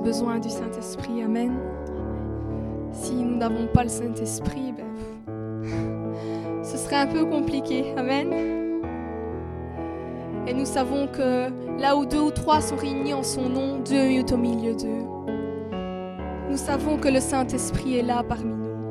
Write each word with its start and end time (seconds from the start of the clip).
besoin 0.00 0.38
du 0.38 0.50
Saint-Esprit. 0.50 1.22
Amen. 1.22 1.52
Si 2.92 3.14
nous 3.14 3.36
n'avons 3.36 3.66
pas 3.72 3.82
le 3.82 3.88
Saint-Esprit, 3.88 4.72
ben, 4.76 4.86
ce 6.62 6.76
serait 6.76 6.96
un 6.96 7.06
peu 7.06 7.24
compliqué. 7.24 7.94
Amen. 7.96 8.32
Et 10.46 10.54
nous 10.54 10.64
savons 10.64 11.06
que 11.08 11.50
là 11.80 11.96
où 11.96 12.06
deux 12.06 12.20
ou 12.20 12.30
trois 12.30 12.60
sont 12.60 12.76
réunis 12.76 13.12
en 13.12 13.22
son 13.22 13.48
nom, 13.48 13.78
Dieu 13.80 14.12
est 14.12 14.32
au 14.32 14.36
milieu 14.38 14.74
d'eux. 14.74 15.04
Nous 16.50 16.56
savons 16.56 16.96
que 16.96 17.08
le 17.08 17.20
Saint-Esprit 17.20 17.98
est 17.98 18.02
là 18.02 18.22
parmi 18.26 18.54
nous. 18.54 18.88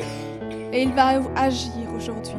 Et 0.72 0.84
il 0.84 0.94
va 0.94 1.20
agir 1.36 1.72
aujourd'hui. 1.96 2.36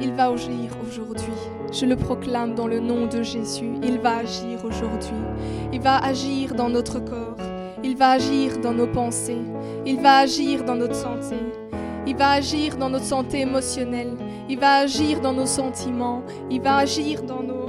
Il 0.00 0.12
va 0.12 0.28
agir 0.30 0.70
aujourd'hui. 0.86 1.32
Je 1.72 1.86
le 1.86 1.96
proclame 1.96 2.54
dans 2.54 2.68
le 2.68 2.78
nom 2.78 3.06
de 3.06 3.22
Jésus. 3.22 3.72
Il 3.82 3.98
va 3.98 4.18
agir 4.18 4.64
aujourd'hui. 4.64 5.10
Il 5.72 5.80
va 5.80 5.98
agir 5.98 6.54
dans 6.54 6.68
notre 6.68 7.00
corps. 7.00 7.51
Il 7.84 7.96
va 7.96 8.12
agir 8.12 8.58
dans 8.58 8.72
nos 8.72 8.86
pensées. 8.86 9.42
Il 9.84 10.00
va 10.00 10.18
agir 10.18 10.64
dans 10.64 10.76
notre 10.76 10.94
santé. 10.94 11.36
Il 12.06 12.16
va 12.16 12.30
agir 12.30 12.76
dans 12.76 12.90
notre 12.90 13.04
santé 13.04 13.40
émotionnelle. 13.40 14.16
Il 14.48 14.58
va 14.58 14.78
agir 14.78 15.20
dans 15.20 15.32
nos 15.32 15.46
sentiments. 15.46 16.22
Il 16.50 16.60
va 16.60 16.76
agir 16.76 17.22
dans 17.22 17.42
nos, 17.42 17.66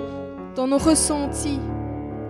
dans 0.55 0.67
nos 0.67 0.77
ressentis. 0.77 1.59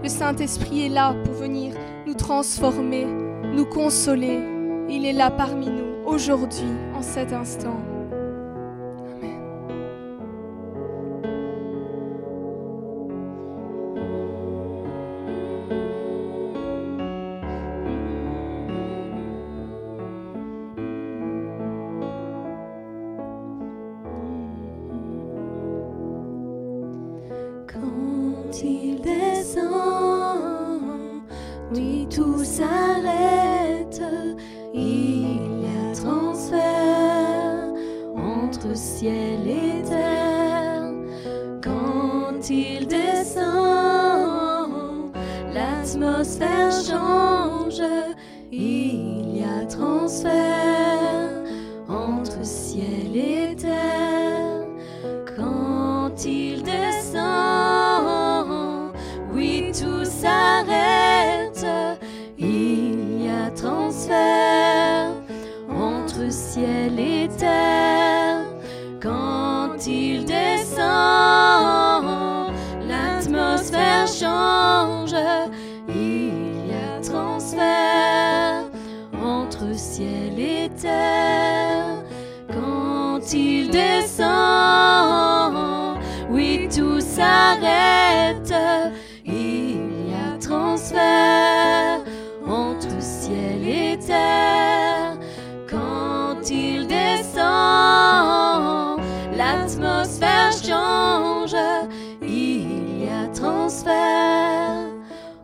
Le 0.02 0.10
Saint-Esprit 0.10 0.86
est 0.86 0.90
là 0.90 1.16
pour 1.26 1.34
venir 1.34 1.74
nous 2.06 2.14
transformer, 2.14 3.06
nous 3.54 3.66
consoler. 3.66 4.40
Il 4.90 5.06
est 5.06 5.14
là 5.14 5.32
parmi 5.32 5.68
nous 5.68 6.06
aujourd'hui, 6.06 6.68
en 6.96 7.02
cet 7.02 7.34
instant. 7.34 7.93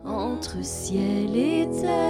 entre 0.04 0.62
ciel 0.62 1.36
et 1.36 1.68
terre. 1.80 2.09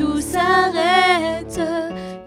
tout 0.00 0.20
s'arrête, 0.22 1.60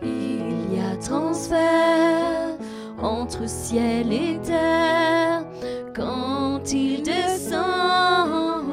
il 0.04 0.76
y 0.76 0.80
a 0.80 0.96
transfert 0.98 2.56
entre 3.02 3.50
ciel 3.50 4.14
et 4.14 4.38
terre. 4.44 5.44
Quand 5.96 6.72
il 6.72 7.02
descend, 7.02 8.66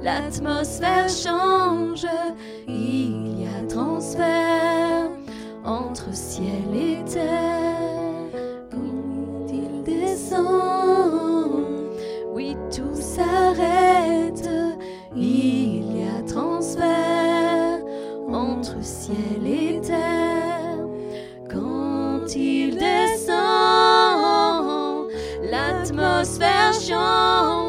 l'atmosphère 0.00 1.08
change, 1.08 2.06
il 2.68 3.40
y 3.40 3.46
a 3.46 3.66
transfert 3.68 5.10
entre 5.64 6.14
ciel 6.14 6.76
et 6.76 7.04
terre. 7.10 8.30
Quand 8.70 9.48
il 9.52 9.82
descend, 9.82 10.46
oui, 12.32 12.56
tout 12.70 12.94
s'arrête. 12.94 14.48
Il 15.16 15.98
y 15.98 16.04
a 16.04 16.22
transfert 16.22 17.27
ciel 18.82 19.46
et 19.46 19.80
terre. 19.80 20.86
Quand 21.50 22.34
il 22.34 22.76
descend, 22.76 23.38
l'atmosphère 25.50 26.72
change. 26.72 27.67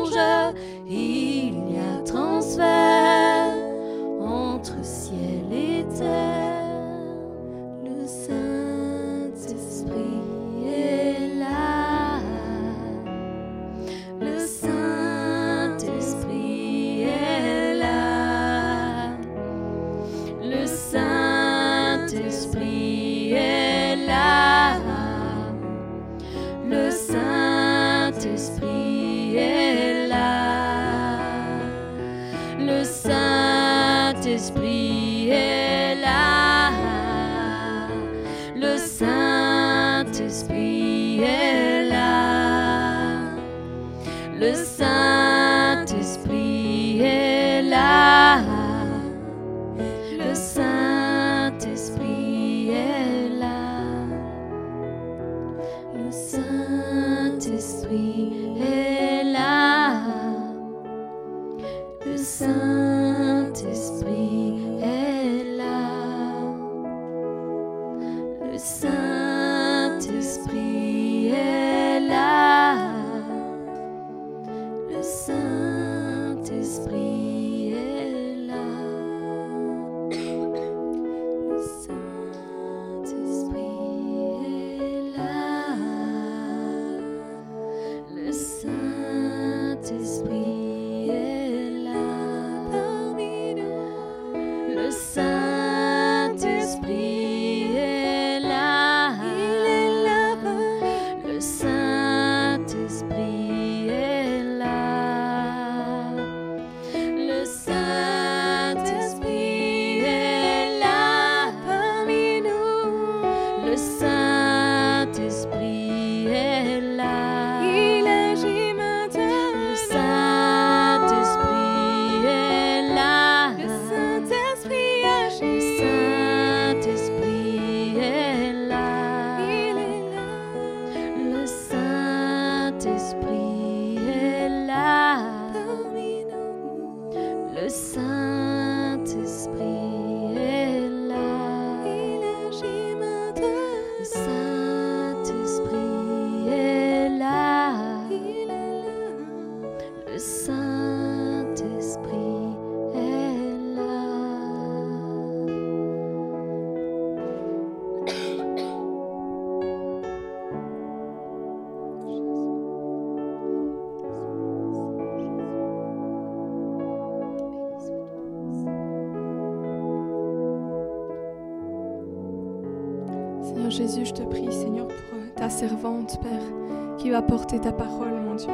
Porter 177.50 177.60
ta 177.60 177.72
parole, 177.72 178.14
mon 178.24 178.36
Dieu. 178.36 178.50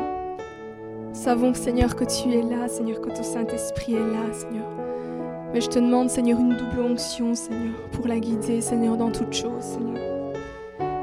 Savons, 1.12 1.54
Seigneur, 1.54 1.96
que 1.96 2.06
tu 2.06 2.32
es 2.32 2.42
là, 2.42 2.68
Seigneur, 2.68 3.02
que 3.02 3.10
ton 3.10 3.24
Saint-Esprit 3.24 3.96
est 3.96 4.00
là, 4.00 4.32
Seigneur. 4.32 4.68
Mais 5.54 5.60
je 5.60 5.68
te 5.68 5.80
demande, 5.80 6.10
Seigneur, 6.10 6.40
une 6.40 6.56
double 6.56 6.80
onction, 6.80 7.36
Seigneur, 7.36 7.74
pour 7.92 8.08
la 8.08 8.20
guider, 8.20 8.62
Seigneur, 8.62 8.96
dans 8.96 9.12
toutes 9.12 9.34
choses, 9.34 9.64
Seigneur. 9.64 10.02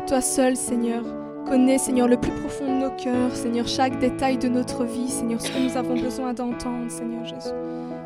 Toi 0.07 0.21
seul, 0.23 0.57
Seigneur, 0.57 1.03
connais, 1.47 1.77
Seigneur, 1.77 2.09
le 2.09 2.17
plus 2.17 2.33
profond 2.33 2.65
de 2.65 2.85
nos 2.85 2.91
cœurs, 2.97 3.35
Seigneur, 3.35 3.69
chaque 3.69 3.99
détail 3.99 4.39
de 4.39 4.49
notre 4.49 4.85
vie, 4.85 5.09
Seigneur, 5.09 5.41
ce 5.41 5.51
que 5.51 5.59
nous 5.59 5.77
avons 5.77 6.01
besoin 6.01 6.33
d'entendre, 6.33 6.91
Seigneur 6.91 7.27
Jésus. 7.27 7.55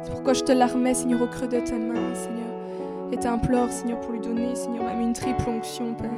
C'est 0.03 0.11
pourquoi 0.11 0.33
je 0.33 0.43
te 0.43 0.53
la 0.53 0.67
remets, 0.67 0.95
Seigneur, 0.95 1.23
au 1.23 1.27
creux 1.27 1.49
de 1.49 1.61
tes 1.61 1.79
mains, 1.79 2.15
Seigneur. 2.15 3.13
Et 3.13 3.19
t'implore, 3.19 3.71
Seigneur, 3.71 4.01
pour 4.01 4.13
lui 4.13 4.21
donner, 4.21 4.55
Seigneur, 4.57 4.83
même 4.83 5.01
une 5.01 5.13
triple 5.13 5.49
onction, 5.49 5.95
Père. 5.95 6.11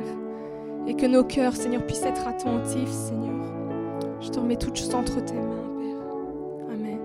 Et 0.87 0.95
que 0.95 1.05
nos 1.05 1.25
cœurs, 1.25 1.55
Seigneur, 1.55 1.85
puissent 1.85 2.07
être 2.07 2.27
attentifs, 2.27 2.91
Seigneur. 2.91 3.38
Je 4.21 4.29
te 4.31 4.39
remets 4.39 4.57
toutes 4.57 4.77
choses 4.77 4.95
entre 4.95 5.25
tes 5.25 5.35
mains, 5.35 5.69
Père. 5.79 5.97
Amen. 6.71 6.99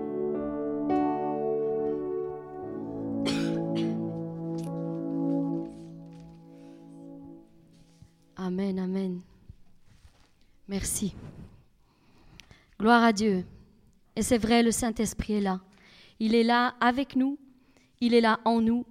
Amen, 8.36 8.78
amen. 8.78 9.20
Merci. 10.68 11.14
Gloire 12.78 13.02
à 13.04 13.12
Dieu. 13.12 13.44
Et 14.16 14.22
c'est 14.22 14.38
vrai, 14.38 14.62
le 14.62 14.70
Saint-Esprit 14.70 15.34
est 15.34 15.40
là. 15.40 15.60
Il 16.20 16.34
est 16.34 16.44
là 16.44 16.74
avec 16.80 17.16
nous, 17.16 17.38
il 18.00 18.14
est 18.14 18.20
là 18.20 18.40
en 18.44 18.60
nous 18.60 18.84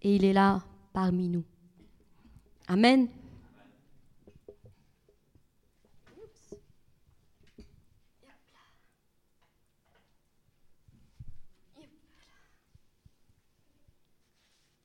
et 0.00 0.16
il 0.16 0.24
est 0.24 0.32
là 0.32 0.62
parmi 0.92 1.28
nous. 1.28 1.44
Amen. 2.66 3.08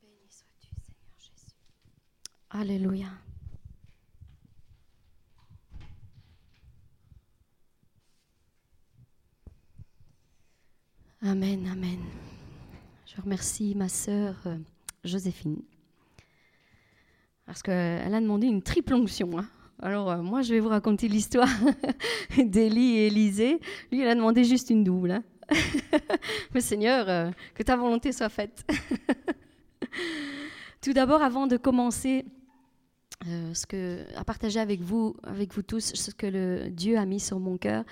Béni 0.02 0.30
sois-tu, 0.30 0.68
Seigneur 0.68 1.18
Jésus. 1.18 1.56
Alléluia. 2.60 3.12
Amen, 11.22 11.68
amen. 11.72 12.00
Je 13.06 13.22
remercie 13.22 13.74
ma 13.76 13.90
sœur 13.90 14.36
euh, 14.46 14.58
Joséphine 15.04 15.62
parce 17.46 17.64
qu'elle 17.64 18.14
a 18.14 18.20
demandé 18.22 18.46
une 18.48 18.62
triple 18.62 18.94
onction. 18.94 19.40
hein. 19.40 19.48
Alors, 19.82 20.12
euh, 20.12 20.22
moi, 20.22 20.42
je 20.42 20.54
vais 20.54 20.60
vous 20.60 20.68
raconter 20.70 21.08
l'histoire 21.08 21.48
d'Élie 22.38 22.98
et 22.98 23.08
Élisée. 23.08 23.60
Lui, 23.92 24.02
il 24.02 24.08
a 24.08 24.16
demandé 24.16 24.44
juste 24.44 24.70
une 24.70 24.84
double. 24.84 25.12
hein. 25.12 25.24
Mais 26.54 26.60
Seigneur, 26.62 27.08
euh, 27.08 27.32
que 27.56 27.64
ta 27.64 27.78
volonté 27.78 28.12
soit 28.12 28.28
faite. 28.30 28.70
Tout 30.82 30.92
d'abord, 30.94 31.22
avant 31.22 31.48
de 31.48 31.56
commencer 31.56 32.26
euh, 33.26 33.54
ce 33.56 33.66
que, 33.66 34.06
à 34.16 34.24
partager 34.24 34.60
avec 34.60 34.82
vous, 34.82 35.16
avec 35.24 35.52
vous 35.52 35.64
tous, 35.64 35.94
ce 35.96 36.12
que 36.12 36.28
le 36.28 36.70
Dieu 36.70 37.00
a 37.00 37.06
mis 37.06 37.20
sur 37.20 37.40
mon 37.40 37.58
cœur, 37.58 37.84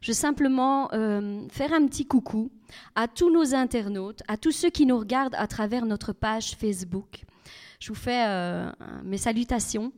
je 0.00 0.08
veux 0.08 0.16
simplement 0.16 0.88
euh, 0.94 1.46
faire 1.50 1.74
un 1.74 1.86
petit 1.86 2.06
coucou 2.06 2.50
à 2.94 3.06
tous 3.06 3.30
nos 3.30 3.54
internautes, 3.54 4.22
à 4.26 4.38
tous 4.38 4.52
ceux 4.52 4.70
qui 4.70 4.86
nous 4.86 4.98
regardent 4.98 5.34
à 5.34 5.46
travers 5.46 5.84
notre 5.84 6.14
page 6.14 6.56
Facebook. 6.56 7.24
Je 7.78 7.88
vous 7.88 7.94
fais 7.94 8.24
euh, 8.26 8.70
mes 9.04 9.18
salutations. 9.18 9.92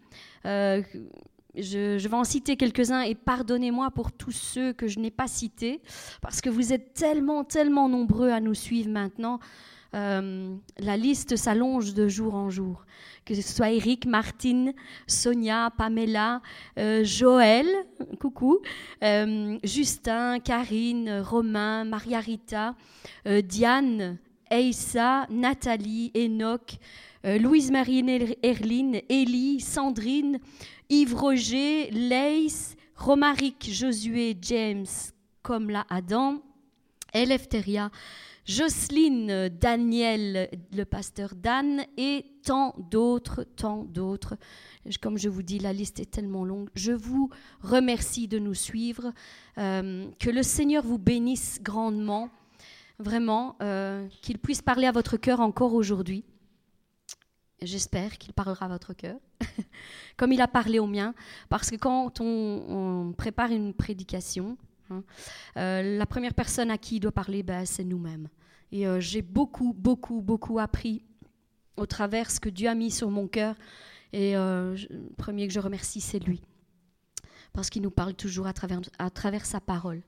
Je, 1.55 1.99
je 1.99 2.09
vais 2.09 2.17
en 2.17 2.25
citer 2.25 2.57
quelques-uns 2.57 3.03
et 3.03 3.15
pardonnez-moi 3.15 3.91
pour 3.91 4.11
tous 4.11 4.33
ceux 4.33 4.73
que 4.73 4.89
je 4.89 4.99
n'ai 4.99 5.11
pas 5.11 5.29
cités, 5.29 5.81
parce 6.23 6.41
que 6.41 6.51
vous 6.51 6.73
êtes 6.73 6.95
tellement, 6.95 7.45
tellement 7.45 7.89
nombreux 7.89 8.31
à 8.31 8.41
nous 8.41 8.55
suivre 8.55 8.91
maintenant. 8.91 9.39
Euh, 9.95 10.57
la 10.79 10.97
liste 10.97 11.37
s'allonge 11.37 11.93
de 11.93 12.09
jour 12.09 12.35
en 12.35 12.49
jour. 12.49 12.85
Que 13.25 13.35
ce 13.35 13.43
soit 13.43 13.71
Eric, 13.71 14.07
Martine, 14.07 14.73
Sonia, 15.07 15.71
Pamela, 15.77 16.41
euh, 16.79 17.05
Joël, 17.05 17.67
coucou, 18.21 18.61
euh, 19.03 19.59
Justin, 19.63 20.41
Karine, 20.41 21.21
Romain, 21.21 21.85
Maria 21.85 22.21
Rita, 22.21 22.75
euh, 23.27 23.43
Diane, 23.43 24.19
Eissa, 24.51 25.27
Nathalie, 25.31 26.11
Enoch, 26.17 26.79
Louise-Marie 27.25 28.37
Erline, 28.43 29.01
Élie, 29.09 29.61
Sandrine, 29.61 30.41
Yves 30.91 31.15
Roger, 31.15 31.89
Leïs, 31.93 32.77
Romaric, 32.97 33.71
Josué, 33.73 34.37
James, 34.43 34.87
comme 35.43 35.71
Adam, 35.89 36.43
Eleftheria, 37.15 37.91
Jocelyne, 38.45 39.49
Daniel, 39.49 40.49
le 40.73 40.85
pasteur 40.85 41.35
Dan 41.35 41.85
et 41.97 42.27
tant 42.45 42.75
d'autres, 42.91 43.45
tant 43.45 43.85
d'autres. 43.85 44.37
Comme 45.01 45.17
je 45.17 45.29
vous 45.29 45.43
dis, 45.43 45.61
la 45.61 45.73
liste 45.73 46.01
est 46.01 46.11
tellement 46.11 46.45
longue. 46.45 46.69
Je 46.75 46.93
vous 46.93 47.31
remercie 47.61 48.27
de 48.27 48.39
nous 48.39 48.55
suivre. 48.55 49.13
Euh, 49.59 50.11
que 50.19 50.31
le 50.31 50.43
Seigneur 50.43 50.83
vous 50.83 50.99
bénisse 50.99 51.61
grandement, 51.63 52.31
vraiment, 52.99 53.57
euh, 53.63 54.09
qu'il 54.23 54.39
puisse 54.39 54.63
parler 54.63 54.87
à 54.87 54.93
votre 54.93 55.17
cœur 55.17 55.41
encore 55.41 55.75
aujourd'hui. 55.75 56.25
J'espère 57.61 58.19
qu'il 58.19 58.33
parlera 58.33 58.67
à 58.67 58.69
votre 58.69 58.93
cœur, 58.93 59.17
comme 60.17 60.33
il 60.33 60.41
a 60.41 60.49
parlé 60.49 60.81
au 60.81 60.87
mien, 60.87 61.15
parce 61.49 61.71
que 61.71 61.77
quand 61.77 62.21
on, 62.21 63.15
prépare 63.17 63.53
une 63.53 63.73
prédication, 63.73 64.57
hein, 64.93 65.05
euh, 65.57 65.99
la 65.99 66.07
première 66.07 66.35
personne 66.35 66.71
à 66.71 66.79
qui 66.79 66.97
il 66.97 67.01
doit 67.01 67.13
parler, 67.13 67.43
ben, 67.43 67.65
c'est 67.67 67.85
nous-mêmes. 67.85 68.29
Et 68.71 68.87
j'ai 69.01 69.21
beaucoup, 69.21 69.75
beaucoup, 69.77 70.23
beaucoup 70.23 70.59
appris 70.59 71.05
au 71.77 71.85
travers 71.85 72.31
ce 72.31 72.41
que 72.41 72.49
Dieu 72.49 72.71
a 72.71 72.75
mis 72.75 72.91
sur 72.91 73.11
mon 73.11 73.29
cœur. 73.29 73.55
Et 74.15 74.33
le 74.33 74.75
premier 75.19 75.47
que 75.47 75.53
je 75.53 75.61
remercie, 75.61 76.01
c'est 76.01 76.19
lui 76.19 76.41
parce 77.53 77.71
qu'il 77.71 77.83
nous 77.83 77.91
parle 77.91 78.15
toujours 78.15 78.47
à 78.47 78.53
travers, 78.53 78.81
à 78.99 79.11
travers 79.11 79.45
sa 79.45 79.61
parole. 79.61 80.03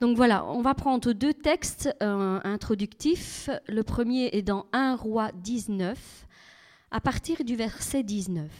Donc 0.00 0.16
voilà, 0.16 0.44
on 0.46 0.62
va 0.62 0.74
prendre 0.74 1.12
deux 1.12 1.34
textes 1.34 1.94
euh, 2.02 2.40
introductifs. 2.44 3.48
Le 3.68 3.82
premier 3.82 4.28
est 4.32 4.42
dans 4.42 4.66
1 4.72 4.96
roi 4.96 5.30
19, 5.32 6.26
à 6.90 7.00
partir 7.00 7.44
du 7.44 7.56
verset 7.56 8.02
19. 8.02 8.50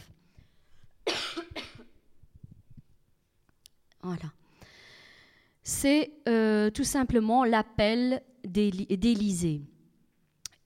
voilà. 4.01 4.31
C'est 5.67 6.11
euh, 6.29 6.69
tout 6.69 6.83
simplement 6.83 7.43
l'appel 7.43 8.21
d'Élisée. 8.45 9.63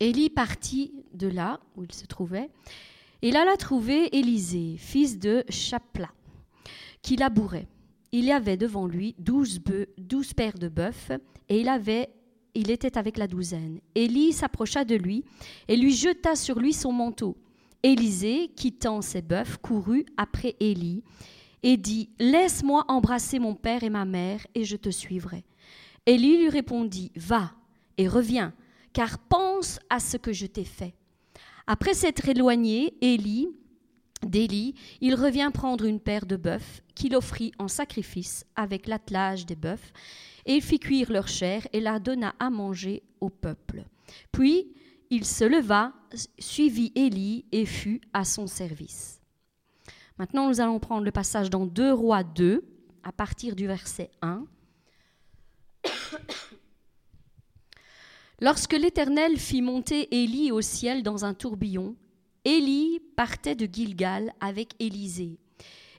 Élie 0.01 0.29
partit 0.29 0.91
de 1.13 1.27
là 1.27 1.61
où 1.77 1.85
il 1.85 1.93
se 1.93 2.05
trouvait, 2.05 2.49
et 3.21 3.31
là 3.31 3.45
a 3.49 3.55
trouvé 3.55 4.13
Élisée, 4.13 4.75
fils 4.77 5.17
de 5.17 5.45
Chapla 5.47 6.09
qui 7.01 7.15
labourait. 7.15 7.69
Il 8.11 8.25
y 8.25 8.33
avait 8.33 8.57
devant 8.57 8.87
lui 8.87 9.15
douze, 9.19 9.61
douze 9.97 10.33
paires 10.33 10.59
de 10.59 10.67
bœufs, 10.67 11.17
et 11.47 11.61
il, 11.61 12.07
il 12.53 12.69
était 12.69 12.97
avec 12.97 13.17
la 13.17 13.27
douzaine. 13.27 13.79
Élie 13.95 14.33
s'approcha 14.33 14.83
de 14.83 14.95
lui 14.95 15.23
et 15.69 15.77
lui 15.77 15.93
jeta 15.93 16.35
sur 16.35 16.59
lui 16.59 16.73
son 16.73 16.91
manteau. 16.91 17.37
Élisée, 17.83 18.49
quittant 18.49 19.01
ses 19.01 19.21
bœufs, 19.21 19.57
courut 19.61 20.05
après 20.17 20.57
Élie 20.59 21.03
et 21.63 21.77
dit 21.77 22.09
Laisse-moi 22.19 22.85
embrasser 22.87 23.39
mon 23.39 23.55
père 23.55 23.83
et 23.83 23.89
ma 23.89 24.05
mère, 24.05 24.45
et 24.55 24.63
je 24.63 24.77
te 24.77 24.89
suivrai. 24.89 25.43
Élie 26.05 26.37
lui 26.37 26.49
répondit 26.49 27.11
Va 27.15 27.51
et 27.97 28.07
reviens, 28.07 28.53
car 28.93 29.19
pense 29.19 29.79
à 29.89 29.99
ce 29.99 30.17
que 30.17 30.33
je 30.33 30.45
t'ai 30.45 30.63
fait. 30.63 30.95
Après 31.67 31.93
s'être 31.93 32.27
éloigné, 32.27 32.93
Élie 33.01 33.49
d'Élie, 34.25 34.75
il 35.01 35.15
revient 35.15 35.49
prendre 35.53 35.85
une 35.85 35.99
paire 35.99 36.25
de 36.25 36.35
bœufs 36.35 36.81
qu'il 36.95 37.15
offrit 37.15 37.53
en 37.57 37.67
sacrifice 37.67 38.45
avec 38.55 38.87
l'attelage 38.87 39.45
des 39.45 39.55
bœufs, 39.55 39.93
et 40.45 40.55
il 40.55 40.61
fit 40.61 40.79
cuire 40.79 41.11
leur 41.11 41.27
chair 41.27 41.67
et 41.73 41.79
la 41.79 41.99
donna 41.99 42.33
à 42.39 42.49
manger 42.49 43.03
au 43.21 43.29
peuple. 43.29 43.85
Puis 44.31 44.67
il 45.09 45.25
se 45.25 45.43
leva, 45.43 45.93
suivit 46.37 46.91
Élie 46.95 47.45
et 47.51 47.65
fut 47.65 48.01
à 48.13 48.25
son 48.25 48.47
service. 48.47 49.18
Maintenant, 50.19 50.49
nous 50.49 50.59
allons 50.59 50.79
prendre 50.79 51.05
le 51.05 51.11
passage 51.11 51.49
dans 51.49 51.65
2 51.65 51.93
Rois 51.93 52.23
2, 52.23 52.61
à 53.03 53.13
partir 53.13 53.55
du 53.55 53.67
verset 53.67 54.11
1. 54.21 54.45
Lorsque 58.41 58.73
l'Éternel 58.73 59.37
fit 59.37 59.61
monter 59.61 60.21
Élie 60.21 60.51
au 60.51 60.59
ciel 60.59 61.03
dans 61.03 61.23
un 61.23 61.33
tourbillon, 61.33 61.95
Élie 62.43 62.99
partait 63.15 63.55
de 63.55 63.65
Gilgal 63.65 64.33
avec 64.41 64.73
Élisée. 64.79 65.37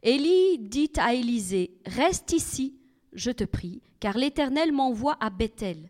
Élie 0.03 0.59
dit 0.59 0.93
à 0.99 1.15
Élisée 1.15 1.79
Reste 1.87 2.33
ici, 2.33 2.75
je 3.15 3.31
te 3.31 3.45
prie, 3.45 3.81
car 4.01 4.19
l'Éternel 4.19 4.71
m'envoie 4.71 5.17
à 5.21 5.31
Bethel. 5.31 5.89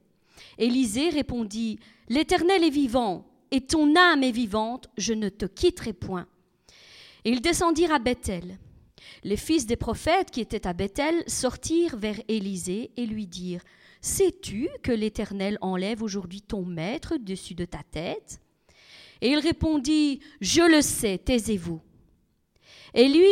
Élisée 0.57 1.09
répondit 1.09 1.81
L'Éternel 2.09 2.63
est 2.63 2.71
vivant, 2.71 3.27
et 3.51 3.63
ton 3.63 3.97
âme 3.97 4.23
est 4.23 4.31
vivante, 4.31 4.89
je 4.97 5.15
ne 5.15 5.29
te 5.31 5.47
quitterai 5.47 5.93
point. 5.93 6.29
Et 7.25 7.31
ils 7.31 7.41
descendirent 7.41 7.93
à 7.93 7.99
Bethel. 7.99 8.59
Les 9.25 9.37
fils 9.37 9.67
des 9.67 9.77
prophètes 9.77 10.31
qui 10.31 10.41
étaient 10.41 10.67
à 10.67 10.73
Bethel 10.73 11.23
sortirent 11.27 11.97
vers 11.97 12.21
Élisée 12.29 12.91
et 12.97 13.07
lui 13.07 13.27
dirent 13.27 13.65
Sais-tu 14.01 14.69
que 14.83 14.93
l'Éternel 14.93 15.59
enlève 15.61 16.03
aujourd'hui 16.03 16.41
ton 16.41 16.65
maître 16.65 17.17
dessus 17.19 17.55
de 17.55 17.67
ta 17.67 17.83
tête? 17.91 18.41
Et 19.21 19.31
il 19.31 19.39
répondit, 19.39 20.21
Je 20.41 20.63
le 20.63 20.81
sais, 20.81 21.19
taisez-vous. 21.19 21.81
Et 22.95 23.09
lui, 23.09 23.27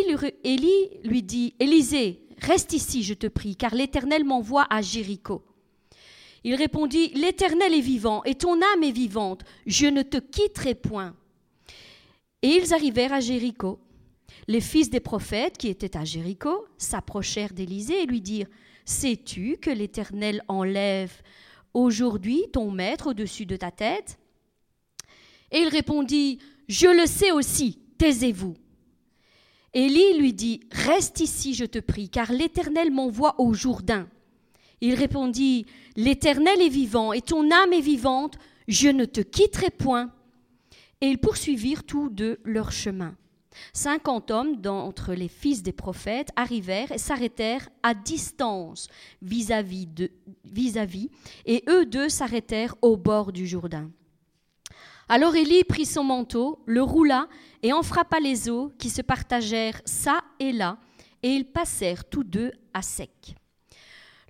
Élie 0.45 1.00
lui 1.04 1.23
dit, 1.23 1.54
Élisée, 1.59 2.26
reste 2.38 2.73
ici, 2.75 3.02
je 3.02 3.14
te 3.14 3.26
prie, 3.26 3.57
car 3.57 3.75
l'Éternel 3.75 4.25
m'envoie 4.25 4.66
à 4.71 4.83
Jéricho. 4.83 5.42
Il 6.45 6.54
répondit, 6.54 7.09
L'Éternel 7.14 7.75
est 7.75 7.80
vivant, 7.80 8.23
et 8.25 8.35
ton 8.35 8.54
âme 8.54 8.83
est 8.83 8.92
vivante, 8.92 9.42
je 9.66 9.87
ne 9.87 10.02
te 10.02 10.18
quitterai 10.18 10.75
point. 10.75 11.16
Et 12.42 12.49
ils 12.49 12.73
arrivèrent 12.73 13.12
à 13.12 13.21
Jéricho. 13.21 13.80
Les 14.47 14.61
fils 14.61 14.90
des 14.90 15.00
prophètes 15.00 15.59
qui 15.59 15.68
étaient 15.68 15.97
à 15.97 16.04
Jéricho 16.04 16.66
s'approchèrent 16.76 17.52
d'Élisée 17.52 18.02
et 18.02 18.07
lui 18.07 18.21
dirent, 18.21 18.49
Sais-tu 18.85 19.59
que 19.59 19.71
l'Éternel 19.71 20.42
enlève 20.49 21.12
aujourd'hui 21.75 22.45
ton 22.52 22.71
maître 22.71 23.09
au-dessus 23.09 23.45
de 23.45 23.57
ta 23.57 23.71
tête? 23.71 24.18
Et 25.50 25.59
il 25.59 25.68
répondit, 25.68 26.38
Je 26.68 26.87
le 26.87 27.07
sais 27.07 27.30
aussi, 27.33 27.80
taisez-vous. 27.99 28.54
Élie 29.75 30.18
lui 30.18 30.33
dit, 30.33 30.61
Reste 30.71 31.21
ici, 31.21 31.54
je 31.54 31.64
te 31.64 31.78
prie, 31.78 32.09
car 32.09 32.33
l'Éternel 32.33 32.90
m'envoie 32.90 33.40
au 33.40 33.52
Jourdain. 33.52 34.09
Il 34.80 34.95
répondit, 34.95 35.66
L'Éternel 35.97 36.62
est 36.62 36.68
vivant, 36.68 37.12
et 37.12 37.21
ton 37.21 37.50
âme 37.50 37.73
est 37.73 37.80
vivante, 37.80 38.38
je 38.68 38.88
ne 38.88 39.04
te 39.04 39.21
quitterai 39.21 39.71
point. 39.71 40.12
Et 41.00 41.07
ils 41.07 41.19
poursuivirent 41.19 41.85
tous 41.85 42.09
deux 42.09 42.40
leur 42.45 42.73
chemin. 42.73 43.17
Cinquante 43.73 44.31
hommes 44.31 44.57
d'entre 44.57 45.14
les 45.14 45.28
fils 45.28 45.62
des 45.62 45.73
prophètes 45.73 46.31
arrivèrent 46.37 46.93
et 46.93 46.99
s'arrêtèrent 46.99 47.69
à 47.83 47.95
distance 47.95 48.88
vis-à-vis, 49.23 49.88
et 51.47 51.64
eux 51.69 51.87
deux 51.87 52.09
s'arrêtèrent 52.09 52.76
au 52.83 52.97
bord 52.97 53.33
du 53.33 53.47
Jourdain. 53.47 53.90
Alors 55.09 55.37
Élie 55.37 55.64
prit 55.64 55.87
son 55.87 56.05
manteau, 56.05 56.62
le 56.67 56.83
roula 56.83 57.28
et 57.62 57.73
en 57.73 57.83
frappa 57.83 58.21
les 58.21 58.50
eaux 58.50 58.71
qui 58.78 58.90
se 58.90 59.00
partagèrent 59.00 59.81
çà 59.87 60.23
et 60.38 60.52
là, 60.52 60.78
et 61.23 61.31
ils 61.31 61.50
passèrent 61.50 62.05
tous 62.05 62.25
deux 62.25 62.52
à 62.75 62.83
sec. 62.83 63.35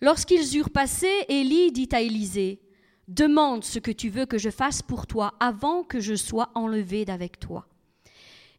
Lorsqu'ils 0.01 0.57
eurent 0.57 0.71
passé, 0.71 1.11
Élie 1.29 1.73
dit 1.73 1.89
à 1.93 2.01
Élisée 2.01 2.61
Demande 3.09 3.65
ce 3.65 3.79
que 3.79 3.91
tu 3.91 4.11
veux 4.11 4.27
que 4.27 4.37
je 4.37 4.50
fasse 4.50 4.83
pour 4.83 5.07
toi 5.07 5.35
avant 5.41 5.83
que 5.83 5.99
je 5.99 6.15
sois 6.15 6.50
enlevé 6.55 7.07
d'avec 7.07 7.41
toi. 7.41 7.67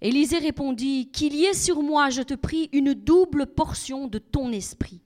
Élisée 0.01 0.39
répondit 0.39 1.11
Qu'il 1.11 1.35
y 1.35 1.45
ait 1.45 1.53
sur 1.53 1.83
moi, 1.83 2.09
je 2.09 2.23
te 2.23 2.33
prie, 2.33 2.67
une 2.73 2.95
double 2.95 3.45
portion 3.45 4.07
de 4.07 4.17
ton 4.17 4.51
esprit. 4.51 5.01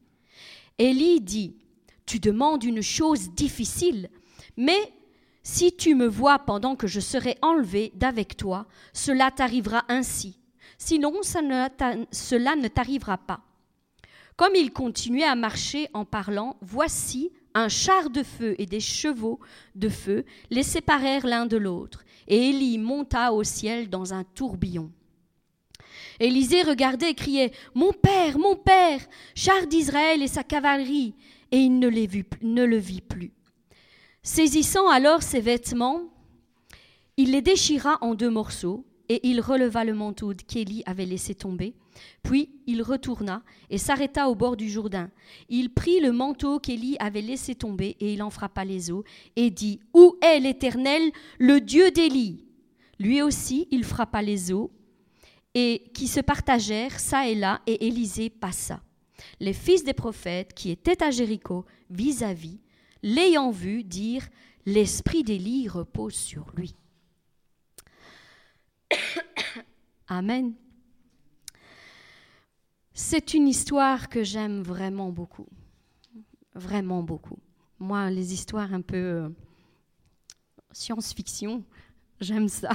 Élie 0.79 1.19
dit 1.19 1.57
Tu 2.05 2.19
demandes 2.19 2.63
une 2.63 2.81
chose 2.81 3.31
difficile, 3.31 4.09
mais 4.55 4.93
si 5.43 5.75
tu 5.75 5.93
me 5.93 6.07
vois 6.07 6.39
pendant 6.39 6.77
que 6.77 6.88
je 6.88 7.01
serai 7.01 7.38
enlevé 7.41 7.91
d'avec 7.95 8.38
toi, 8.38 8.65
cela 8.93 9.29
t'arrivera 9.29 9.83
ainsi. 9.89 10.39
Sinon, 10.77 11.21
cela 11.21 12.55
ne 12.55 12.67
t'arrivera 12.69 13.17
pas. 13.17 13.41
Comme 14.38 14.55
il 14.55 14.71
continuait 14.71 15.25
à 15.25 15.35
marcher 15.35 15.89
en 15.93 16.05
parlant, 16.05 16.57
voici 16.62 17.31
un 17.53 17.69
char 17.69 18.10
de 18.10 18.24
feu 18.24 18.55
et 18.57 18.65
des 18.65 18.79
chevaux 18.79 19.39
de 19.75 19.89
feu 19.89 20.25
les 20.50 20.63
séparèrent 20.63 21.27
l'un 21.27 21.45
de 21.45 21.57
l'autre, 21.57 22.03
et 22.27 22.50
Élie 22.50 22.77
monta 22.77 23.33
au 23.33 23.43
ciel 23.43 23.89
dans 23.89 24.13
un 24.13 24.24
tourbillon. 24.24 24.91
Élisée 26.19 26.62
regardait 26.63 27.12
et 27.12 27.15
criait 27.15 27.51
Mon 27.74 27.91
père, 27.91 28.38
mon 28.38 28.55
père, 28.55 29.01
char 29.36 29.67
d'Israël 29.67 30.22
et 30.22 30.27
sa 30.27 30.43
cavalerie, 30.43 31.15
et 31.51 31.57
il 31.57 31.79
ne, 31.79 31.88
le 31.88 32.77
vit 32.77 33.01
plus. 33.01 33.31
Saisissant 34.22 34.89
alors 34.89 35.22
ses 35.22 35.41
vêtements, 35.41 36.01
il 37.17 37.31
les 37.31 37.41
déchira 37.41 37.98
en 38.01 38.15
deux 38.15 38.29
morceaux, 38.29 38.86
et 39.10 39.27
il 39.27 39.41
releva 39.41 39.83
le 39.83 39.93
manteau 39.93 40.33
qu'Élie 40.48 40.83
avait 40.86 41.05
laissé 41.05 41.36
tomber. 41.36 41.75
Puis 42.23 42.50
il 42.67 42.81
retourna 42.81 43.43
et 43.69 43.77
s'arrêta 43.77 44.29
au 44.29 44.35
bord 44.35 44.57
du 44.57 44.69
Jourdain. 44.69 45.09
Il 45.50 45.73
prit 45.73 46.00
le 46.00 46.12
manteau 46.12 46.59
qu'Élie 46.59 46.97
avait 47.00 47.21
laissé 47.21 47.55
tomber, 47.55 47.95
et 48.00 48.13
il 48.13 48.23
en 48.23 48.29
frappa 48.29 48.65
les 48.65 48.91
eaux, 48.91 49.03
et 49.35 49.50
dit 49.50 49.79
Où 49.93 50.15
est 50.21 50.39
l'Éternel, 50.39 51.12
le 51.39 51.59
Dieu 51.59 51.91
d'Élie? 51.91 52.45
Lui 53.00 53.21
aussi, 53.21 53.67
il 53.71 53.83
frappa 53.83 54.21
les 54.21 54.51
eaux, 54.51 54.71
et 55.55 55.83
qui 55.93 56.07
se 56.07 56.19
partagèrent 56.19 57.00
çà 57.00 57.27
et 57.27 57.35
là, 57.35 57.62
et 57.67 57.88
Élisée 57.88 58.29
passa. 58.29 58.81
Les 59.39 59.53
fils 59.53 59.83
des 59.83 59.93
prophètes 59.93 60.53
qui 60.53 60.71
étaient 60.71 61.03
à 61.03 61.12
Jéricho 61.12 61.65
vis-à-vis 61.89 62.59
l'ayant 63.03 63.51
vu, 63.51 63.83
dirent 63.83 64.29
L'esprit 64.65 65.23
d'Élie 65.23 65.67
repose 65.67 66.15
sur 66.15 66.50
lui. 66.55 66.73
Amen. 70.07 70.53
C'est 72.93 73.33
une 73.33 73.47
histoire 73.47 74.07
que 74.07 74.23
j'aime 74.23 74.62
vraiment 74.62 75.09
beaucoup. 75.09 75.47
Vraiment 76.53 77.01
beaucoup. 77.01 77.39
Moi, 77.79 78.12
les 78.12 78.33
histoires 78.33 78.71
un 78.71 78.81
peu 78.81 78.97
euh, 78.97 79.29
science-fiction, 80.71 81.63
j'aime 82.21 82.47
ça. 82.47 82.69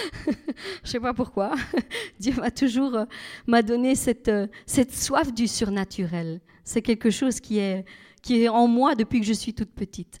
Je 0.82 0.90
sais 0.90 0.98
pas 0.98 1.14
pourquoi. 1.14 1.54
Dieu 2.18 2.34
m'a 2.34 2.50
toujours 2.50 2.96
euh, 2.96 3.04
m'a 3.46 3.62
donné 3.62 3.94
cette, 3.94 4.28
euh, 4.28 4.48
cette 4.66 4.92
soif 4.92 5.32
du 5.32 5.46
surnaturel. 5.46 6.40
C'est 6.64 6.82
quelque 6.82 7.10
chose 7.10 7.38
qui 7.38 7.58
est, 7.58 7.84
qui 8.22 8.42
est 8.42 8.48
en 8.48 8.66
moi 8.66 8.96
depuis 8.96 9.20
que 9.20 9.26
je 9.26 9.32
suis 9.32 9.54
toute 9.54 9.70
petite. 9.70 10.20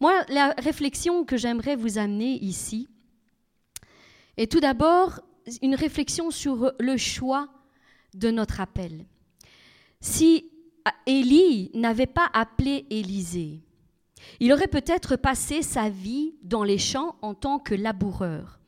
Moi, 0.00 0.12
la 0.28 0.50
réflexion 0.58 1.24
que 1.24 1.38
j'aimerais 1.38 1.76
vous 1.76 1.96
amener 1.96 2.34
ici 2.44 2.88
est 4.36 4.52
tout 4.52 4.60
d'abord 4.60 5.20
une 5.62 5.74
réflexion 5.74 6.30
sur 6.30 6.72
le 6.78 6.96
choix 6.98 7.48
de 8.14 8.30
notre 8.30 8.60
appel. 8.60 9.04
Si 10.00 10.50
Élie 11.06 11.70
n'avait 11.74 12.06
pas 12.06 12.28
appelé 12.32 12.86
Élisée, 12.90 13.60
il 14.40 14.52
aurait 14.52 14.68
peut-être 14.68 15.16
passé 15.16 15.62
sa 15.62 15.88
vie 15.88 16.34
dans 16.42 16.64
les 16.64 16.78
champs 16.78 17.16
en 17.22 17.34
tant 17.34 17.58
que 17.58 17.74
laboureur 17.74 18.58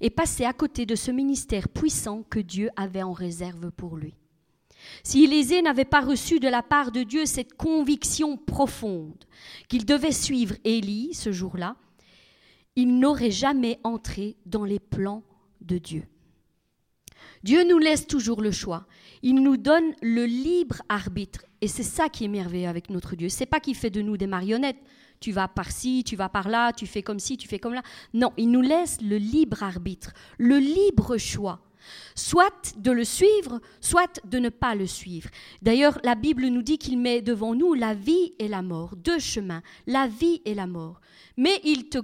et 0.00 0.10
passé 0.10 0.44
à 0.44 0.52
côté 0.52 0.86
de 0.86 0.94
ce 0.94 1.10
ministère 1.10 1.68
puissant 1.68 2.22
que 2.22 2.38
Dieu 2.38 2.70
avait 2.76 3.02
en 3.02 3.12
réserve 3.12 3.70
pour 3.70 3.96
lui. 3.96 4.14
Si 5.02 5.24
Élisée 5.24 5.62
n'avait 5.62 5.84
pas 5.84 6.00
reçu 6.00 6.40
de 6.40 6.48
la 6.48 6.62
part 6.62 6.92
de 6.92 7.02
Dieu 7.02 7.26
cette 7.26 7.54
conviction 7.54 8.36
profonde 8.36 9.24
qu'il 9.68 9.86
devait 9.86 10.12
suivre 10.12 10.56
Élie 10.64 11.14
ce 11.14 11.32
jour-là, 11.32 11.76
il 12.76 12.98
n'aurait 12.98 13.30
jamais 13.30 13.78
entré 13.84 14.36
dans 14.46 14.64
les 14.64 14.80
plans 14.80 15.22
de 15.60 15.78
Dieu. 15.78 16.06
Dieu 17.44 17.62
nous 17.62 17.78
laisse 17.78 18.06
toujours 18.06 18.40
le 18.40 18.50
choix. 18.50 18.86
Il 19.22 19.34
nous 19.34 19.58
donne 19.58 19.92
le 20.00 20.24
libre 20.24 20.80
arbitre. 20.88 21.44
Et 21.60 21.68
c'est 21.68 21.82
ça 21.82 22.08
qui 22.08 22.24
est 22.24 22.28
merveilleux 22.28 22.68
avec 22.68 22.88
notre 22.88 23.16
Dieu. 23.16 23.28
C'est 23.28 23.44
pas 23.44 23.60
qu'il 23.60 23.74
fait 23.74 23.90
de 23.90 24.00
nous 24.00 24.16
des 24.16 24.26
marionnettes. 24.26 24.80
Tu 25.20 25.30
vas 25.30 25.46
par-ci, 25.46 26.04
tu 26.04 26.16
vas 26.16 26.30
par-là, 26.30 26.72
tu 26.72 26.86
fais 26.86 27.02
comme 27.02 27.18
ci, 27.18 27.36
tu 27.36 27.46
fais 27.46 27.58
comme 27.58 27.74
là. 27.74 27.82
Non, 28.14 28.32
il 28.38 28.50
nous 28.50 28.62
laisse 28.62 28.98
le 29.02 29.18
libre 29.18 29.62
arbitre, 29.62 30.14
le 30.38 30.56
libre 30.56 31.18
choix. 31.18 31.60
Soit 32.14 32.74
de 32.78 32.90
le 32.90 33.04
suivre, 33.04 33.60
soit 33.82 34.22
de 34.24 34.38
ne 34.38 34.48
pas 34.48 34.74
le 34.74 34.86
suivre. 34.86 35.28
D'ailleurs, 35.60 35.98
la 36.02 36.14
Bible 36.14 36.46
nous 36.46 36.62
dit 36.62 36.78
qu'il 36.78 36.98
met 36.98 37.20
devant 37.20 37.54
nous 37.54 37.74
la 37.74 37.92
vie 37.92 38.32
et 38.38 38.48
la 38.48 38.62
mort, 38.62 38.96
deux 38.96 39.18
chemins, 39.18 39.62
la 39.86 40.06
vie 40.06 40.40
et 40.46 40.54
la 40.54 40.66
mort. 40.66 41.02
Mais 41.36 41.60
il 41.62 41.90
te 41.90 41.98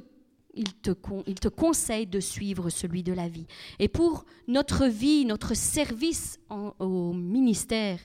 il 0.54 0.74
te, 0.74 0.90
il 1.26 1.34
te, 1.36 1.48
conseille 1.48 2.06
de 2.06 2.20
suivre 2.20 2.70
celui 2.70 3.02
de 3.02 3.12
la 3.12 3.28
vie. 3.28 3.46
Et 3.78 3.88
pour 3.88 4.24
notre 4.48 4.86
vie, 4.86 5.24
notre 5.24 5.54
service 5.54 6.38
au 6.78 7.12
ministère 7.12 7.98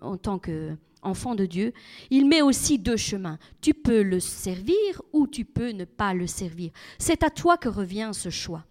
en 0.00 0.16
tant 0.16 0.38
qu'enfant 0.38 1.34
de 1.34 1.46
Dieu, 1.46 1.72
il 2.10 2.26
met 2.26 2.42
aussi 2.42 2.78
deux 2.78 2.96
chemins. 2.96 3.38
Tu 3.60 3.72
peux 3.74 4.02
le 4.02 4.20
servir 4.20 5.02
ou 5.12 5.26
tu 5.26 5.44
peux 5.44 5.70
ne 5.70 5.84
pas 5.84 6.14
le 6.14 6.26
servir. 6.26 6.70
C'est 6.98 7.22
à 7.22 7.30
toi 7.30 7.56
que 7.56 7.68
revient 7.68 8.10
ce 8.12 8.30
choix. 8.30 8.64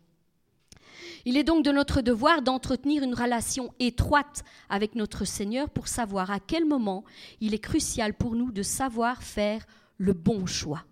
Il 1.25 1.35
est 1.35 1.43
donc 1.43 1.65
de 1.65 1.71
notre 1.71 2.01
devoir 2.01 2.41
d'entretenir 2.41 3.03
une 3.03 3.13
relation 3.13 3.73
étroite 3.79 4.43
avec 4.69 4.95
notre 4.95 5.25
Seigneur 5.25 5.69
pour 5.69 5.87
savoir 5.87 6.31
à 6.31 6.39
quel 6.39 6.65
moment 6.65 7.03
il 7.41 7.53
est 7.53 7.59
crucial 7.59 8.13
pour 8.13 8.35
nous 8.35 8.51
de 8.51 8.63
savoir 8.63 9.23
faire 9.23 9.65
le 9.97 10.13
bon 10.13 10.45
choix 10.45 10.85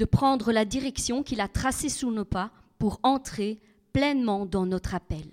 de 0.00 0.06
prendre 0.06 0.50
la 0.50 0.64
direction 0.64 1.22
qu'il 1.22 1.42
a 1.42 1.46
tracée 1.46 1.90
sous 1.90 2.10
nos 2.10 2.24
pas 2.24 2.50
pour 2.78 3.00
entrer 3.02 3.60
pleinement 3.92 4.46
dans 4.46 4.64
notre 4.64 4.94
appel. 4.94 5.26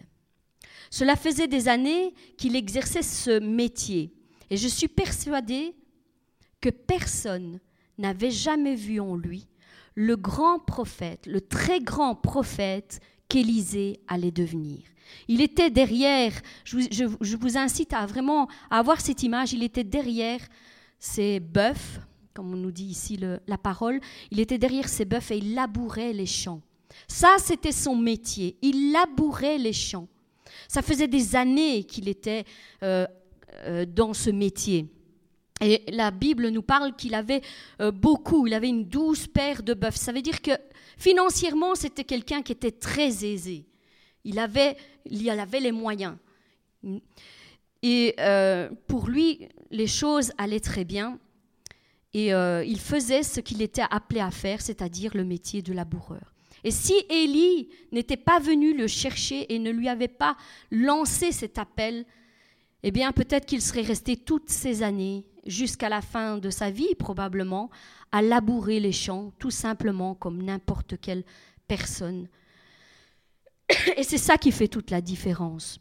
Cela 0.90 1.16
faisait 1.16 1.48
des 1.48 1.70
années 1.70 2.14
qu'il 2.38 2.54
exerçait 2.54 3.02
ce 3.02 3.40
métier 3.40 4.14
et 4.50 4.58
je 4.58 4.68
suis 4.68 4.90
persuadée 4.90 5.74
que 6.60 6.68
personne 6.68 7.62
n'avait 7.98 8.30
jamais 8.30 8.76
vu 8.76 9.00
en 9.00 9.16
lui 9.16 9.48
le 9.96 10.18
grand 10.18 10.60
prophète, 10.60 11.26
le 11.28 11.40
très 11.40 11.80
grand 11.80 12.16
prophète 12.16 13.00
qu'Élisée 13.30 14.02
allait 14.10 14.32
devenir. 14.32 14.82
Il 15.30 15.40
était 15.40 15.70
derrière, 15.70 16.34
je 16.66 17.06
vous, 17.06 17.58
incite 17.58 17.94
à 17.94 18.06
vraiment 18.06 18.50
avoir 18.70 19.00
cette 19.00 19.24
image, 19.24 19.54
il 19.54 19.64
était 19.64 19.86
derrière 19.86 20.42
ces 21.00 21.40
bœufs, 21.40 22.02
comme 22.38 22.54
on 22.54 22.58
nous 22.58 22.72
dit 22.72 22.86
ici 22.86 23.18
la 23.18 23.58
parole, 23.58 24.00
il 24.30 24.40
était 24.40 24.60
derrière 24.60 24.88
ses 24.88 25.06
bœufs 25.06 25.32
et 25.32 25.38
il 25.38 25.56
labourait 25.56 26.14
les 26.14 26.28
champs. 26.28 26.62
Ça, 27.08 27.38
c'était 27.40 27.72
son 27.72 27.96
métier. 27.96 28.58
Il 28.62 28.92
labourait 28.92 29.58
les 29.58 29.74
champs. 29.74 30.08
Ça 30.68 30.84
faisait 30.84 31.08
des 31.08 31.36
années 31.36 31.84
qu'il 31.84 32.08
était 32.08 32.44
euh, 32.84 33.08
euh, 33.64 33.88
dans 33.88 34.14
ce 34.14 34.30
métier. 34.30 34.86
Et 35.62 35.82
la 35.88 36.12
Bible 36.12 36.50
nous 36.50 36.62
parle 36.62 36.96
qu'il 36.96 37.16
avait 37.16 37.42
euh, 37.82 37.90
beaucoup, 37.90 38.46
il 38.46 38.54
avait 38.54 38.70
une 38.70 38.86
douze 38.86 39.26
paires 39.26 39.64
de 39.64 39.74
bœufs. 39.74 39.96
Ça 39.96 40.12
veut 40.12 40.22
dire 40.22 40.44
que 40.44 40.52
financièrement, 40.96 41.74
c'était 41.74 42.04
quelqu'un 42.04 42.44
qui 42.44 42.52
était 42.52 42.72
très 42.72 43.26
aisé. 43.26 43.66
Il 44.24 44.38
avait, 44.38 44.78
il 45.10 45.28
avait 45.28 45.60
les 45.60 45.72
moyens. 45.72 46.14
Et 47.82 48.16
pour 48.88 49.08
lui, 49.08 49.48
les 49.72 49.88
choses 49.88 50.32
allaient 50.38 50.60
très 50.60 50.86
bien. 50.86 51.18
Et 52.14 52.34
euh, 52.34 52.64
il 52.64 52.80
faisait 52.80 53.24
ce 53.24 53.40
qu'il 53.40 53.62
était 53.62 53.84
appelé 53.90 54.20
à 54.20 54.32
faire, 54.32 54.62
c'est-à-dire 54.62 55.12
le 55.16 55.24
métier 55.24 55.62
de 55.62 55.74
laboureur. 55.74 56.34
Et 56.64 56.72
si 56.72 56.94
Élie 57.10 57.70
n'était 57.92 58.18
pas 58.18 58.40
venu 58.40 58.76
le 58.76 58.88
chercher 58.88 59.54
et 59.54 59.60
ne 59.60 59.72
lui 59.72 59.90
avait 59.90 60.08
pas 60.08 60.36
lancé 60.72 61.32
cet 61.32 61.58
appel, 61.58 62.06
eh 62.84 62.92
bien 62.92 63.12
peut-être 63.12 63.46
qu'il 63.46 63.62
serait 63.62 63.82
resté 63.82 64.18
toutes 64.18 64.50
ces 64.50 64.84
années, 64.84 65.26
jusqu'à 65.46 65.90
la 65.90 66.02
fin 66.02 66.38
de 66.38 66.50
sa 66.50 66.70
vie 66.70 66.96
probablement, 66.96 67.70
à 68.12 68.22
labourer 68.22 68.80
les 68.80 68.92
champs, 68.92 69.32
tout 69.40 69.52
simplement 69.52 70.16
comme 70.16 70.42
n'importe 70.42 71.00
quelle 71.00 71.24
personne. 71.68 72.28
Et 73.98 74.04
c'est 74.04 74.18
ça 74.18 74.38
qui 74.38 74.52
fait 74.52 74.68
toute 74.68 74.92
la 74.92 75.02
différence. 75.02 75.80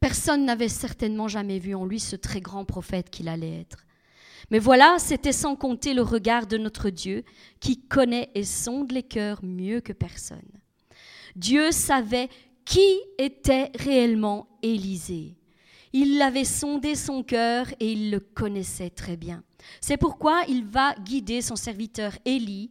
Personne 0.00 0.44
n'avait 0.44 0.68
certainement 0.68 1.28
jamais 1.28 1.58
vu 1.58 1.74
en 1.74 1.84
lui 1.84 2.00
ce 2.00 2.16
très 2.16 2.40
grand 2.40 2.64
prophète 2.64 3.10
qu'il 3.10 3.28
allait 3.28 3.60
être. 3.60 3.84
Mais 4.50 4.58
voilà, 4.58 4.96
c'était 4.98 5.32
sans 5.32 5.56
compter 5.56 5.94
le 5.94 6.02
regard 6.02 6.46
de 6.46 6.58
notre 6.58 6.90
Dieu 6.90 7.24
qui 7.60 7.80
connaît 7.80 8.30
et 8.34 8.44
sonde 8.44 8.92
les 8.92 9.02
cœurs 9.02 9.42
mieux 9.42 9.80
que 9.80 9.92
personne. 9.92 10.40
Dieu 11.36 11.70
savait 11.72 12.28
qui 12.64 13.00
était 13.18 13.70
réellement 13.74 14.48
Élisée. 14.62 15.36
Il 15.92 16.20
avait 16.22 16.44
sondé 16.44 16.94
son 16.94 17.22
cœur 17.22 17.66
et 17.80 17.92
il 17.92 18.10
le 18.10 18.20
connaissait 18.20 18.90
très 18.90 19.16
bien. 19.16 19.42
C'est 19.80 19.96
pourquoi 19.96 20.42
il 20.48 20.64
va 20.64 20.94
guider 20.94 21.42
son 21.42 21.56
serviteur 21.56 22.16
Élie, 22.24 22.70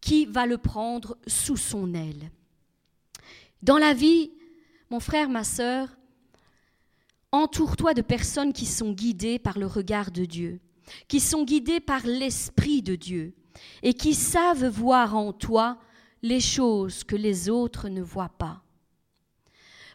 qui 0.00 0.26
va 0.26 0.46
le 0.46 0.58
prendre 0.58 1.16
sous 1.26 1.56
son 1.56 1.94
aile. 1.94 2.30
Dans 3.62 3.78
la 3.78 3.94
vie, 3.94 4.30
mon 4.90 5.00
frère, 5.00 5.28
ma 5.28 5.44
sœur, 5.44 5.88
entoure-toi 7.32 7.94
de 7.94 8.02
personnes 8.02 8.52
qui 8.52 8.66
sont 8.66 8.92
guidées 8.92 9.38
par 9.38 9.58
le 9.58 9.66
regard 9.66 10.10
de 10.10 10.24
Dieu 10.24 10.60
qui 11.08 11.20
sont 11.20 11.44
guidés 11.44 11.80
par 11.80 12.06
l'Esprit 12.06 12.82
de 12.82 12.94
Dieu 12.94 13.34
et 13.82 13.94
qui 13.94 14.14
savent 14.14 14.66
voir 14.66 15.16
en 15.16 15.32
toi 15.32 15.78
les 16.22 16.40
choses 16.40 17.04
que 17.04 17.16
les 17.16 17.48
autres 17.48 17.88
ne 17.88 18.02
voient 18.02 18.32
pas. 18.38 18.62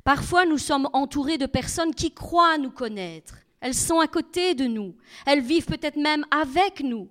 Parfois, 0.03 0.45
nous 0.45 0.59
sommes 0.59 0.87
entourés 0.93 1.37
de 1.37 1.47
personnes 1.47 1.93
qui 1.93 2.13
croient 2.13 2.57
nous 2.57 2.71
connaître. 2.71 3.37
Elles 3.59 3.73
sont 3.73 3.99
à 3.99 4.07
côté 4.07 4.53
de 4.53 4.65
nous. 4.65 4.95
Elles 5.25 5.41
vivent 5.41 5.65
peut-être 5.65 5.97
même 5.97 6.25
avec 6.29 6.81
nous. 6.81 7.09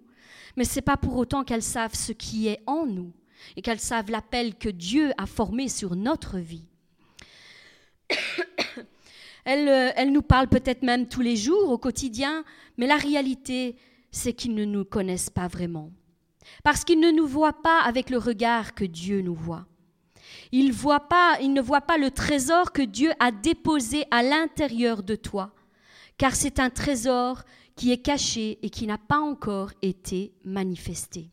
Mais 0.57 0.65
ce 0.65 0.77
n'est 0.77 0.83
pas 0.83 0.97
pour 0.97 1.17
autant 1.17 1.43
qu'elles 1.43 1.63
savent 1.63 1.95
ce 1.95 2.13
qui 2.13 2.47
est 2.47 2.63
en 2.67 2.87
nous 2.87 3.13
et 3.57 3.63
qu'elles 3.63 3.81
savent 3.81 4.11
l'appel 4.11 4.55
que 4.55 4.69
Dieu 4.69 5.13
a 5.19 5.27
formé 5.27 5.69
sur 5.69 5.97
notre 5.97 6.39
vie. 6.39 6.67
Euh, 9.47 9.93
elle, 9.95 10.13
nous 10.13 10.23
parle 10.23 10.49
peut-être 10.49 10.83
même 10.83 11.07
tous 11.07 11.21
les 11.21 11.37
jours, 11.37 11.71
au 11.71 11.79
quotidien, 11.79 12.45
mais 12.79 12.87
la 12.87 12.97
réalité, 12.97 13.77
c'est 14.11 14.33
qu'ils 14.33 14.55
ne 14.55 14.65
nous 14.65 14.85
connaissent 14.85 15.31
pas 15.31 15.49
vraiment. 15.49 15.91
Parce 16.63 16.85
qu'ils 16.85 17.01
ne 17.01 17.11
nous 17.11 17.27
voient 17.27 17.63
pas 17.63 17.81
avec 17.81 18.11
le 18.11 18.19
regard 18.19 18.75
que 18.75 18.85
Dieu 18.85 19.21
nous 19.21 19.35
voit. 19.35 19.67
Ils, 20.53 20.73
voient 20.73 21.09
pas, 21.09 21.39
ils 21.43 21.53
ne 21.53 21.61
voient 21.61 21.83
pas 21.83 21.99
le 21.99 22.11
trésor 22.11 22.73
que 22.73 22.83
Dieu 22.83 23.11
a 23.21 23.31
déposé 23.31 24.05
à 24.11 24.23
l'intérieur 24.23 25.03
de 25.03 25.15
toi, 25.15 25.55
car 26.17 26.35
c'est 26.35 26.59
un 26.59 26.71
trésor 26.71 27.43
qui 27.77 27.93
est 27.93 28.03
caché 28.03 28.59
et 28.63 28.71
qui 28.71 28.87
n'a 28.87 28.99
pas 28.99 29.19
encore 29.19 29.73
été 29.83 30.33
manifesté. 30.45 31.31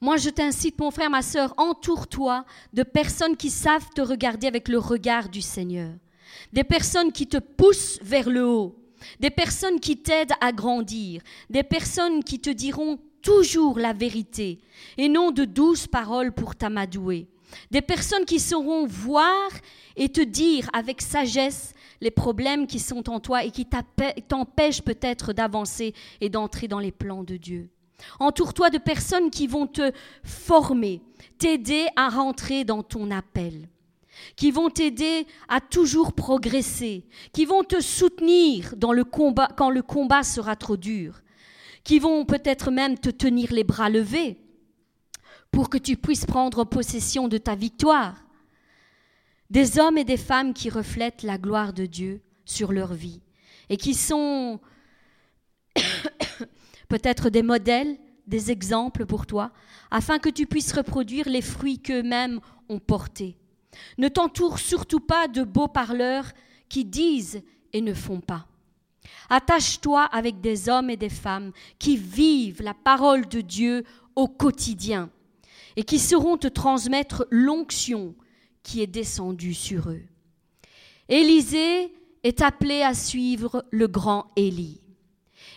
Moi, 0.00 0.16
je 0.16 0.30
t'incite, 0.30 0.78
mon 0.80 0.90
frère, 0.90 1.10
ma 1.10 1.22
sœur, 1.22 1.54
entoure-toi 1.56 2.44
de 2.72 2.82
personnes 2.82 3.36
qui 3.36 3.50
savent 3.50 3.88
te 3.94 4.00
regarder 4.00 4.46
avec 4.46 4.68
le 4.68 4.78
regard 4.78 5.28
du 5.28 5.40
Seigneur 5.40 5.92
des 6.52 6.64
personnes 6.64 7.12
qui 7.12 7.26
te 7.26 7.38
poussent 7.38 7.98
vers 8.02 8.28
le 8.28 8.46
haut, 8.46 8.76
des 9.20 9.30
personnes 9.30 9.80
qui 9.80 9.96
t'aident 9.96 10.34
à 10.40 10.52
grandir, 10.52 11.22
des 11.50 11.62
personnes 11.62 12.22
qui 12.22 12.40
te 12.40 12.50
diront 12.50 12.98
toujours 13.22 13.78
la 13.78 13.92
vérité 13.92 14.60
et 14.98 15.08
non 15.08 15.30
de 15.30 15.44
douces 15.44 15.86
paroles 15.86 16.32
pour 16.32 16.54
t'amadouer, 16.54 17.26
des 17.70 17.82
personnes 17.82 18.24
qui 18.24 18.40
sauront 18.40 18.86
voir 18.86 19.50
et 19.96 20.08
te 20.08 20.20
dire 20.20 20.68
avec 20.72 21.00
sagesse 21.00 21.72
les 22.00 22.10
problèmes 22.10 22.66
qui 22.66 22.78
sont 22.78 23.08
en 23.08 23.20
toi 23.20 23.44
et 23.44 23.50
qui 23.50 23.66
t'empêchent 24.28 24.82
peut-être 24.82 25.32
d'avancer 25.32 25.94
et 26.20 26.28
d'entrer 26.28 26.68
dans 26.68 26.80
les 26.80 26.92
plans 26.92 27.24
de 27.24 27.36
Dieu. 27.36 27.70
Entoure-toi 28.20 28.70
de 28.70 28.78
personnes 28.78 29.30
qui 29.30 29.46
vont 29.46 29.66
te 29.66 29.92
former, 30.22 31.00
t'aider 31.38 31.86
à 31.96 32.08
rentrer 32.08 32.64
dans 32.64 32.82
ton 32.82 33.10
appel, 33.10 33.68
qui 34.36 34.50
vont 34.50 34.70
t'aider 34.70 35.26
à 35.48 35.60
toujours 35.60 36.12
progresser, 36.12 37.06
qui 37.32 37.44
vont 37.44 37.64
te 37.64 37.80
soutenir 37.80 38.74
quand 38.80 39.70
le 39.70 39.82
combat 39.82 40.22
sera 40.22 40.56
trop 40.56 40.76
dur, 40.76 41.20
qui 41.82 41.98
vont 41.98 42.24
peut-être 42.24 42.70
même 42.70 42.98
te 42.98 43.10
tenir 43.10 43.52
les 43.52 43.64
bras 43.64 43.90
levés 43.90 44.38
pour 45.50 45.70
que 45.70 45.78
tu 45.78 45.96
puisses 45.96 46.26
prendre 46.26 46.64
possession 46.64 47.28
de 47.28 47.38
ta 47.38 47.54
victoire. 47.54 48.24
Des 49.50 49.78
hommes 49.78 49.98
et 49.98 50.04
des 50.04 50.16
femmes 50.16 50.52
qui 50.52 50.68
reflètent 50.68 51.22
la 51.22 51.38
gloire 51.38 51.72
de 51.72 51.86
Dieu 51.86 52.22
sur 52.44 52.72
leur 52.72 52.92
vie 52.94 53.20
et 53.68 53.76
qui 53.76 53.94
sont 53.94 54.60
peut-être 56.88 57.30
des 57.30 57.42
modèles, 57.42 57.96
des 58.26 58.50
exemples 58.50 59.06
pour 59.06 59.26
toi, 59.26 59.52
afin 59.90 60.18
que 60.18 60.28
tu 60.28 60.46
puisses 60.46 60.72
reproduire 60.72 61.28
les 61.28 61.42
fruits 61.42 61.78
qu'eux-mêmes 61.78 62.40
ont 62.68 62.80
portés. 62.80 63.36
Ne 63.98 64.08
t'entoure 64.08 64.58
surtout 64.58 65.00
pas 65.00 65.28
de 65.28 65.42
beaux 65.42 65.68
parleurs 65.68 66.32
qui 66.68 66.84
disent 66.84 67.42
et 67.72 67.80
ne 67.80 67.94
font 67.94 68.20
pas. 68.20 68.46
Attache-toi 69.30 70.02
avec 70.04 70.40
des 70.40 70.68
hommes 70.68 70.90
et 70.90 70.96
des 70.96 71.08
femmes 71.08 71.52
qui 71.78 71.96
vivent 71.96 72.62
la 72.62 72.74
parole 72.74 73.26
de 73.28 73.40
Dieu 73.40 73.84
au 74.16 74.28
quotidien 74.28 75.10
et 75.76 75.82
qui 75.82 75.98
sauront 75.98 76.36
te 76.36 76.48
transmettre 76.48 77.26
l'onction 77.30 78.14
qui 78.62 78.80
est 78.82 78.86
descendue 78.86 79.54
sur 79.54 79.90
eux. 79.90 80.02
Élisée 81.08 81.92
est 82.22 82.40
appelé 82.40 82.82
à 82.82 82.94
suivre 82.94 83.64
le 83.70 83.88
grand 83.88 84.30
Élie. 84.36 84.80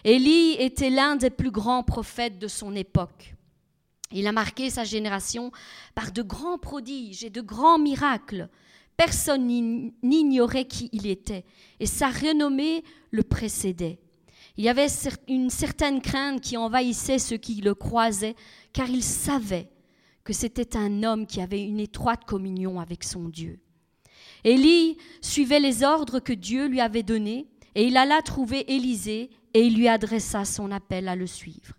Élie 0.03 0.55
était 0.59 0.89
l'un 0.89 1.15
des 1.15 1.29
plus 1.29 1.51
grands 1.51 1.83
prophètes 1.83 2.39
de 2.39 2.47
son 2.47 2.75
époque. 2.75 3.35
Il 4.11 4.27
a 4.27 4.31
marqué 4.31 4.69
sa 4.69 4.83
génération 4.83 5.51
par 5.95 6.11
de 6.11 6.21
grands 6.21 6.57
prodiges 6.57 7.23
et 7.23 7.29
de 7.29 7.41
grands 7.41 7.79
miracles. 7.79 8.49
Personne 8.95 9.45
n'ignorait 10.01 10.65
qui 10.65 10.89
il 10.91 11.05
était, 11.05 11.45
et 11.79 11.85
sa 11.85 12.09
renommée 12.09 12.83
le 13.11 13.23
précédait. 13.23 13.99
Il 14.57 14.63
y 14.63 14.69
avait 14.69 14.87
une 15.27 15.51
certaine 15.51 16.01
crainte 16.01 16.41
qui 16.41 16.57
envahissait 16.57 17.19
ceux 17.19 17.37
qui 17.37 17.61
le 17.61 17.75
croisaient, 17.75 18.35
car 18.73 18.89
ils 18.89 19.03
savaient 19.03 19.69
que 20.23 20.33
c'était 20.33 20.75
un 20.75 21.03
homme 21.03 21.27
qui 21.27 21.41
avait 21.41 21.63
une 21.63 21.79
étroite 21.79 22.25
communion 22.25 22.79
avec 22.79 23.03
son 23.03 23.29
Dieu. 23.29 23.59
Élie 24.43 24.97
suivait 25.21 25.59
les 25.59 25.83
ordres 25.83 26.19
que 26.19 26.33
Dieu 26.33 26.67
lui 26.67 26.81
avait 26.81 27.03
donnés, 27.03 27.47
et 27.75 27.85
il 27.85 27.97
alla 27.97 28.21
trouver 28.23 28.73
Élisée, 28.73 29.29
et 29.53 29.61
il 29.61 29.77
lui 29.77 29.87
adressa 29.87 30.43
son 30.43 30.71
appel 30.71 31.07
à 31.07 31.15
le 31.15 31.27
suivre. 31.27 31.75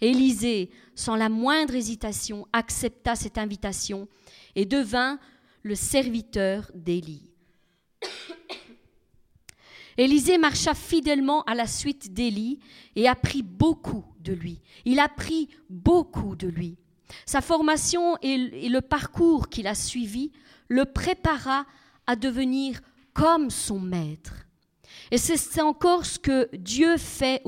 Élisée, 0.00 0.70
sans 0.94 1.16
la 1.16 1.28
moindre 1.28 1.74
hésitation, 1.74 2.46
accepta 2.52 3.16
cette 3.16 3.38
invitation 3.38 4.08
et 4.54 4.64
devint 4.64 5.18
le 5.62 5.74
serviteur 5.74 6.70
d'Élie. 6.74 7.30
Élisée 9.96 10.38
marcha 10.38 10.74
fidèlement 10.74 11.42
à 11.44 11.54
la 11.54 11.66
suite 11.66 12.12
d'Élie 12.12 12.60
et 12.94 13.08
apprit 13.08 13.42
beaucoup 13.42 14.04
de 14.20 14.32
lui. 14.32 14.60
Il 14.84 15.00
apprit 15.00 15.48
beaucoup 15.68 16.36
de 16.36 16.46
lui. 16.46 16.78
Sa 17.26 17.40
formation 17.40 18.16
et 18.22 18.68
le 18.68 18.80
parcours 18.80 19.48
qu'il 19.48 19.66
a 19.66 19.74
suivi 19.74 20.30
le 20.68 20.84
prépara 20.84 21.66
à 22.06 22.14
devenir 22.14 22.80
comme 23.12 23.50
son 23.50 23.80
maître. 23.80 24.47
Et 25.10 25.18
c'est 25.18 25.62
encore 25.62 26.04
ce 26.04 26.18
que 26.18 26.48
Dieu 26.56 26.96
fait 26.96 27.42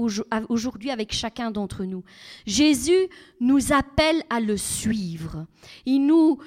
aujourd'hui 0.48 0.90
avec 0.90 1.12
chacun 1.12 1.50
d'entre 1.50 1.84
nous. 1.84 2.02
Jésus 2.46 3.08
nous 3.40 3.72
appelle 3.72 4.22
à 4.30 4.40
le 4.40 4.56
suivre. 4.56 5.46
Il 5.86 6.06
nous, 6.06 6.38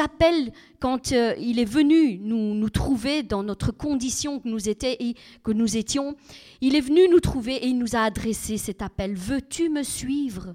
appelle 0.00 0.52
quand 0.80 1.12
euh, 1.12 1.34
il 1.38 1.58
est 1.58 1.64
venu 1.64 2.18
nous, 2.18 2.54
nous 2.54 2.70
trouver 2.70 3.22
dans 3.22 3.42
notre 3.42 3.72
condition 3.72 4.40
que 4.40 4.48
nous, 4.48 4.58
que 4.58 5.52
nous 5.52 5.76
étions. 5.76 6.16
Il 6.60 6.76
est 6.76 6.80
venu 6.80 7.08
nous 7.08 7.20
trouver 7.20 7.56
et 7.56 7.66
il 7.66 7.78
nous 7.78 7.96
a 7.96 8.00
adressé 8.00 8.58
cet 8.58 8.82
appel. 8.82 9.14
Veux-tu 9.14 9.68
me 9.68 9.82
suivre? 9.82 10.54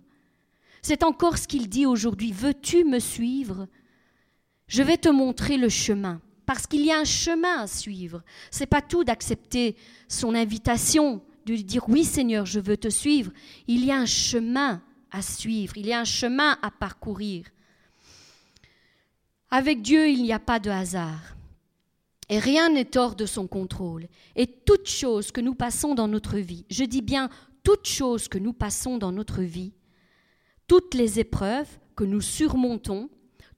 C'est 0.81 1.03
encore 1.03 1.37
ce 1.37 1.47
qu'il 1.47 1.67
dit 1.67 1.85
aujourd'hui. 1.85 2.31
Veux-tu 2.31 2.83
me 2.83 2.99
suivre? 2.99 3.67
Je 4.67 4.83
vais 4.83 4.97
te 4.97 5.09
montrer 5.09 5.57
le 5.57 5.69
chemin 5.69 6.21
parce 6.45 6.67
qu'il 6.67 6.85
y 6.85 6.91
a 6.91 6.99
un 6.99 7.05
chemin 7.05 7.61
à 7.61 7.67
suivre. 7.67 8.23
C'est 8.51 8.65
pas 8.65 8.81
tout 8.81 9.03
d'accepter 9.03 9.75
son 10.07 10.35
invitation, 10.35 11.21
de 11.45 11.55
dire 11.55 11.87
oui 11.89 12.03
Seigneur, 12.03 12.45
je 12.45 12.59
veux 12.59 12.77
te 12.77 12.89
suivre. 12.89 13.31
Il 13.67 13.85
y 13.85 13.91
a 13.91 13.97
un 13.97 14.05
chemin 14.05 14.81
à 15.11 15.21
suivre, 15.21 15.77
il 15.77 15.87
y 15.87 15.93
a 15.93 15.99
un 15.99 16.05
chemin 16.05 16.57
à 16.61 16.71
parcourir. 16.71 17.45
Avec 19.49 19.81
Dieu, 19.81 20.09
il 20.09 20.23
n'y 20.23 20.33
a 20.33 20.39
pas 20.39 20.59
de 20.59 20.69
hasard. 20.69 21.35
Et 22.29 22.39
rien 22.39 22.69
n'est 22.69 22.97
hors 22.97 23.15
de 23.15 23.25
son 23.25 23.47
contrôle. 23.47 24.07
Et 24.35 24.47
toute 24.47 24.87
chose 24.87 25.31
que 25.31 25.41
nous 25.41 25.53
passons 25.53 25.93
dans 25.93 26.07
notre 26.07 26.37
vie, 26.37 26.65
je 26.69 26.83
dis 26.83 27.03
bien 27.03 27.29
toute 27.63 27.87
chose 27.87 28.27
que 28.27 28.37
nous 28.37 28.53
passons 28.53 28.97
dans 28.97 29.11
notre 29.11 29.41
vie, 29.41 29.73
toutes 30.67 30.93
les 30.93 31.19
épreuves 31.19 31.69
que 31.95 32.03
nous 32.03 32.21
surmontons, 32.21 33.09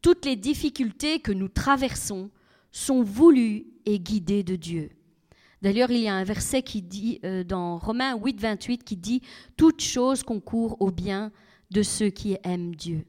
toutes 0.01 0.25
les 0.25 0.35
difficultés 0.35 1.19
que 1.19 1.31
nous 1.31 1.47
traversons, 1.47 2.29
sont 2.77 3.01
voulus 3.01 3.65
et 3.85 3.99
guidés 3.99 4.43
de 4.43 4.55
Dieu. 4.55 4.89
D'ailleurs, 5.63 5.89
il 5.89 6.01
y 6.01 6.07
a 6.07 6.13
un 6.13 6.23
verset 6.23 6.61
qui 6.61 6.83
dit 6.83 7.19
euh, 7.23 7.43
dans 7.43 7.79
Romains 7.79 8.15
8, 8.15 8.39
28 8.39 8.83
qui 8.83 8.95
dit 8.95 9.21
Toute 9.57 9.81
chose 9.81 10.21
concourt 10.21 10.77
au 10.79 10.91
bien 10.91 11.31
de 11.71 11.81
ceux 11.81 12.09
qui 12.09 12.37
aiment 12.43 12.75
Dieu. 12.75 13.05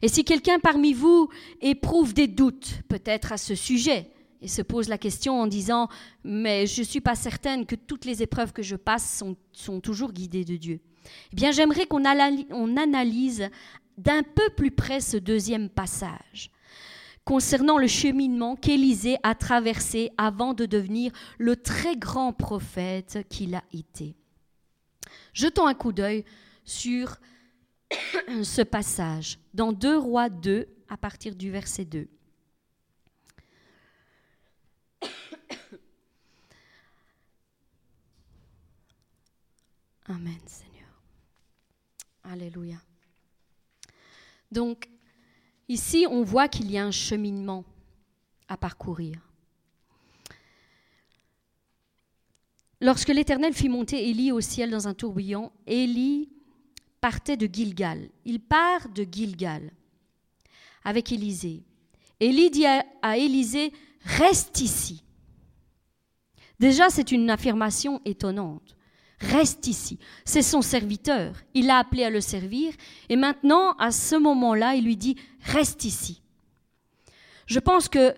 Et 0.00 0.08
si 0.08 0.24
quelqu'un 0.24 0.58
parmi 0.58 0.94
vous 0.94 1.28
éprouve 1.60 2.14
des 2.14 2.26
doutes, 2.26 2.82
peut-être 2.88 3.32
à 3.32 3.36
ce 3.36 3.54
sujet, 3.54 4.10
et 4.40 4.48
se 4.48 4.62
pose 4.62 4.88
la 4.88 4.98
question 4.98 5.40
en 5.40 5.46
disant 5.46 5.88
Mais 6.24 6.66
je 6.66 6.80
ne 6.80 6.86
suis 6.86 7.02
pas 7.02 7.14
certaine 7.14 7.66
que 7.66 7.76
toutes 7.76 8.06
les 8.06 8.22
épreuves 8.22 8.54
que 8.54 8.62
je 8.62 8.76
passe 8.76 9.18
sont, 9.18 9.36
sont 9.52 9.80
toujours 9.80 10.12
guidées 10.12 10.46
de 10.46 10.56
Dieu. 10.56 10.80
Eh 11.32 11.36
bien, 11.36 11.50
j'aimerais 11.50 11.84
qu'on 11.84 12.04
analyse 12.06 13.50
d'un 13.98 14.22
peu 14.22 14.48
plus 14.56 14.70
près 14.70 15.00
ce 15.00 15.18
deuxième 15.18 15.68
passage 15.68 16.50
concernant 17.24 17.78
le 17.78 17.86
cheminement 17.86 18.56
qu'Élisée 18.56 19.16
a 19.22 19.34
traversé 19.34 20.10
avant 20.18 20.52
de 20.54 20.66
devenir 20.66 21.12
le 21.38 21.56
très 21.56 21.96
grand 21.96 22.32
prophète 22.32 23.26
qu'il 23.28 23.54
a 23.54 23.64
été. 23.72 24.14
Jetons 25.32 25.66
un 25.66 25.74
coup 25.74 25.92
d'œil 25.92 26.24
sur 26.64 27.16
ce 28.42 28.62
passage 28.62 29.38
dans 29.52 29.72
2 29.72 29.96
Rois 29.96 30.28
2 30.28 30.68
à 30.88 30.96
partir 30.96 31.34
du 31.34 31.50
verset 31.50 31.84
2. 31.84 32.08
Amen 40.06 40.38
Seigneur. 40.46 41.02
Alléluia. 42.22 42.76
Donc, 44.52 44.88
Ici, 45.68 46.06
on 46.08 46.22
voit 46.22 46.48
qu'il 46.48 46.70
y 46.70 46.78
a 46.78 46.84
un 46.84 46.90
cheminement 46.90 47.64
à 48.48 48.56
parcourir. 48.56 49.16
Lorsque 52.80 53.08
l'Éternel 53.08 53.54
fit 53.54 53.68
monter 53.68 54.10
Élie 54.10 54.30
au 54.30 54.40
ciel 54.40 54.70
dans 54.70 54.88
un 54.88 54.94
tourbillon, 54.94 55.50
Élie 55.66 56.28
partait 57.00 57.36
de 57.36 57.48
Gilgal. 57.52 58.10
Il 58.24 58.40
part 58.40 58.88
de 58.90 59.06
Gilgal 59.10 59.70
avec 60.84 61.10
Élisée. 61.12 61.62
Élie 62.20 62.50
dit 62.50 62.66
à 62.66 63.16
Élisée, 63.16 63.72
reste 64.02 64.60
ici. 64.60 65.02
Déjà, 66.60 66.90
c'est 66.90 67.10
une 67.10 67.30
affirmation 67.30 68.00
étonnante 68.04 68.73
reste 69.24 69.66
ici. 69.66 69.98
C'est 70.24 70.42
son 70.42 70.62
serviteur. 70.62 71.34
Il 71.54 71.66
l'a 71.66 71.78
appelé 71.78 72.04
à 72.04 72.10
le 72.10 72.20
servir. 72.20 72.72
Et 73.08 73.16
maintenant, 73.16 73.72
à 73.78 73.90
ce 73.90 74.16
moment-là, 74.16 74.74
il 74.74 74.84
lui 74.84 74.96
dit, 74.96 75.16
reste 75.40 75.84
ici. 75.84 76.22
Je 77.46 77.58
pense 77.58 77.88
que 77.88 78.14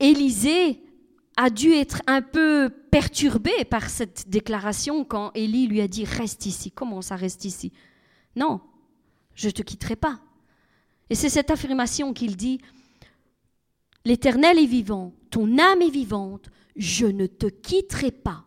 Élisée 0.00 0.82
a 1.36 1.50
dû 1.50 1.72
être 1.72 2.02
un 2.06 2.22
peu 2.22 2.70
perturbé 2.90 3.64
par 3.68 3.90
cette 3.90 4.28
déclaration 4.28 5.04
quand 5.04 5.32
Élie 5.34 5.66
lui 5.66 5.80
a 5.80 5.88
dit, 5.88 6.04
reste 6.04 6.46
ici. 6.46 6.70
Comment 6.70 7.02
ça 7.02 7.16
reste 7.16 7.44
ici? 7.44 7.72
Non, 8.36 8.60
je 9.34 9.48
ne 9.48 9.52
te 9.52 9.62
quitterai 9.62 9.96
pas. 9.96 10.20
Et 11.10 11.14
c'est 11.14 11.28
cette 11.28 11.50
affirmation 11.50 12.12
qu'il 12.12 12.36
dit, 12.36 12.60
L'Éternel 14.06 14.58
est 14.58 14.66
vivant, 14.66 15.14
ton 15.30 15.58
âme 15.58 15.80
est 15.80 15.90
vivante, 15.90 16.50
je 16.76 17.06
ne 17.06 17.26
te 17.26 17.46
quitterai 17.46 18.10
pas. 18.10 18.44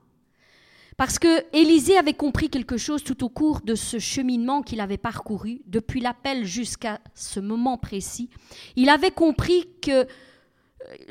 Parce 0.97 1.19
que 1.19 1.45
Élisée 1.55 1.95
avait 1.95 2.15
compris 2.15 2.49
quelque 2.49 2.77
chose 2.77 3.03
tout 3.03 3.23
au 3.23 3.29
cours 3.29 3.61
de 3.61 3.75
ce 3.75 3.99
cheminement 3.99 4.63
qu'il 4.63 4.81
avait 4.81 4.97
parcouru, 4.97 5.61
depuis 5.67 6.01
l'appel 6.01 6.43
jusqu'à 6.43 6.99
ce 7.13 7.39
moment 7.39 7.77
précis. 7.77 8.31
Il 8.75 8.89
avait 8.89 9.11
compris 9.11 9.69
que 9.79 9.91
euh, 9.91 10.05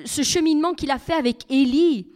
ce 0.05 0.23
cheminement 0.23 0.75
qu'il 0.75 0.91
a 0.91 0.99
fait 0.99 1.13
avec 1.13 1.49
Élie 1.49 2.09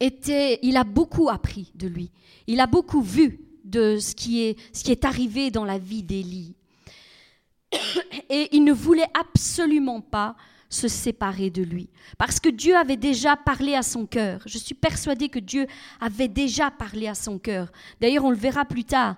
était, 0.00 0.60
il 0.62 0.78
a 0.78 0.84
beaucoup 0.84 1.28
appris 1.28 1.72
de 1.74 1.88
lui. 1.88 2.10
Il 2.46 2.58
a 2.58 2.66
beaucoup 2.66 3.02
vu 3.02 3.40
de 3.64 3.98
ce 3.98 4.14
qui 4.14 4.42
est, 4.42 4.58
ce 4.72 4.82
qui 4.82 4.92
est 4.92 5.04
arrivé 5.04 5.50
dans 5.50 5.66
la 5.66 5.78
vie 5.78 6.02
d'Élie. 6.02 6.54
Et 8.30 8.48
il 8.52 8.64
ne 8.64 8.72
voulait 8.72 9.10
absolument 9.12 10.00
pas 10.00 10.36
se 10.72 10.88
séparer 10.88 11.50
de 11.50 11.62
lui. 11.62 11.90
Parce 12.18 12.40
que 12.40 12.48
Dieu 12.48 12.74
avait 12.76 12.96
déjà 12.96 13.36
parlé 13.36 13.74
à 13.74 13.82
son 13.82 14.06
cœur. 14.06 14.40
Je 14.46 14.58
suis 14.58 14.74
persuadée 14.74 15.28
que 15.28 15.38
Dieu 15.38 15.66
avait 16.00 16.28
déjà 16.28 16.70
parlé 16.70 17.08
à 17.08 17.14
son 17.14 17.38
cœur. 17.38 17.70
D'ailleurs, 18.00 18.24
on 18.24 18.30
le 18.30 18.36
verra 18.36 18.64
plus 18.64 18.84
tard. 18.84 19.16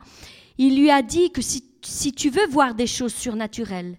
Il 0.58 0.78
lui 0.78 0.90
a 0.90 1.00
dit 1.00 1.30
que 1.30 1.42
si, 1.42 1.64
si 1.82 2.12
tu 2.12 2.28
veux 2.28 2.46
voir 2.48 2.74
des 2.74 2.88
choses 2.88 3.14
surnaturelles, 3.14 3.98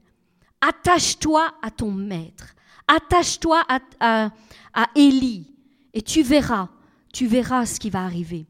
attache-toi 0.60 1.54
à 1.62 1.72
ton 1.72 1.92
maître. 1.92 2.56
Attache-toi 2.88 3.64
à, 3.70 3.80
à, 4.00 4.32
à 4.74 4.88
Élie. 4.96 5.54
Et 5.94 6.02
tu 6.02 6.24
verras, 6.24 6.70
tu 7.14 7.26
verras 7.26 7.66
ce 7.66 7.80
qui 7.80 7.90
va 7.90 8.04
arriver. 8.04 8.46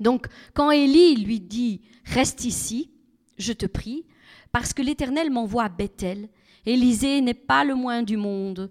Donc, 0.00 0.26
quand 0.52 0.70
Élie 0.70 1.16
lui 1.16 1.40
dit, 1.40 1.80
reste 2.04 2.44
ici, 2.44 2.90
je 3.38 3.54
te 3.54 3.66
prie, 3.66 4.04
parce 4.52 4.74
que 4.74 4.82
l'Éternel 4.82 5.30
m'envoie 5.30 5.64
à 5.64 5.68
Bethel, 5.70 6.28
Élisée 6.66 7.20
n'est 7.20 7.34
pas 7.34 7.64
le 7.64 7.74
moins 7.74 8.02
du 8.02 8.16
monde, 8.16 8.70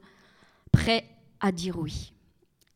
prêt 0.72 1.06
à 1.40 1.52
dire 1.52 1.78
oui. 1.80 2.14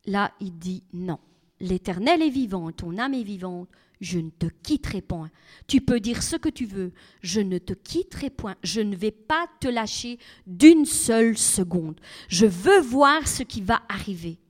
Là, 0.06 0.32
il 0.40 0.58
dit 0.58 0.84
non. 0.92 1.18
L'Éternel 1.60 2.22
est 2.22 2.30
vivant, 2.30 2.72
ton 2.72 2.98
âme 2.98 3.14
est 3.14 3.22
vivante, 3.22 3.68
je 4.00 4.18
ne 4.18 4.30
te 4.30 4.46
quitterai 4.64 5.00
point. 5.00 5.30
Tu 5.68 5.80
peux 5.80 6.00
dire 6.00 6.24
ce 6.24 6.34
que 6.34 6.48
tu 6.48 6.66
veux, 6.66 6.92
je 7.22 7.40
ne 7.40 7.58
te 7.58 7.72
quitterai 7.72 8.30
point. 8.30 8.56
Je 8.64 8.80
ne 8.80 8.96
vais 8.96 9.12
pas 9.12 9.46
te 9.60 9.68
lâcher 9.68 10.18
d'une 10.46 10.84
seule 10.84 11.38
seconde. 11.38 12.00
Je 12.28 12.46
veux 12.46 12.80
voir 12.80 13.28
ce 13.28 13.44
qui 13.44 13.62
va 13.62 13.82
arriver. 13.88 14.40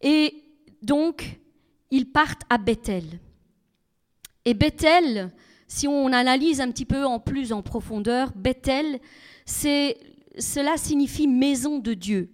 Et 0.00 0.34
donc, 0.82 1.38
ils 1.90 2.10
partent 2.10 2.44
à 2.48 2.56
Bethel. 2.56 3.20
Et 4.46 4.54
Bethel, 4.54 5.34
si 5.68 5.86
on 5.86 6.12
analyse 6.12 6.62
un 6.62 6.70
petit 6.70 6.86
peu 6.86 7.04
en 7.04 7.20
plus 7.20 7.52
en 7.52 7.62
profondeur, 7.62 8.32
Bethel, 8.34 9.00
cela 9.46 10.76
signifie 10.76 11.28
maison 11.28 11.78
de 11.78 11.94
Dieu. 11.94 12.30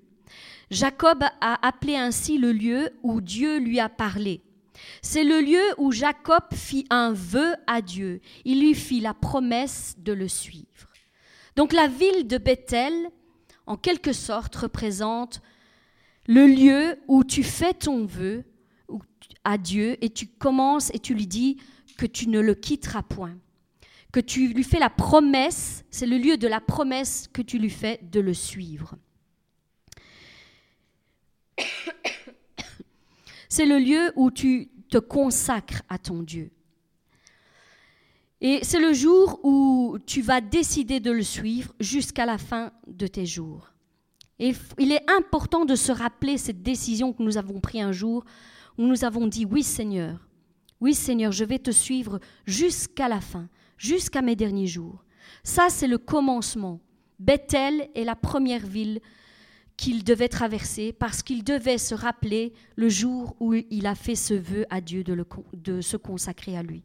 Jacob 0.70 1.22
a 1.40 1.66
appelé 1.66 1.96
ainsi 1.96 2.38
le 2.38 2.50
lieu 2.50 2.90
où 3.02 3.20
Dieu 3.20 3.58
lui 3.58 3.78
a 3.78 3.90
parlé. 3.90 4.42
C'est 5.02 5.22
le 5.22 5.40
lieu 5.40 5.62
où 5.76 5.92
Jacob 5.92 6.42
fit 6.52 6.86
un 6.90 7.12
vœu 7.12 7.54
à 7.66 7.82
Dieu. 7.82 8.20
Il 8.44 8.60
lui 8.60 8.74
fit 8.74 9.00
la 9.00 9.14
promesse 9.14 9.94
de 9.98 10.12
le 10.12 10.28
suivre. 10.28 10.66
Donc 11.56 11.72
la 11.72 11.88
ville 11.88 12.26
de 12.26 12.38
Bethel, 12.38 13.10
en 13.66 13.76
quelque 13.76 14.12
sorte, 14.12 14.56
représente 14.56 15.42
le 16.26 16.46
lieu 16.46 16.98
où 17.06 17.22
tu 17.22 17.42
fais 17.42 17.74
ton 17.74 18.06
vœu 18.06 18.44
à 19.44 19.58
Dieu 19.58 20.02
et 20.02 20.08
tu 20.08 20.26
commences 20.26 20.90
et 20.94 20.98
tu 20.98 21.14
lui 21.14 21.26
dis 21.26 21.58
que 21.98 22.06
tu 22.06 22.28
ne 22.28 22.40
le 22.40 22.54
quitteras 22.54 23.02
point 23.02 23.36
que 24.12 24.20
tu 24.20 24.48
lui 24.48 24.62
fais 24.62 24.78
la 24.78 24.90
promesse, 24.90 25.84
c'est 25.90 26.06
le 26.06 26.18
lieu 26.18 26.36
de 26.36 26.46
la 26.46 26.60
promesse 26.60 27.28
que 27.32 27.40
tu 27.42 27.58
lui 27.58 27.70
fais 27.70 27.98
de 28.02 28.20
le 28.20 28.34
suivre. 28.34 28.94
C'est 33.48 33.66
le 33.66 33.78
lieu 33.78 34.12
où 34.16 34.30
tu 34.30 34.70
te 34.88 34.96
consacres 34.96 35.82
à 35.90 35.98
ton 35.98 36.22
Dieu. 36.22 36.50
Et 38.40 38.60
c'est 38.62 38.80
le 38.80 38.94
jour 38.94 39.40
où 39.44 39.98
tu 40.06 40.22
vas 40.22 40.40
décider 40.40 41.00
de 41.00 41.10
le 41.10 41.22
suivre 41.22 41.74
jusqu'à 41.78 42.24
la 42.24 42.38
fin 42.38 42.72
de 42.86 43.06
tes 43.06 43.26
jours. 43.26 43.70
Et 44.38 44.54
il 44.78 44.90
est 44.90 45.04
important 45.10 45.66
de 45.66 45.76
se 45.76 45.92
rappeler 45.92 46.38
cette 46.38 46.62
décision 46.62 47.12
que 47.12 47.22
nous 47.22 47.36
avons 47.36 47.60
prise 47.60 47.82
un 47.82 47.92
jour 47.92 48.24
où 48.78 48.86
nous 48.86 49.04
avons 49.04 49.26
dit 49.26 49.44
oui 49.44 49.62
Seigneur, 49.62 50.26
oui 50.80 50.94
Seigneur, 50.94 51.30
je 51.30 51.44
vais 51.44 51.58
te 51.58 51.70
suivre 51.70 52.20
jusqu'à 52.46 53.06
la 53.06 53.20
fin 53.20 53.50
jusqu'à 53.82 54.22
mes 54.22 54.36
derniers 54.36 54.68
jours. 54.68 55.04
Ça, 55.42 55.66
c'est 55.68 55.88
le 55.88 55.98
commencement. 55.98 56.80
Bethel 57.18 57.88
est 57.96 58.04
la 58.04 58.14
première 58.14 58.64
ville 58.64 59.00
qu'il 59.76 60.04
devait 60.04 60.28
traverser 60.28 60.92
parce 60.92 61.22
qu'il 61.22 61.42
devait 61.42 61.78
se 61.78 61.94
rappeler 61.94 62.52
le 62.76 62.88
jour 62.88 63.34
où 63.40 63.54
il 63.54 63.86
a 63.86 63.96
fait 63.96 64.14
ce 64.14 64.34
vœu 64.34 64.64
à 64.70 64.80
Dieu 64.80 65.02
de, 65.02 65.80
se 65.80 65.96
consacrer 65.96 66.56
à 66.56 66.62
lui. 66.62 66.84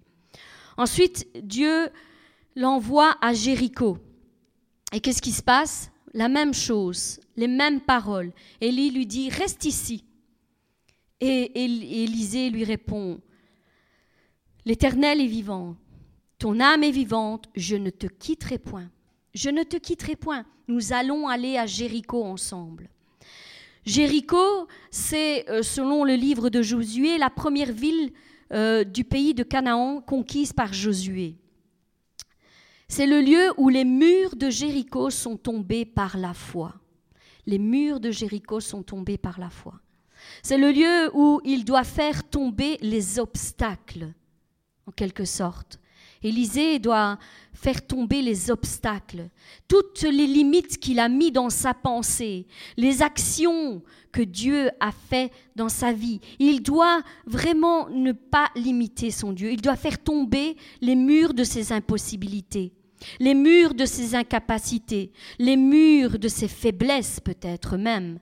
Ensuite, 0.76 1.28
Dieu 1.44 1.90
l'envoie 2.56 3.16
à 3.22 3.34
Jéricho. 3.34 4.00
Et 4.92 5.00
qu'est-ce 5.00 5.22
qui 5.22 5.32
se 5.32 5.44
passe? 5.44 5.92
La 6.14 6.30
même 6.30 6.54
chose, 6.54 7.20
les 7.36 7.48
mêmes 7.48 7.82
paroles. 7.82 8.32
Élie 8.60 8.90
lui 8.90 9.06
dit, 9.06 9.30
reste 9.30 9.66
ici. 9.66 10.04
Et 11.20 11.64
Élisée 11.64 12.50
lui 12.50 12.64
répond, 12.64 13.20
L'Éternel 14.68 15.22
est 15.22 15.28
vivant, 15.28 15.78
ton 16.40 16.60
âme 16.60 16.84
est 16.84 16.92
vivante, 16.92 17.50
je 17.56 17.76
ne 17.76 17.90
te 17.90 18.08
quitterai 18.08 18.58
point. 18.58 18.90
Je 19.34 19.50
ne 19.50 19.64
te 19.64 19.78
quitterai 19.78 20.16
point. 20.16 20.46
Nous 20.68 20.94
allons 20.94 21.28
aller 21.28 21.58
à 21.58 21.66
Jéricho 21.66 22.24
ensemble. 22.24 22.90
Jéricho, 23.86 24.68
c'est, 24.92 25.50
euh, 25.50 25.64
selon 25.64 26.04
le 26.04 26.16
livre 26.16 26.50
de 26.50 26.62
Josué, 26.62 27.18
la 27.18 27.30
première 27.30 27.72
ville 27.72 28.12
euh, 28.52 28.84
du 28.84 29.04
pays 29.04 29.34
de 29.34 29.44
Canaan 29.44 30.02
conquise 30.02 30.54
par 30.54 30.74
Josué. 30.74 31.36
C'est 32.90 33.08
le 33.08 33.22
lieu 33.22 33.54
où 33.58 33.70
les 33.70 33.86
murs 33.86 34.36
de 34.36 34.50
Jéricho 34.50 35.10
sont 35.10 35.38
tombés 35.38 35.86
par 35.86 36.18
la 36.18 36.34
foi. 36.34 36.74
Les 37.46 37.60
murs 37.60 38.00
de 38.00 38.12
Jéricho 38.12 38.60
sont 38.60 38.84
tombés 38.84 39.18
par 39.18 39.40
la 39.40 39.50
foi. 39.50 39.74
C'est 40.44 40.58
le 40.58 40.72
lieu 40.72 41.10
où 41.14 41.42
il 41.46 41.64
doit 41.66 41.84
faire 41.84 42.24
tomber 42.28 42.78
les 42.82 43.20
obstacles, 43.20 44.14
en 44.86 44.92
quelque 44.92 45.26
sorte. 45.26 45.80
Élisée 46.24 46.80
doit 46.80 47.18
faire 47.54 47.86
tomber 47.86 48.22
les 48.22 48.52
obstacles, 48.52 49.30
toutes 49.68 50.04
les 50.04 50.28
limites 50.28 50.78
qu'il 50.78 51.00
a 51.00 51.10
mis 51.10 51.32
dans 51.32 51.50
sa 51.50 51.74
pensée, 51.74 52.46
les 52.78 53.02
actions 53.02 53.82
que 54.12 54.22
Dieu 54.22 54.70
a 54.80 54.92
fait 54.92 55.32
dans 55.56 55.70
sa 55.70 55.92
vie. 55.92 56.20
Il 56.40 56.62
doit 56.62 57.02
vraiment 57.26 57.90
ne 57.90 58.12
pas 58.12 58.50
limiter 58.56 59.12
son 59.12 59.32
Dieu. 59.32 59.52
Il 59.52 59.62
doit 59.62 59.76
faire 59.76 60.02
tomber 60.02 60.56
les 60.82 60.96
murs 60.96 61.34
de 61.34 61.44
ses 61.44 61.72
impossibilités, 61.72 62.74
les 63.20 63.34
murs 63.34 63.74
de 63.74 63.86
ses 63.86 64.16
incapacités, 64.16 65.12
les 65.40 65.58
murs 65.58 66.20
de 66.20 66.28
ses 66.28 66.48
faiblesses 66.48 67.20
peut-être 67.20 67.78
même. 67.78 68.20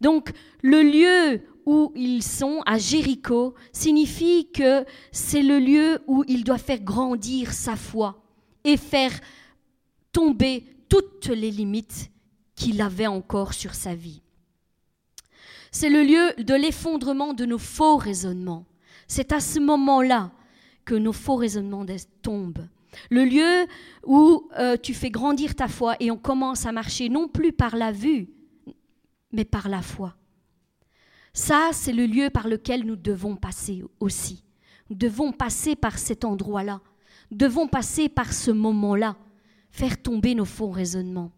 Donc 0.00 0.32
le 0.62 0.82
lieu 0.82 1.42
où 1.66 1.92
ils 1.94 2.22
sont, 2.22 2.62
à 2.66 2.78
Jéricho, 2.78 3.54
signifie 3.72 4.50
que 4.52 4.84
c'est 5.12 5.42
le 5.42 5.58
lieu 5.58 6.00
où 6.06 6.24
il 6.28 6.44
doit 6.44 6.58
faire 6.58 6.80
grandir 6.80 7.52
sa 7.52 7.76
foi 7.76 8.22
et 8.64 8.76
faire 8.76 9.12
tomber 10.12 10.64
toutes 10.88 11.28
les 11.28 11.50
limites 11.50 12.10
qu'il 12.54 12.80
avait 12.80 13.06
encore 13.06 13.52
sur 13.52 13.74
sa 13.74 13.94
vie. 13.94 14.22
C'est 15.70 15.90
le 15.90 16.02
lieu 16.02 16.44
de 16.44 16.54
l'effondrement 16.54 17.34
de 17.34 17.44
nos 17.44 17.58
faux 17.58 17.96
raisonnements. 17.96 18.64
C'est 19.08 19.32
à 19.32 19.40
ce 19.40 19.58
moment-là 19.58 20.30
que 20.84 20.94
nos 20.94 21.12
faux 21.12 21.36
raisonnements 21.36 21.84
tombent. 22.22 22.68
Le 23.10 23.24
lieu 23.24 23.66
où 24.04 24.48
euh, 24.58 24.76
tu 24.80 24.94
fais 24.94 25.10
grandir 25.10 25.54
ta 25.54 25.66
foi 25.66 25.96
et 25.98 26.10
on 26.10 26.16
commence 26.16 26.64
à 26.66 26.72
marcher 26.72 27.08
non 27.08 27.26
plus 27.26 27.52
par 27.52 27.76
la 27.76 27.90
vue, 27.90 28.28
mais 29.32 29.44
par 29.44 29.68
la 29.68 29.82
foi. 29.82 30.14
Ça, 31.34 31.70
c'est 31.72 31.92
le 31.92 32.06
lieu 32.06 32.30
par 32.30 32.46
lequel 32.46 32.84
nous 32.86 32.96
devons 32.96 33.34
passer 33.34 33.82
aussi. 33.98 34.44
Nous 34.88 34.96
devons 34.96 35.32
passer 35.32 35.74
par 35.74 35.98
cet 35.98 36.24
endroit-là. 36.24 36.80
Nous 37.30 37.36
devons 37.36 37.66
passer 37.66 38.08
par 38.08 38.32
ce 38.32 38.52
moment-là, 38.52 39.16
faire 39.70 40.00
tomber 40.00 40.36
nos 40.36 40.44
faux 40.44 40.70
raisonnements. 40.70 41.32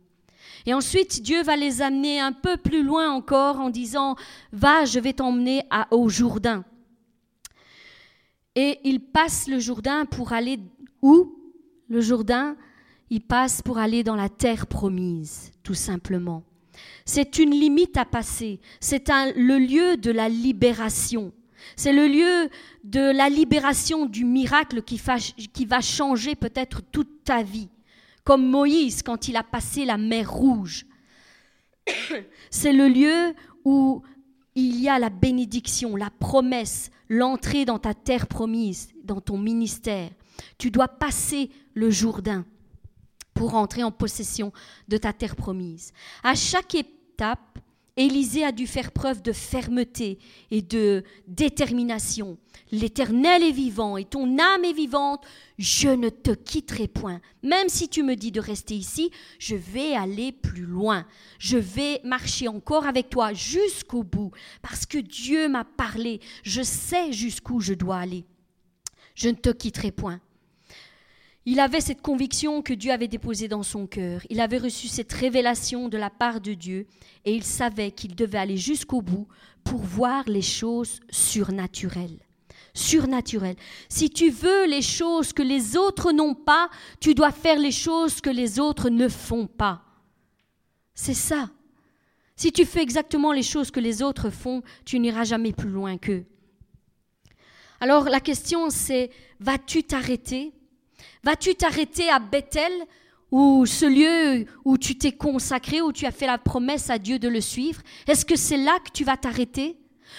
Et 0.66 0.74
ensuite, 0.74 1.22
Dieu 1.22 1.42
va 1.42 1.56
les 1.56 1.80
amener 1.80 2.20
un 2.20 2.32
peu 2.32 2.58
plus 2.58 2.82
loin 2.82 3.10
encore 3.10 3.58
en 3.58 3.70
disant, 3.70 4.16
va, 4.52 4.84
je 4.84 5.00
vais 5.00 5.14
t'emmener 5.14 5.62
au 5.90 6.10
Jourdain. 6.10 6.64
Et 8.54 8.80
il 8.84 9.00
passe 9.00 9.48
le 9.48 9.58
Jourdain 9.58 10.04
pour 10.04 10.32
aller 10.34 10.60
où? 11.00 11.32
Le 11.88 12.00
Jourdain, 12.00 12.56
il 13.08 13.22
passe 13.22 13.62
pour 13.62 13.78
aller 13.78 14.02
dans 14.04 14.16
la 14.16 14.28
terre 14.28 14.66
promise, 14.66 15.52
tout 15.62 15.74
simplement. 15.74 16.42
C'est 17.04 17.38
une 17.38 17.50
limite 17.50 17.96
à 17.96 18.04
passer. 18.04 18.60
C'est 18.80 19.08
le 19.36 19.58
lieu 19.58 19.96
de 19.96 20.10
la 20.10 20.28
libération. 20.28 21.32
C'est 21.74 21.92
le 21.92 22.06
lieu 22.06 22.50
de 22.84 23.00
la 23.00 23.28
libération 23.28 24.06
du 24.06 24.24
miracle 24.24 24.82
qui, 24.82 25.00
va 25.66 25.80
changer 25.80 26.34
peut-être 26.34 26.82
toute 26.92 27.24
ta 27.24 27.42
vie. 27.42 27.68
Comme 28.24 28.48
Moïse 28.48 29.02
quand 29.02 29.28
il 29.28 29.36
a 29.36 29.42
passé 29.42 29.84
la 29.84 29.98
mer 29.98 30.30
rouge. 30.30 30.86
C'est 32.50 32.72
le 32.72 32.88
lieu 32.88 33.34
où 33.64 34.02
il 34.56 34.80
y 34.80 34.88
a 34.88 34.98
la 34.98 35.10
bénédiction, 35.10 35.94
la 35.94 36.10
promesse, 36.10 36.90
l'entrée 37.08 37.64
dans 37.64 37.78
ta 37.78 37.94
terre 37.94 38.26
promise, 38.26 38.88
dans 39.04 39.20
ton 39.20 39.38
ministère. 39.38 40.10
Tu 40.58 40.70
dois 40.70 40.88
passer 40.88 41.50
le 41.74 41.90
Jourdain 41.90 42.44
pour 43.36 43.54
entrer 43.54 43.84
en 43.84 43.92
possession 43.92 44.52
de 44.88 44.96
ta 44.96 45.12
terre 45.12 45.36
promise. 45.36 45.92
À 46.24 46.34
chaque 46.34 46.74
étape, 46.74 47.58
Élisée 47.98 48.44
a 48.44 48.52
dû 48.52 48.66
faire 48.66 48.92
preuve 48.92 49.22
de 49.22 49.32
fermeté 49.32 50.18
et 50.50 50.60
de 50.60 51.02
détermination. 51.28 52.36
L'Éternel 52.70 53.42
est 53.42 53.52
vivant 53.52 53.96
et 53.96 54.04
ton 54.04 54.38
âme 54.38 54.64
est 54.64 54.74
vivante, 54.74 55.24
je 55.56 55.88
ne 55.88 56.10
te 56.10 56.32
quitterai 56.32 56.88
point. 56.88 57.22
Même 57.42 57.70
si 57.70 57.88
tu 57.88 58.02
me 58.02 58.14
dis 58.14 58.32
de 58.32 58.40
rester 58.40 58.74
ici, 58.74 59.10
je 59.38 59.56
vais 59.56 59.94
aller 59.94 60.32
plus 60.32 60.66
loin. 60.66 61.06
Je 61.38 61.56
vais 61.56 62.02
marcher 62.04 62.48
encore 62.48 62.86
avec 62.86 63.08
toi 63.08 63.32
jusqu'au 63.32 64.02
bout, 64.02 64.30
parce 64.60 64.84
que 64.84 64.98
Dieu 64.98 65.48
m'a 65.48 65.64
parlé. 65.64 66.20
Je 66.42 66.60
sais 66.60 67.12
jusqu'où 67.12 67.60
je 67.60 67.72
dois 67.72 67.96
aller. 67.96 68.26
Je 69.14 69.30
ne 69.30 69.34
te 69.34 69.48
quitterai 69.48 69.90
point. 69.90 70.20
Il 71.48 71.60
avait 71.60 71.80
cette 71.80 72.02
conviction 72.02 72.60
que 72.60 72.74
Dieu 72.74 72.90
avait 72.90 73.06
déposée 73.06 73.46
dans 73.46 73.62
son 73.62 73.86
cœur. 73.86 74.20
Il 74.30 74.40
avait 74.40 74.58
reçu 74.58 74.88
cette 74.88 75.12
révélation 75.12 75.88
de 75.88 75.96
la 75.96 76.10
part 76.10 76.40
de 76.40 76.54
Dieu 76.54 76.88
et 77.24 77.32
il 77.32 77.44
savait 77.44 77.92
qu'il 77.92 78.16
devait 78.16 78.38
aller 78.38 78.56
jusqu'au 78.56 79.00
bout 79.00 79.28
pour 79.62 79.78
voir 79.78 80.24
les 80.26 80.42
choses 80.42 80.98
surnaturelles. 81.08 82.18
Surnaturelles. 82.74 83.56
Si 83.88 84.10
tu 84.10 84.28
veux 84.28 84.66
les 84.66 84.82
choses 84.82 85.32
que 85.32 85.42
les 85.42 85.76
autres 85.76 86.10
n'ont 86.10 86.34
pas, 86.34 86.68
tu 86.98 87.14
dois 87.14 87.30
faire 87.30 87.60
les 87.60 87.70
choses 87.70 88.20
que 88.20 88.28
les 88.28 88.58
autres 88.58 88.90
ne 88.90 89.08
font 89.08 89.46
pas. 89.46 89.84
C'est 90.94 91.14
ça. 91.14 91.48
Si 92.34 92.50
tu 92.50 92.64
fais 92.64 92.82
exactement 92.82 93.30
les 93.30 93.44
choses 93.44 93.70
que 93.70 93.80
les 93.80 94.02
autres 94.02 94.30
font, 94.30 94.62
tu 94.84 94.98
n'iras 94.98 95.24
jamais 95.24 95.52
plus 95.52 95.70
loin 95.70 95.96
qu'eux. 95.96 96.24
Alors 97.80 98.08
la 98.08 98.20
question 98.20 98.68
c'est, 98.68 99.10
vas-tu 99.38 99.84
t'arrêter 99.84 100.52
Vas-tu 101.24 101.54
t'arrêter 101.54 102.08
à 102.08 102.18
Bethel, 102.18 102.72
ou 103.30 103.66
ce 103.66 103.86
lieu 103.86 104.46
où 104.64 104.78
tu 104.78 104.96
t'es 104.96 105.12
consacré, 105.12 105.80
où 105.80 105.92
tu 105.92 106.06
as 106.06 106.12
fait 106.12 106.26
la 106.26 106.38
promesse 106.38 106.90
à 106.90 106.98
Dieu 106.98 107.18
de 107.18 107.28
le 107.28 107.40
suivre? 107.40 107.82
Est-ce 108.06 108.24
que 108.24 108.36
c'est 108.36 108.56
là 108.56 108.78
que 108.84 108.90
tu 108.90 109.04
vas 109.04 109.16
t'arrêter? 109.16 109.76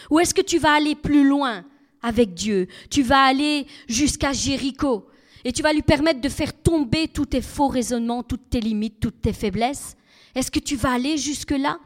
Ou 0.10 0.20
est-ce 0.20 0.34
que 0.34 0.42
tu 0.42 0.58
vas 0.58 0.74
aller 0.74 0.96
plus 0.96 1.28
loin 1.28 1.64
avec 2.02 2.34
Dieu? 2.34 2.68
Tu 2.90 3.04
vas 3.04 3.24
aller 3.24 3.66
jusqu'à 3.88 4.34
Jéricho 4.34 5.08
et 5.46 5.54
tu 5.54 5.64
vas 5.64 5.74
lui 5.74 5.82
permettre 5.82 6.20
de 6.20 6.30
faire 6.30 6.54
tomber 6.54 7.08
tous 7.08 7.28
tes 7.28 7.42
faux 7.42 7.68
raisonnements, 7.68 8.24
toutes 8.24 8.50
tes 8.50 8.60
limites, 8.60 9.00
toutes 9.00 9.22
tes 9.22 9.34
faiblesses? 9.34 9.96
Est-ce 10.36 10.52
que 10.52 10.60
tu 10.60 10.76
vas 10.76 10.92
aller 10.92 11.18
jusque-là 11.18 11.80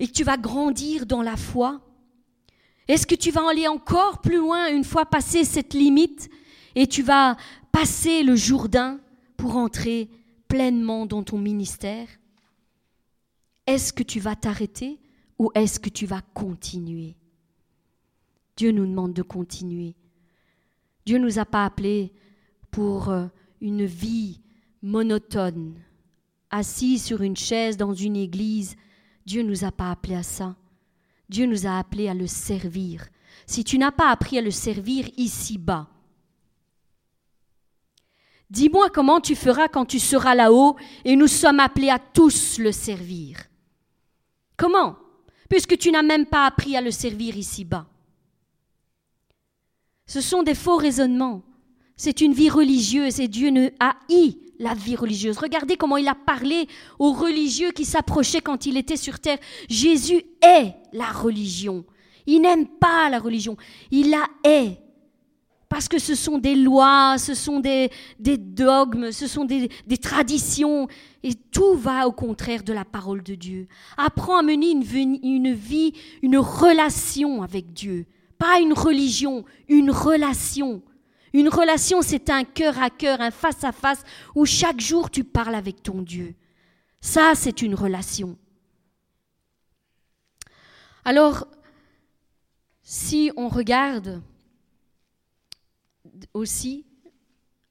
Et 0.00 0.08
que 0.08 0.12
tu 0.12 0.24
vas 0.24 0.36
grandir 0.36 1.06
dans 1.06 1.22
la 1.22 1.36
foi? 1.36 1.80
Est-ce 2.88 3.06
que 3.06 3.14
tu 3.14 3.30
vas 3.30 3.48
aller 3.48 3.68
encore 3.68 4.20
plus 4.20 4.38
loin 4.38 4.68
une 4.68 4.82
fois 4.84 5.06
passé 5.06 5.44
cette 5.44 5.74
limite 5.74 6.28
et 6.74 6.86
tu 6.86 7.02
vas 7.02 7.36
passer 7.72 8.22
le 8.22 8.36
Jourdain 8.36 9.00
pour 9.36 9.56
entrer 9.56 10.08
pleinement 10.48 11.06
dans 11.06 11.22
ton 11.22 11.38
ministère 11.38 12.08
Est-ce 13.66 13.92
que 13.92 14.02
tu 14.02 14.20
vas 14.20 14.36
t'arrêter 14.36 14.98
ou 15.38 15.50
est-ce 15.54 15.80
que 15.80 15.88
tu 15.88 16.06
vas 16.06 16.20
continuer? 16.34 17.16
Dieu 18.56 18.72
nous 18.72 18.86
demande 18.86 19.14
de 19.14 19.22
continuer. 19.22 19.94
Dieu 21.06 21.18
ne 21.18 21.24
nous 21.24 21.38
a 21.38 21.46
pas 21.46 21.64
appelés 21.64 22.12
pour 22.70 23.08
euh, 23.08 23.26
une 23.60 23.84
vie 23.84 24.40
monotone, 24.82 25.74
assis 26.50 26.98
sur 26.98 27.22
une 27.22 27.36
chaise 27.36 27.76
dans 27.76 27.94
une 27.94 28.16
église. 28.16 28.76
Dieu 29.24 29.42
ne 29.42 29.48
nous 29.48 29.64
a 29.64 29.72
pas 29.72 29.90
appelés 29.90 30.16
à 30.16 30.22
ça. 30.22 30.56
Dieu 31.28 31.46
nous 31.46 31.66
a 31.66 31.78
appelés 31.78 32.08
à 32.08 32.14
le 32.14 32.26
servir. 32.26 33.08
Si 33.46 33.64
tu 33.64 33.78
n'as 33.78 33.92
pas 33.92 34.10
appris 34.10 34.38
à 34.38 34.42
le 34.42 34.50
servir 34.50 35.08
ici-bas, 35.16 35.88
Dis-moi 38.50 38.90
comment 38.90 39.20
tu 39.20 39.36
feras 39.36 39.68
quand 39.68 39.86
tu 39.86 40.00
seras 40.00 40.34
là-haut 40.34 40.76
et 41.04 41.14
nous 41.14 41.28
sommes 41.28 41.60
appelés 41.60 41.90
à 41.90 42.00
tous 42.00 42.58
le 42.58 42.72
servir. 42.72 43.38
Comment? 44.56 44.96
Puisque 45.48 45.78
tu 45.78 45.90
n'as 45.92 46.02
même 46.02 46.26
pas 46.26 46.46
appris 46.46 46.76
à 46.76 46.80
le 46.80 46.90
servir 46.90 47.36
ici-bas. 47.36 47.86
Ce 50.06 50.20
sont 50.20 50.42
des 50.42 50.56
faux 50.56 50.76
raisonnements. 50.76 51.42
C'est 51.96 52.20
une 52.20 52.32
vie 52.32 52.50
religieuse 52.50 53.20
et 53.20 53.28
Dieu 53.28 53.50
ne 53.50 53.68
haït 53.78 54.38
la 54.58 54.74
vie 54.74 54.96
religieuse. 54.96 55.38
Regardez 55.38 55.76
comment 55.76 55.96
il 55.96 56.08
a 56.08 56.14
parlé 56.14 56.66
aux 56.98 57.12
religieux 57.12 57.70
qui 57.70 57.84
s'approchaient 57.84 58.40
quand 58.40 58.66
il 58.66 58.76
était 58.76 58.96
sur 58.96 59.20
terre. 59.20 59.38
Jésus 59.68 60.22
est 60.42 60.74
la 60.92 61.10
religion. 61.12 61.84
Il 62.26 62.42
n'aime 62.42 62.66
pas 62.66 63.08
la 63.08 63.18
religion. 63.18 63.56
Il 63.90 64.10
la 64.10 64.26
est 64.44 64.78
parce 65.70 65.86
que 65.86 66.00
ce 66.00 66.16
sont 66.16 66.38
des 66.38 66.56
lois, 66.56 67.16
ce 67.16 67.32
sont 67.32 67.60
des, 67.60 67.90
dogmes, 68.18 69.12
ce 69.12 69.28
sont 69.28 69.44
des, 69.44 69.68
traditions, 70.02 70.88
et 71.22 71.32
tout 71.34 71.74
va 71.74 72.08
au 72.08 72.12
contraire 72.12 72.64
de 72.64 72.72
la 72.72 72.84
parole 72.84 73.22
de 73.22 73.36
Dieu. 73.36 73.68
Apprends 73.96 74.38
à 74.38 74.42
mener 74.42 74.72
une, 74.72 75.20
une 75.22 75.54
vie, 75.54 75.92
une 76.22 76.38
relation 76.38 77.42
avec 77.42 77.72
Dieu, 77.72 78.06
pas 78.36 78.58
une 78.58 78.72
religion, 78.72 79.44
une 79.68 79.92
relation. 79.92 80.82
Une 81.32 81.48
relation, 81.48 82.02
c'est 82.02 82.30
un 82.30 82.42
cœur 82.42 82.82
à 82.82 82.90
cœur, 82.90 83.20
un 83.20 83.30
face 83.30 83.62
à 83.62 83.70
face, 83.70 84.02
où 84.34 84.44
chaque 84.46 84.80
jour 84.80 85.08
tu 85.08 85.22
parles 85.22 85.54
avec 85.54 85.84
ton 85.84 86.02
Dieu. 86.02 86.34
Ça, 87.00 87.34
c'est 87.36 87.62
une 87.62 87.76
relation. 87.76 88.36
Alors, 91.04 91.46
si 92.82 93.30
on 93.36 93.46
regarde 93.46 94.20
aussi, 96.34 96.86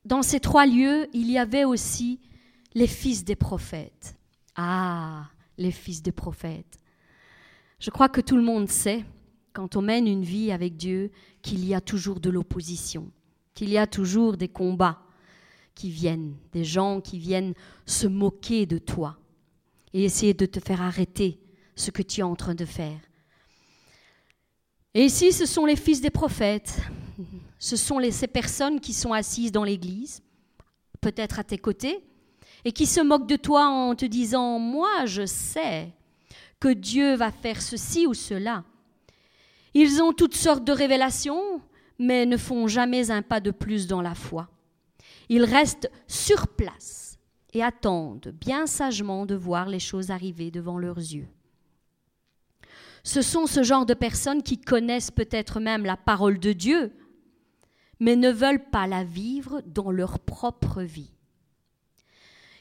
dans 0.05 0.21
ces 0.21 0.39
trois 0.39 0.65
lieux, 0.65 1.07
il 1.13 1.29
y 1.29 1.37
avait 1.37 1.65
aussi 1.65 2.19
les 2.73 2.87
fils 2.87 3.23
des 3.23 3.35
prophètes. 3.35 4.17
Ah, 4.55 5.29
les 5.57 5.71
fils 5.71 6.01
des 6.01 6.11
prophètes. 6.11 6.79
Je 7.79 7.89
crois 7.89 8.09
que 8.09 8.21
tout 8.21 8.35
le 8.35 8.43
monde 8.43 8.69
sait, 8.69 9.05
quand 9.53 9.75
on 9.75 9.81
mène 9.81 10.07
une 10.07 10.23
vie 10.23 10.51
avec 10.51 10.77
Dieu, 10.77 11.11
qu'il 11.41 11.65
y 11.65 11.73
a 11.73 11.81
toujours 11.81 12.19
de 12.19 12.29
l'opposition, 12.29 13.11
qu'il 13.53 13.69
y 13.69 13.77
a 13.77 13.87
toujours 13.87 14.37
des 14.37 14.49
combats 14.49 15.01
qui 15.75 15.89
viennent, 15.89 16.35
des 16.51 16.65
gens 16.65 16.99
qui 17.01 17.19
viennent 17.19 17.53
se 17.85 18.07
moquer 18.07 18.65
de 18.65 18.77
toi 18.77 19.17
et 19.93 20.03
essayer 20.03 20.33
de 20.33 20.45
te 20.45 20.59
faire 20.59 20.81
arrêter 20.81 21.39
ce 21.75 21.91
que 21.91 22.01
tu 22.01 22.19
es 22.19 22.23
en 22.23 22.35
train 22.35 22.55
de 22.55 22.65
faire. 22.65 22.99
Et 24.93 25.05
ici, 25.05 25.31
ce 25.31 25.45
sont 25.45 25.65
les 25.65 25.75
fils 25.75 26.01
des 26.01 26.09
prophètes 26.09 26.81
ce 27.59 27.75
sont 27.75 27.99
ces 28.09 28.27
personnes 28.27 28.79
qui 28.79 28.93
sont 28.93 29.11
assises 29.11 29.51
dans 29.51 29.65
l'église, 29.65 30.21
peut-être 31.01 31.39
à 31.39 31.43
tes 31.43 31.57
côtés, 31.57 32.03
et 32.65 32.71
qui 32.71 32.85
se 32.85 33.01
moquent 33.01 33.27
de 33.27 33.35
toi 33.35 33.67
en 33.67 33.95
te 33.95 34.05
disant 34.05 34.59
Moi, 34.59 35.05
je 35.05 35.25
sais 35.25 35.93
que 36.59 36.69
Dieu 36.69 37.15
va 37.15 37.31
faire 37.31 37.61
ceci 37.61 38.07
ou 38.07 38.13
cela. 38.13 38.63
Ils 39.73 40.01
ont 40.01 40.13
toutes 40.13 40.35
sortes 40.35 40.63
de 40.63 40.71
révélations, 40.71 41.61
mais 41.99 42.25
ne 42.25 42.37
font 42.37 42.67
jamais 42.67 43.11
un 43.11 43.21
pas 43.21 43.39
de 43.39 43.51
plus 43.51 43.87
dans 43.87 44.01
la 44.01 44.15
foi. 44.15 44.49
Ils 45.27 45.43
restent 45.43 45.91
sur 46.07 46.47
place 46.47 47.17
et 47.53 47.63
attendent 47.63 48.33
bien 48.39 48.67
sagement 48.67 49.25
de 49.25 49.35
voir 49.35 49.67
les 49.67 49.79
choses 49.79 50.11
arriver 50.11 50.49
devant 50.49 50.77
leurs 50.77 50.97
yeux. 50.97 51.27
Ce 53.03 53.21
sont 53.21 53.47
ce 53.47 53.63
genre 53.63 53.85
de 53.85 53.93
personnes 53.93 54.43
qui 54.43 54.59
connaissent 54.59 55.11
peut-être 55.11 55.59
même 55.59 55.85
la 55.85 55.97
parole 55.97 56.39
de 56.39 56.51
Dieu, 56.51 56.91
mais 57.99 58.15
ne 58.15 58.31
veulent 58.31 58.69
pas 58.69 58.87
la 58.87 59.03
vivre 59.03 59.61
dans 59.65 59.91
leur 59.91 60.19
propre 60.19 60.81
vie. 60.81 61.11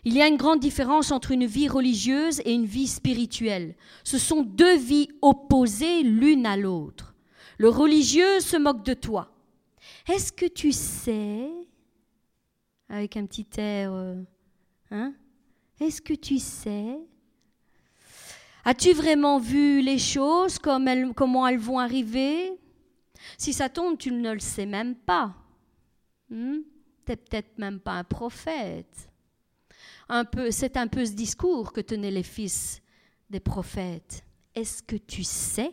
Il 0.04 0.14
y 0.14 0.22
a 0.22 0.28
une 0.28 0.36
grande 0.36 0.60
différence 0.60 1.10
entre 1.10 1.32
une 1.32 1.46
vie 1.46 1.68
religieuse 1.68 2.40
et 2.44 2.52
une 2.52 2.66
vie 2.66 2.86
spirituelle. 2.86 3.74
Ce 4.04 4.18
sont 4.18 4.42
deux 4.42 4.76
vies 4.76 5.08
opposées 5.22 6.02
l'une 6.02 6.46
à 6.46 6.56
l'autre. 6.56 7.14
Le 7.58 7.68
religieux 7.68 8.40
se 8.40 8.56
moque 8.56 8.84
de 8.84 8.94
toi. 8.94 9.32
Est-ce 10.08 10.32
que 10.32 10.46
tu 10.46 10.72
sais, 10.72 11.50
avec 12.88 13.16
un 13.16 13.26
petit 13.26 13.46
air, 13.58 13.92
euh, 13.92 14.22
hein, 14.90 15.12
est-ce 15.80 16.00
que 16.00 16.14
tu 16.14 16.38
sais 16.38 16.98
As-tu 18.64 18.92
vraiment 18.92 19.38
vu 19.38 19.80
les 19.80 19.98
choses 19.98 20.58
comme 20.58 21.14
comment 21.14 21.46
elles 21.46 21.58
vont 21.58 21.78
arriver? 21.78 22.52
Si 23.38 23.52
ça 23.52 23.68
tombe, 23.68 23.96
tu 23.96 24.10
ne 24.10 24.32
le 24.32 24.40
sais 24.40 24.66
même 24.66 24.96
pas. 24.96 25.34
Hmm? 26.28 26.58
Tu 27.06 27.12
n'es 27.12 27.16
peut-être 27.16 27.56
même 27.56 27.78
pas 27.78 27.92
un 27.92 28.04
prophète. 28.04 29.08
Un 30.08 30.24
peu, 30.24 30.50
c'est 30.50 30.76
un 30.76 30.88
peu 30.88 31.06
ce 31.06 31.12
discours 31.12 31.72
que 31.72 31.80
tenaient 31.80 32.10
les 32.10 32.24
fils 32.24 32.82
des 33.30 33.38
prophètes. 33.40 34.24
Est-ce 34.54 34.82
que 34.82 34.96
tu 34.96 35.22
sais 35.22 35.72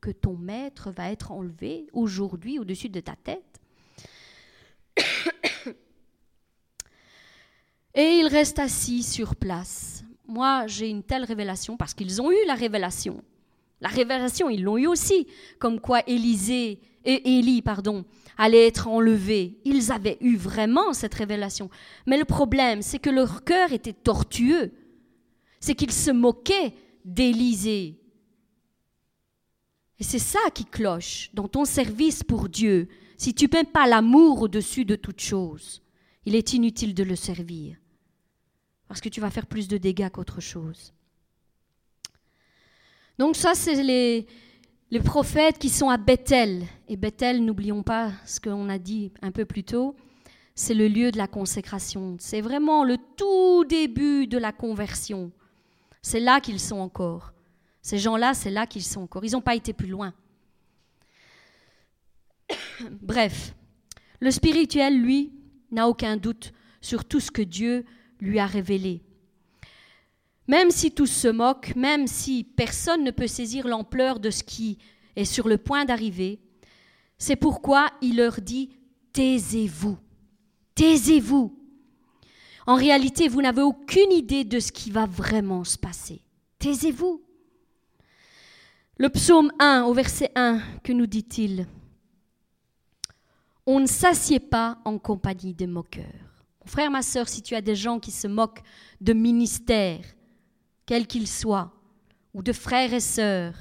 que 0.00 0.10
ton 0.10 0.36
maître 0.36 0.90
va 0.90 1.10
être 1.10 1.32
enlevé 1.32 1.86
aujourd'hui 1.94 2.58
au-dessus 2.58 2.90
de 2.90 3.00
ta 3.00 3.16
tête? 3.16 3.60
Et 7.94 8.18
il 8.18 8.26
reste 8.26 8.58
assis 8.58 9.02
sur 9.02 9.36
place. 9.36 10.04
Moi, 10.26 10.66
j'ai 10.66 10.90
une 10.90 11.02
telle 11.02 11.24
révélation 11.24 11.78
parce 11.78 11.94
qu'ils 11.94 12.20
ont 12.20 12.30
eu 12.30 12.46
la 12.46 12.54
révélation. 12.54 13.24
La 13.80 13.88
révélation, 13.88 14.50
ils 14.50 14.62
l'ont 14.62 14.76
eu 14.76 14.86
aussi, 14.86 15.26
comme 15.58 15.80
quoi 15.80 16.02
Élisée 16.06 16.80
et 17.04 17.38
Élie, 17.38 17.62
pardon, 17.62 18.04
allaient 18.36 18.66
être 18.66 18.88
enlevés. 18.88 19.58
Ils 19.64 19.90
avaient 19.90 20.18
eu 20.20 20.36
vraiment 20.36 20.92
cette 20.92 21.14
révélation. 21.14 21.70
Mais 22.06 22.18
le 22.18 22.24
problème, 22.24 22.82
c'est 22.82 22.98
que 22.98 23.10
leur 23.10 23.44
cœur 23.44 23.72
était 23.72 23.94
tortueux. 23.94 24.72
C'est 25.60 25.74
qu'ils 25.74 25.92
se 25.92 26.10
moquaient 26.10 26.74
d'Élisée. 27.04 27.98
Et 29.98 30.04
c'est 30.04 30.18
ça 30.18 30.38
qui 30.54 30.64
cloche 30.64 31.30
dans 31.34 31.48
ton 31.48 31.64
service 31.64 32.22
pour 32.22 32.48
Dieu. 32.48 32.88
Si 33.16 33.34
tu 33.34 33.46
ne 33.46 33.56
mets 33.58 33.64
pas 33.64 33.86
l'amour 33.86 34.42
au-dessus 34.42 34.84
de 34.84 34.96
toute 34.96 35.20
chose, 35.20 35.82
il 36.24 36.34
est 36.34 36.52
inutile 36.52 36.94
de 36.94 37.02
le 37.02 37.16
servir. 37.16 37.76
Parce 38.88 39.00
que 39.00 39.10
tu 39.10 39.20
vas 39.20 39.30
faire 39.30 39.46
plus 39.46 39.68
de 39.68 39.76
dégâts 39.76 40.08
qu'autre 40.10 40.40
chose. 40.40 40.94
Donc 43.20 43.36
ça, 43.36 43.54
c'est 43.54 43.82
les, 43.82 44.26
prophètes 45.04 45.58
qui 45.58 45.68
sont 45.68 45.90
à 45.90 45.98
Bethel. 45.98 46.64
Et 46.88 46.96
Bethel, 46.96 47.44
n'oublions 47.44 47.82
pas 47.82 48.12
ce 48.24 48.40
qu'on 48.40 48.70
a 48.70 48.78
dit 48.78 49.12
un 49.20 49.30
peu 49.30 49.44
plus 49.44 49.62
tôt, 49.62 49.94
c'est 50.54 50.72
le 50.72 50.88
lieu 50.88 51.10
de 51.10 51.18
la 51.18 51.26
consécration. 51.26 52.16
C'est 52.18 52.40
vraiment 52.40 52.82
le 52.82 52.96
tout 53.18 53.66
début 53.66 54.26
de 54.26 54.38
la 54.38 54.52
conversion. 54.52 55.32
C'est 56.00 56.18
là 56.18 56.40
qu'ils 56.40 56.60
sont 56.60 56.78
encore. 56.78 57.34
Ces 57.82 57.98
gens-là, 57.98 58.32
c'est 58.32 58.50
là 58.50 58.66
qu'ils 58.66 58.84
sont 58.84 59.02
encore. 59.02 59.22
Ils 59.22 59.32
n'ont 59.32 59.42
pas 59.42 59.54
été 59.54 59.74
plus 59.74 59.88
loin. 59.88 60.14
Bref, 63.02 63.54
le 64.20 64.30
spirituel, 64.30 64.98
lui, 64.98 65.30
n'a 65.70 65.90
aucun 65.90 66.16
doute 66.16 66.54
sur 66.80 67.04
tout 67.04 67.20
ce 67.20 67.30
que 67.30 67.42
Dieu 67.42 67.84
lui 68.18 68.38
a 68.38 68.46
révélé. 68.46 69.02
Même 70.50 70.72
si 70.72 70.90
tous 70.90 71.06
se 71.06 71.28
moquent, 71.28 71.76
même 71.76 72.08
si 72.08 72.42
personne 72.42 73.04
ne 73.04 73.12
peut 73.12 73.28
saisir 73.28 73.68
l'ampleur 73.68 74.18
de 74.18 74.30
ce 74.30 74.42
qui 74.42 74.78
est 75.14 75.24
sur 75.24 75.46
le 75.46 75.58
point 75.58 75.84
d'arriver, 75.84 76.40
c'est 77.18 77.36
pourquoi 77.36 77.86
il 78.02 78.16
leur 78.16 78.40
dit 78.40 78.70
Taisez-vous, 79.12 79.96
taisez-vous. 80.74 81.56
En 82.66 82.74
réalité, 82.74 83.28
vous 83.28 83.40
n'avez 83.40 83.62
aucune 83.62 84.10
idée 84.10 84.42
de 84.42 84.58
ce 84.58 84.72
qui 84.72 84.90
va 84.90 85.06
vraiment 85.06 85.62
se 85.62 85.78
passer. 85.78 86.20
Taisez-vous. 86.58 87.22
Le 88.98 89.08
psaume 89.08 89.52
1 89.60 89.84
au 89.84 89.94
verset 89.94 90.32
1, 90.34 90.60
que 90.82 90.92
nous 90.92 91.06
dit-il? 91.06 91.68
On 93.66 93.78
ne 93.78 93.86
s'assied 93.86 94.40
pas 94.40 94.78
en 94.84 94.98
compagnie 94.98 95.54
des 95.54 95.68
moqueurs. 95.68 96.04
Frère, 96.66 96.90
ma 96.90 97.02
sœur, 97.02 97.28
si 97.28 97.40
tu 97.40 97.54
as 97.54 97.60
des 97.60 97.76
gens 97.76 98.00
qui 98.00 98.10
se 98.10 98.26
moquent 98.26 98.64
de 99.00 99.12
ministère, 99.12 100.00
quels 100.90 101.06
qu'ils 101.06 101.28
soient, 101.28 101.70
ou 102.34 102.42
de 102.42 102.52
frères 102.52 102.92
et 102.92 102.98
sœurs, 102.98 103.54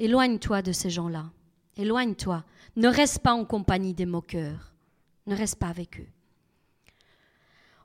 éloigne-toi 0.00 0.60
de 0.60 0.72
ces 0.72 0.90
gens-là. 0.90 1.30
Éloigne-toi. 1.76 2.44
Ne 2.74 2.88
reste 2.88 3.20
pas 3.20 3.32
en 3.32 3.44
compagnie 3.44 3.94
des 3.94 4.06
moqueurs. 4.06 4.74
Ne 5.28 5.36
reste 5.36 5.60
pas 5.60 5.68
avec 5.68 6.00
eux. 6.00 6.08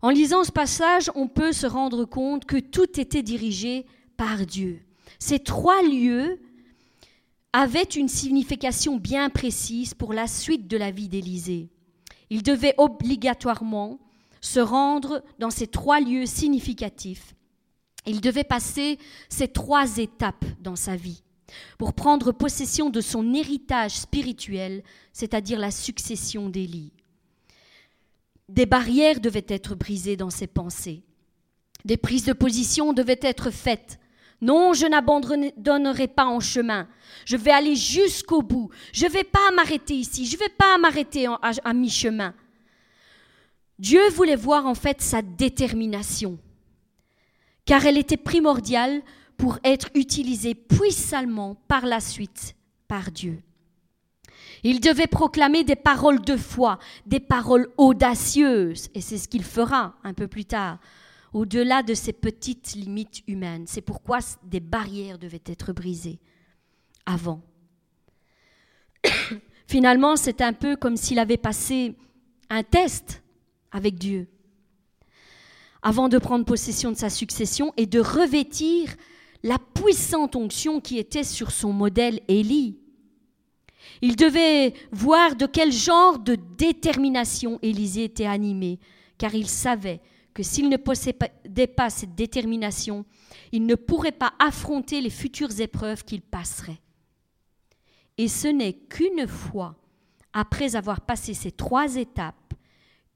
En 0.01 0.09
lisant 0.09 0.43
ce 0.43 0.51
passage, 0.51 1.11
on 1.13 1.27
peut 1.27 1.51
se 1.51 1.67
rendre 1.67 2.03
compte 2.03 2.45
que 2.45 2.57
tout 2.57 2.99
était 2.99 3.21
dirigé 3.21 3.85
par 4.17 4.43
Dieu. 4.47 4.81
Ces 5.19 5.37
trois 5.37 5.83
lieux 5.83 6.41
avaient 7.53 7.83
une 7.83 8.09
signification 8.09 8.97
bien 8.97 9.29
précise 9.29 9.93
pour 9.93 10.13
la 10.13 10.25
suite 10.25 10.67
de 10.67 10.77
la 10.77 10.89
vie 10.89 11.09
d'Élisée. 11.09 11.69
Il 12.31 12.41
devait 12.41 12.73
obligatoirement 12.79 13.99
se 14.39 14.59
rendre 14.59 15.23
dans 15.37 15.51
ces 15.51 15.67
trois 15.67 15.99
lieux 15.99 16.25
significatifs 16.25 17.35
il 18.05 18.21
devait 18.21 18.43
passer 18.43 18.97
ces 19.29 19.47
trois 19.47 19.97
étapes 19.97 20.45
dans 20.59 20.75
sa 20.75 20.95
vie 20.95 21.23
pour 21.77 21.93
prendre 21.93 22.31
possession 22.31 22.89
de 22.89 23.01
son 23.01 23.33
héritage 23.33 23.91
spirituel, 23.91 24.83
c'est-à-dire 25.13 25.59
la 25.59 25.71
succession 25.71 26.49
d'Élie. 26.49 26.93
Des 28.49 28.65
barrières 28.65 29.19
devaient 29.19 29.45
être 29.47 29.75
brisées 29.75 30.17
dans 30.17 30.29
ses 30.29 30.47
pensées. 30.47 31.03
Des 31.85 31.97
prises 31.97 32.25
de 32.25 32.33
position 32.33 32.93
devaient 32.93 33.19
être 33.21 33.49
faites. 33.51 33.99
Non, 34.41 34.73
je 34.73 34.87
n'abandonnerai 34.87 36.07
pas 36.07 36.25
en 36.25 36.39
chemin. 36.39 36.87
Je 37.25 37.37
vais 37.37 37.51
aller 37.51 37.75
jusqu'au 37.75 38.41
bout. 38.41 38.69
Je 38.91 39.05
ne 39.05 39.11
vais 39.11 39.23
pas 39.23 39.51
m'arrêter 39.55 39.93
ici. 39.93 40.25
Je 40.25 40.35
ne 40.35 40.39
vais 40.39 40.49
pas 40.49 40.77
m'arrêter 40.79 41.27
à, 41.27 41.51
à 41.63 41.73
mi-chemin. 41.73 42.33
Dieu 43.77 44.09
voulait 44.09 44.35
voir 44.35 44.65
en 44.65 44.75
fait 44.75 45.01
sa 45.01 45.21
détermination 45.21 46.39
car 47.71 47.85
elle 47.85 47.97
était 47.97 48.17
primordiale 48.17 49.01
pour 49.37 49.57
être 49.63 49.91
utilisée 49.95 50.55
puissamment 50.55 51.55
par 51.69 51.85
la 51.85 52.01
suite 52.01 52.57
par 52.89 53.11
Dieu. 53.11 53.41
Il 54.63 54.81
devait 54.81 55.07
proclamer 55.07 55.63
des 55.63 55.77
paroles 55.77 56.19
de 56.19 56.35
foi, 56.35 56.79
des 57.05 57.21
paroles 57.21 57.69
audacieuses, 57.77 58.89
et 58.93 58.99
c'est 58.99 59.17
ce 59.17 59.29
qu'il 59.29 59.45
fera 59.45 59.95
un 60.03 60.13
peu 60.13 60.27
plus 60.27 60.43
tard, 60.43 60.79
au-delà 61.31 61.81
de 61.81 61.93
ces 61.93 62.11
petites 62.11 62.73
limites 62.73 63.23
humaines. 63.25 63.63
C'est 63.67 63.79
pourquoi 63.79 64.19
des 64.43 64.59
barrières 64.59 65.17
devaient 65.17 65.39
être 65.45 65.71
brisées 65.71 66.19
avant. 67.05 67.41
Finalement, 69.65 70.17
c'est 70.17 70.41
un 70.41 70.51
peu 70.51 70.75
comme 70.75 70.97
s'il 70.97 71.19
avait 71.19 71.37
passé 71.37 71.95
un 72.49 72.63
test 72.63 73.23
avec 73.71 73.95
Dieu 73.95 74.27
avant 75.81 76.09
de 76.09 76.17
prendre 76.17 76.45
possession 76.45 76.91
de 76.91 76.97
sa 76.97 77.09
succession 77.09 77.73
et 77.77 77.85
de 77.85 77.99
revêtir 77.99 78.95
la 79.43 79.57
puissante 79.57 80.35
onction 80.35 80.79
qui 80.79 80.97
était 80.97 81.23
sur 81.23 81.51
son 81.51 81.73
modèle 81.73 82.19
Élie. 82.27 82.77
Il 84.01 84.15
devait 84.15 84.73
voir 84.91 85.35
de 85.35 85.45
quel 85.45 85.71
genre 85.71 86.19
de 86.19 86.35
détermination 86.57 87.59
Élisée 87.61 88.05
était 88.05 88.25
animé, 88.25 88.79
car 89.17 89.33
il 89.33 89.47
savait 89.47 90.01
que 90.33 90.43
s'il 90.43 90.69
ne 90.69 90.77
possédait 90.77 91.67
pas 91.67 91.89
cette 91.89 92.15
détermination, 92.15 93.05
il 93.51 93.65
ne 93.65 93.75
pourrait 93.75 94.11
pas 94.11 94.33
affronter 94.39 95.01
les 95.01 95.09
futures 95.09 95.59
épreuves 95.59 96.05
qu'il 96.05 96.21
passerait. 96.21 96.79
Et 98.17 98.27
ce 98.27 98.47
n'est 98.47 98.73
qu'une 98.73 99.27
fois, 99.27 99.75
après 100.31 100.75
avoir 100.75 101.01
passé 101.01 101.33
ces 101.33 101.51
trois 101.51 101.95
étapes, 101.95 102.53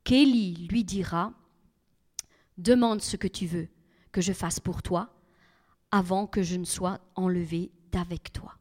qu'Élie 0.03 0.67
lui 0.69 0.83
dira 0.83 1.31
Demande 2.57 3.01
ce 3.01 3.17
que 3.17 3.27
tu 3.27 3.47
veux 3.47 3.67
que 4.11 4.21
je 4.21 4.33
fasse 4.33 4.59
pour 4.59 4.81
toi 4.81 5.13
avant 5.91 6.25
que 6.27 6.41
je 6.41 6.55
ne 6.55 6.65
sois 6.65 6.99
enlevé 7.15 7.71
d'avec 7.91 8.31
toi. 8.31 8.53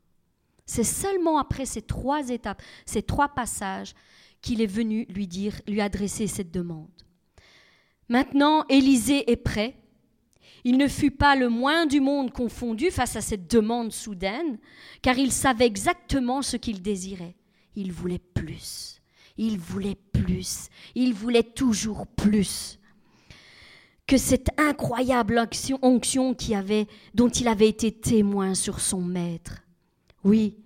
C'est 0.66 0.84
seulement 0.84 1.38
après 1.38 1.66
ces 1.66 1.82
trois 1.82 2.28
étapes, 2.30 2.62
ces 2.86 3.02
trois 3.02 3.28
passages, 3.28 3.94
qu'il 4.40 4.60
est 4.60 4.66
venu 4.66 5.06
lui 5.08 5.26
dire, 5.26 5.60
lui 5.66 5.80
adresser 5.80 6.26
cette 6.26 6.50
demande. 6.50 6.90
Maintenant, 8.08 8.64
Élisée 8.68 9.30
est 9.30 9.36
prêt. 9.36 9.76
Il 10.64 10.76
ne 10.76 10.88
fut 10.88 11.10
pas 11.10 11.36
le 11.36 11.48
moins 11.48 11.86
du 11.86 12.00
monde 12.00 12.32
confondu 12.32 12.90
face 12.90 13.16
à 13.16 13.20
cette 13.20 13.50
demande 13.50 13.92
soudaine, 13.92 14.58
car 15.02 15.18
il 15.18 15.32
savait 15.32 15.66
exactement 15.66 16.42
ce 16.42 16.56
qu'il 16.56 16.82
désirait. 16.82 17.36
Il 17.74 17.92
voulait 17.92 18.18
plus. 18.18 19.02
Il 19.36 19.58
voulait 19.58 19.98
plus. 20.12 20.68
Il 20.94 21.14
voulait 21.14 21.42
toujours 21.42 22.06
plus 22.06 22.78
que 24.06 24.18
cette 24.18 24.48
incroyable 24.58 25.40
onction, 25.82 26.34
qui 26.34 26.54
dont 27.14 27.28
il 27.28 27.48
avait 27.48 27.68
été 27.68 27.90
témoin 27.90 28.54
sur 28.54 28.80
son 28.80 29.00
maître. 29.00 29.62
Oui, 30.24 30.56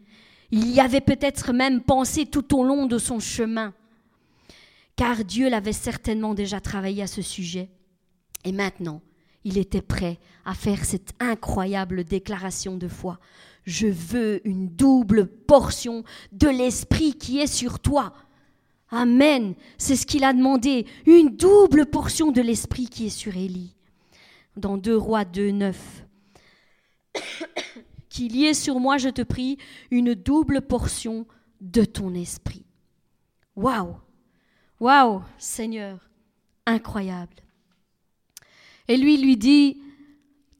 il 0.50 0.70
y 0.70 0.80
avait 0.80 1.00
peut-être 1.00 1.52
même 1.52 1.82
pensé 1.82 2.26
tout 2.26 2.56
au 2.56 2.64
long 2.64 2.86
de 2.86 2.98
son 2.98 3.20
chemin, 3.20 3.74
car 4.96 5.24
Dieu 5.24 5.48
l'avait 5.48 5.72
certainement 5.72 6.34
déjà 6.34 6.60
travaillé 6.60 7.02
à 7.02 7.06
ce 7.06 7.22
sujet. 7.22 7.68
Et 8.44 8.52
maintenant, 8.52 9.02
il 9.44 9.58
était 9.58 9.82
prêt 9.82 10.18
à 10.44 10.54
faire 10.54 10.84
cette 10.84 11.12
incroyable 11.20 12.04
déclaration 12.04 12.76
de 12.76 12.88
foi. 12.88 13.18
Je 13.64 13.86
veux 13.86 14.40
une 14.46 14.68
double 14.68 15.26
portion 15.26 16.02
de 16.32 16.48
l'Esprit 16.48 17.14
qui 17.14 17.38
est 17.38 17.46
sur 17.46 17.78
toi. 17.78 18.14
Amen. 18.90 19.54
C'est 19.76 19.96
ce 19.96 20.06
qu'il 20.06 20.24
a 20.24 20.32
demandé, 20.32 20.86
une 21.06 21.36
double 21.36 21.86
portion 21.86 22.32
de 22.32 22.40
l'Esprit 22.40 22.86
qui 22.86 23.06
est 23.06 23.10
sur 23.10 23.36
Élie. 23.36 23.74
Dans 24.56 24.76
2 24.76 24.96
Rois 24.96 25.24
2, 25.24 25.50
9. 25.50 26.04
Qu'il 28.08 28.34
y 28.34 28.46
ait 28.46 28.54
sur 28.54 28.80
moi, 28.80 28.98
je 28.98 29.10
te 29.10 29.22
prie, 29.22 29.58
une 29.90 30.14
double 30.14 30.62
portion 30.62 31.26
de 31.60 31.84
ton 31.84 32.14
esprit. 32.14 32.64
Waouh! 33.54 33.96
Waouh, 34.80 35.22
Seigneur, 35.38 36.08
incroyable. 36.66 37.42
Et 38.86 38.96
lui 38.96 39.16
lui 39.18 39.36
dit, 39.36 39.80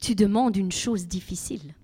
tu 0.00 0.14
demandes 0.14 0.56
une 0.56 0.72
chose 0.72 1.06
difficile 1.06 1.74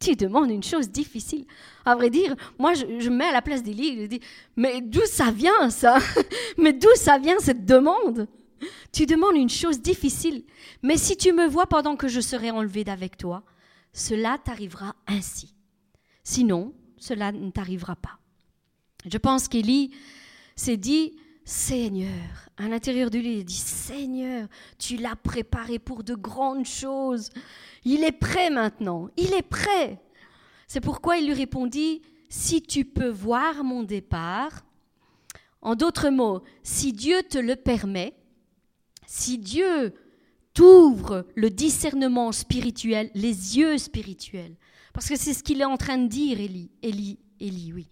tu 0.00 0.16
demandes 0.16 0.50
une 0.50 0.62
chose 0.62 0.90
difficile. 0.90 1.44
À 1.84 1.94
vrai 1.94 2.10
dire, 2.10 2.34
moi, 2.58 2.72
je, 2.74 2.86
me 2.86 3.16
mets 3.16 3.26
à 3.26 3.32
la 3.32 3.42
place 3.42 3.62
d'Élie 3.62 4.00
je 4.00 4.06
dis, 4.06 4.20
mais 4.56 4.80
d'où 4.80 5.04
ça 5.04 5.30
vient 5.30 5.70
ça? 5.70 5.98
Mais 6.58 6.72
d'où 6.72 6.88
ça 6.96 7.18
vient 7.18 7.38
cette 7.38 7.64
demande? 7.66 8.26
Tu 8.92 9.06
demandes 9.06 9.36
une 9.36 9.50
chose 9.50 9.80
difficile. 9.80 10.44
Mais 10.82 10.96
si 10.96 11.16
tu 11.16 11.32
me 11.32 11.46
vois 11.46 11.66
pendant 11.66 11.96
que 11.96 12.08
je 12.08 12.20
serai 12.20 12.50
enlevé 12.50 12.82
d'avec 12.82 13.16
toi, 13.16 13.42
cela 13.92 14.38
t'arrivera 14.42 14.96
ainsi. 15.06 15.54
Sinon, 16.24 16.72
cela 16.96 17.32
ne 17.32 17.50
t'arrivera 17.50 17.96
pas. 17.96 18.18
Je 19.06 19.18
pense 19.18 19.48
qu'Élie 19.48 19.92
s'est 20.56 20.76
dit, 20.76 21.14
Seigneur, 21.44 22.48
à 22.56 22.68
l'intérieur 22.68 23.10
de 23.10 23.18
lui, 23.18 23.38
il 23.38 23.44
dit, 23.44 23.54
Seigneur, 23.54 24.46
tu 24.78 24.96
l'as 24.96 25.16
préparé 25.16 25.78
pour 25.78 26.04
de 26.04 26.14
grandes 26.14 26.66
choses. 26.66 27.30
Il 27.84 28.04
est 28.04 28.12
prêt 28.12 28.50
maintenant, 28.50 29.08
il 29.16 29.32
est 29.32 29.42
prêt. 29.42 30.00
C'est 30.66 30.80
pourquoi 30.80 31.16
il 31.16 31.26
lui 31.26 31.34
répondit, 31.34 32.02
si 32.28 32.62
tu 32.62 32.84
peux 32.84 33.08
voir 33.08 33.64
mon 33.64 33.82
départ, 33.82 34.64
en 35.62 35.74
d'autres 35.74 36.10
mots, 36.10 36.42
si 36.62 36.92
Dieu 36.92 37.22
te 37.22 37.38
le 37.38 37.56
permet, 37.56 38.14
si 39.06 39.38
Dieu 39.38 39.92
t'ouvre 40.54 41.26
le 41.34 41.50
discernement 41.50 42.32
spirituel, 42.32 43.10
les 43.14 43.58
yeux 43.58 43.78
spirituels, 43.78 44.56
parce 44.92 45.08
que 45.08 45.16
c'est 45.16 45.34
ce 45.34 45.42
qu'il 45.42 45.60
est 45.60 45.64
en 45.64 45.76
train 45.76 45.98
de 45.98 46.08
dire, 46.08 46.40
Élie, 46.40 46.70
Élie, 46.82 47.18
Élie, 47.38 47.72
oui. 47.72 47.88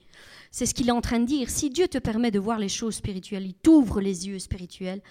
C'est 0.50 0.66
ce 0.66 0.74
qu'il 0.74 0.88
est 0.88 0.92
en 0.92 1.00
train 1.00 1.20
de 1.20 1.26
dire. 1.26 1.50
Si 1.50 1.70
Dieu 1.70 1.88
te 1.88 1.98
permet 1.98 2.30
de 2.30 2.38
voir 2.38 2.58
les 2.58 2.68
choses 2.68 2.96
spirituelles, 2.96 3.46
il 3.46 3.54
t'ouvre 3.54 4.00
les 4.00 4.28
yeux 4.28 4.38
spirituels 4.38 5.02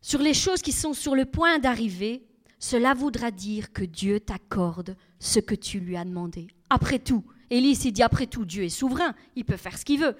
sur 0.00 0.20
les 0.20 0.34
choses 0.34 0.62
qui 0.62 0.72
sont 0.72 0.94
sur 0.94 1.14
le 1.14 1.24
point 1.24 1.58
d'arriver, 1.58 2.22
cela 2.58 2.94
voudra 2.94 3.30
dire 3.30 3.72
que 3.72 3.84
Dieu 3.84 4.20
t'accorde 4.20 4.96
ce 5.18 5.40
que 5.40 5.54
tu 5.54 5.80
lui 5.80 5.96
as 5.96 6.04
demandé. 6.04 6.48
Après 6.70 6.98
tout, 6.98 7.24
Élie 7.50 7.74
s'est 7.74 7.90
dit, 7.90 8.02
après 8.02 8.26
tout, 8.26 8.44
Dieu 8.44 8.64
est 8.64 8.68
souverain, 8.68 9.14
il 9.36 9.44
peut 9.44 9.56
faire 9.56 9.76
ce 9.76 9.84
qu'il 9.84 10.00
veut. 10.00 10.16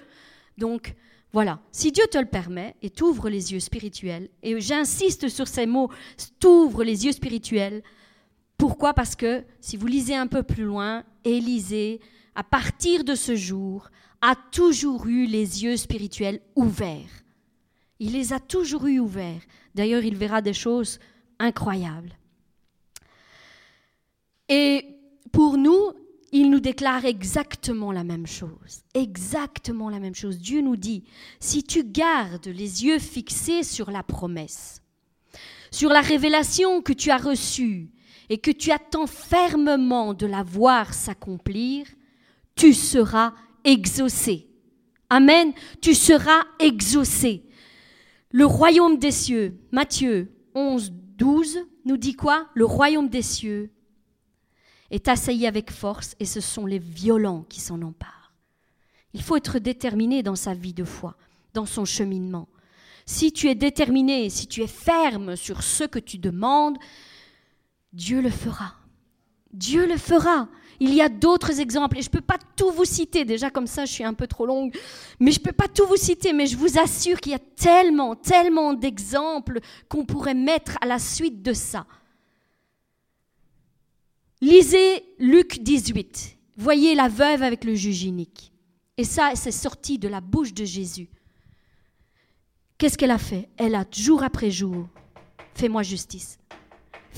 Donc, 0.57 0.95
voilà, 1.31 1.61
si 1.71 1.91
Dieu 1.91 2.03
te 2.11 2.17
le 2.17 2.25
permet 2.25 2.75
et 2.81 2.89
t'ouvre 2.89 3.29
les 3.29 3.53
yeux 3.53 3.59
spirituels, 3.59 4.29
et 4.41 4.59
j'insiste 4.59 5.29
sur 5.29 5.47
ces 5.47 5.65
mots, 5.65 5.89
t'ouvre 6.39 6.83
les 6.83 7.05
yeux 7.05 7.11
spirituels, 7.11 7.83
pourquoi? 8.59 8.93
Parce 8.93 9.15
que 9.15 9.45
si 9.61 9.77
vous 9.77 9.87
lisez 9.87 10.15
un 10.15 10.27
peu 10.27 10.43
plus 10.43 10.65
loin, 10.65 11.03
Élisée, 11.23 12.01
à 12.35 12.43
partir 12.43 13.05
de 13.05 13.15
ce 13.15 13.35
jour, 13.35 13.89
a 14.21 14.35
toujours 14.51 15.07
eu 15.07 15.25
les 15.25 15.63
yeux 15.63 15.77
spirituels 15.77 16.41
ouverts. 16.57 17.23
Il 17.99 18.11
les 18.11 18.33
a 18.33 18.39
toujours 18.39 18.85
eu 18.87 18.99
ouverts. 18.99 19.41
D'ailleurs, 19.75 20.03
il 20.03 20.17
verra 20.17 20.41
des 20.41 20.53
choses 20.53 20.99
incroyables. 21.39 22.17
Et 24.49 24.85
pour 25.31 25.57
nous, 25.57 25.93
il 26.33 26.49
nous 26.49 26.59
déclare 26.59 27.05
exactement 27.05 27.93
la 27.93 28.03
même 28.03 28.27
chose. 28.27 28.81
Exactement 28.93 29.89
la 29.89 29.99
même 29.99 30.15
chose. 30.15 30.37
Dieu 30.37 30.59
nous 30.59 30.75
dit, 30.75 31.05
si 31.39 31.63
tu 31.63 31.85
gardes 31.85 32.47
les 32.47 32.83
yeux 32.83 32.99
fixés 32.99 33.63
sur 33.63 33.89
la 33.89 34.03
promesse, 34.03 34.81
sur 35.71 35.89
la 35.91 36.01
révélation 36.01 36.81
que 36.81 36.93
tu 36.93 37.09
as 37.09 37.17
reçue 37.17 37.89
et 38.29 38.37
que 38.37 38.51
tu 38.51 38.71
attends 38.71 39.07
fermement 39.07 40.13
de 40.13 40.25
la 40.25 40.43
voir 40.43 40.93
s'accomplir, 40.93 41.87
tu 42.55 42.73
seras 42.73 43.33
exaucé. 43.63 44.47
Amen. 45.09 45.53
Tu 45.81 45.95
seras 45.95 46.43
exaucé. 46.59 47.43
Le 48.31 48.45
royaume 48.45 48.99
des 48.99 49.11
cieux, 49.11 49.59
Matthieu 49.71 50.31
11, 50.53 50.91
12, 51.17 51.59
nous 51.85 51.97
dit 51.97 52.13
quoi? 52.13 52.47
Le 52.53 52.65
royaume 52.65 53.09
des 53.09 53.23
cieux 53.23 53.71
est 54.91 55.07
assailli 55.07 55.47
avec 55.47 55.71
force 55.71 56.15
et 56.19 56.25
ce 56.25 56.41
sont 56.41 56.65
les 56.65 56.79
violents 56.79 57.45
qui 57.49 57.59
s'en 57.59 57.81
emparent. 57.81 58.33
Il 59.13 59.23
faut 59.23 59.35
être 59.35 59.57
déterminé 59.57 60.21
dans 60.21 60.35
sa 60.35 60.53
vie 60.53 60.73
de 60.73 60.83
foi, 60.83 61.15
dans 61.53 61.65
son 61.65 61.85
cheminement. 61.85 62.47
Si 63.07 63.31
tu 63.31 63.47
es 63.47 63.55
déterminé, 63.55 64.29
si 64.29 64.45
tu 64.45 64.61
es 64.61 64.67
ferme 64.67 65.35
sur 65.35 65.63
ce 65.63 65.83
que 65.83 65.97
tu 65.97 66.19
demandes, 66.19 66.77
Dieu 67.93 68.21
le 68.21 68.29
fera. 68.29 68.75
Dieu 69.51 69.87
le 69.87 69.97
fera. 69.97 70.47
Il 70.79 70.93
y 70.93 71.01
a 71.01 71.09
d'autres 71.09 71.59
exemples 71.59 71.97
et 71.97 72.01
je 72.01 72.07
ne 72.07 72.13
peux 72.13 72.21
pas 72.21 72.37
tout 72.55 72.71
vous 72.71 72.85
citer, 72.85 73.25
déjà 73.25 73.49
comme 73.49 73.67
ça 73.67 73.83
je 73.85 73.91
suis 73.91 74.03
un 74.05 74.13
peu 74.13 74.27
trop 74.27 74.45
longue, 74.45 74.73
mais 75.19 75.31
je 75.31 75.39
ne 75.39 75.43
peux 75.43 75.51
pas 75.51 75.67
tout 75.67 75.85
vous 75.85 75.97
citer, 75.97 76.31
mais 76.31 76.45
je 76.45 76.55
vous 76.55 76.79
assure 76.79 77.19
qu'il 77.19 77.33
y 77.33 77.35
a 77.35 77.39
tellement, 77.39 78.15
tellement 78.15 78.73
d'exemples 78.73 79.59
qu'on 79.89 80.05
pourrait 80.05 80.35
mettre 80.35 80.77
à 80.79 80.85
la 80.85 80.97
suite 80.97 81.41
de 81.41 81.51
ça. 81.51 81.85
Lisez 84.41 85.03
Luc 85.19 85.59
18. 85.61 86.37
Voyez 86.55 86.95
la 86.95 87.09
veuve 87.09 87.43
avec 87.43 87.65
le 87.65 87.75
juge 87.75 88.03
unique. 88.03 88.53
Et 88.95 89.03
ça, 89.03 89.31
c'est 89.35 89.51
sorti 89.51 89.97
de 89.97 90.07
la 90.07 90.21
bouche 90.21 90.53
de 90.53 90.63
Jésus. 90.63 91.09
Qu'est-ce 92.77 92.97
qu'elle 92.97 93.11
a 93.11 93.17
fait? 93.17 93.49
Elle 93.57 93.75
a 93.75 93.85
jour 93.91 94.23
après 94.23 94.51
jour, 94.51 94.87
fais-moi 95.55 95.83
justice. 95.83 96.37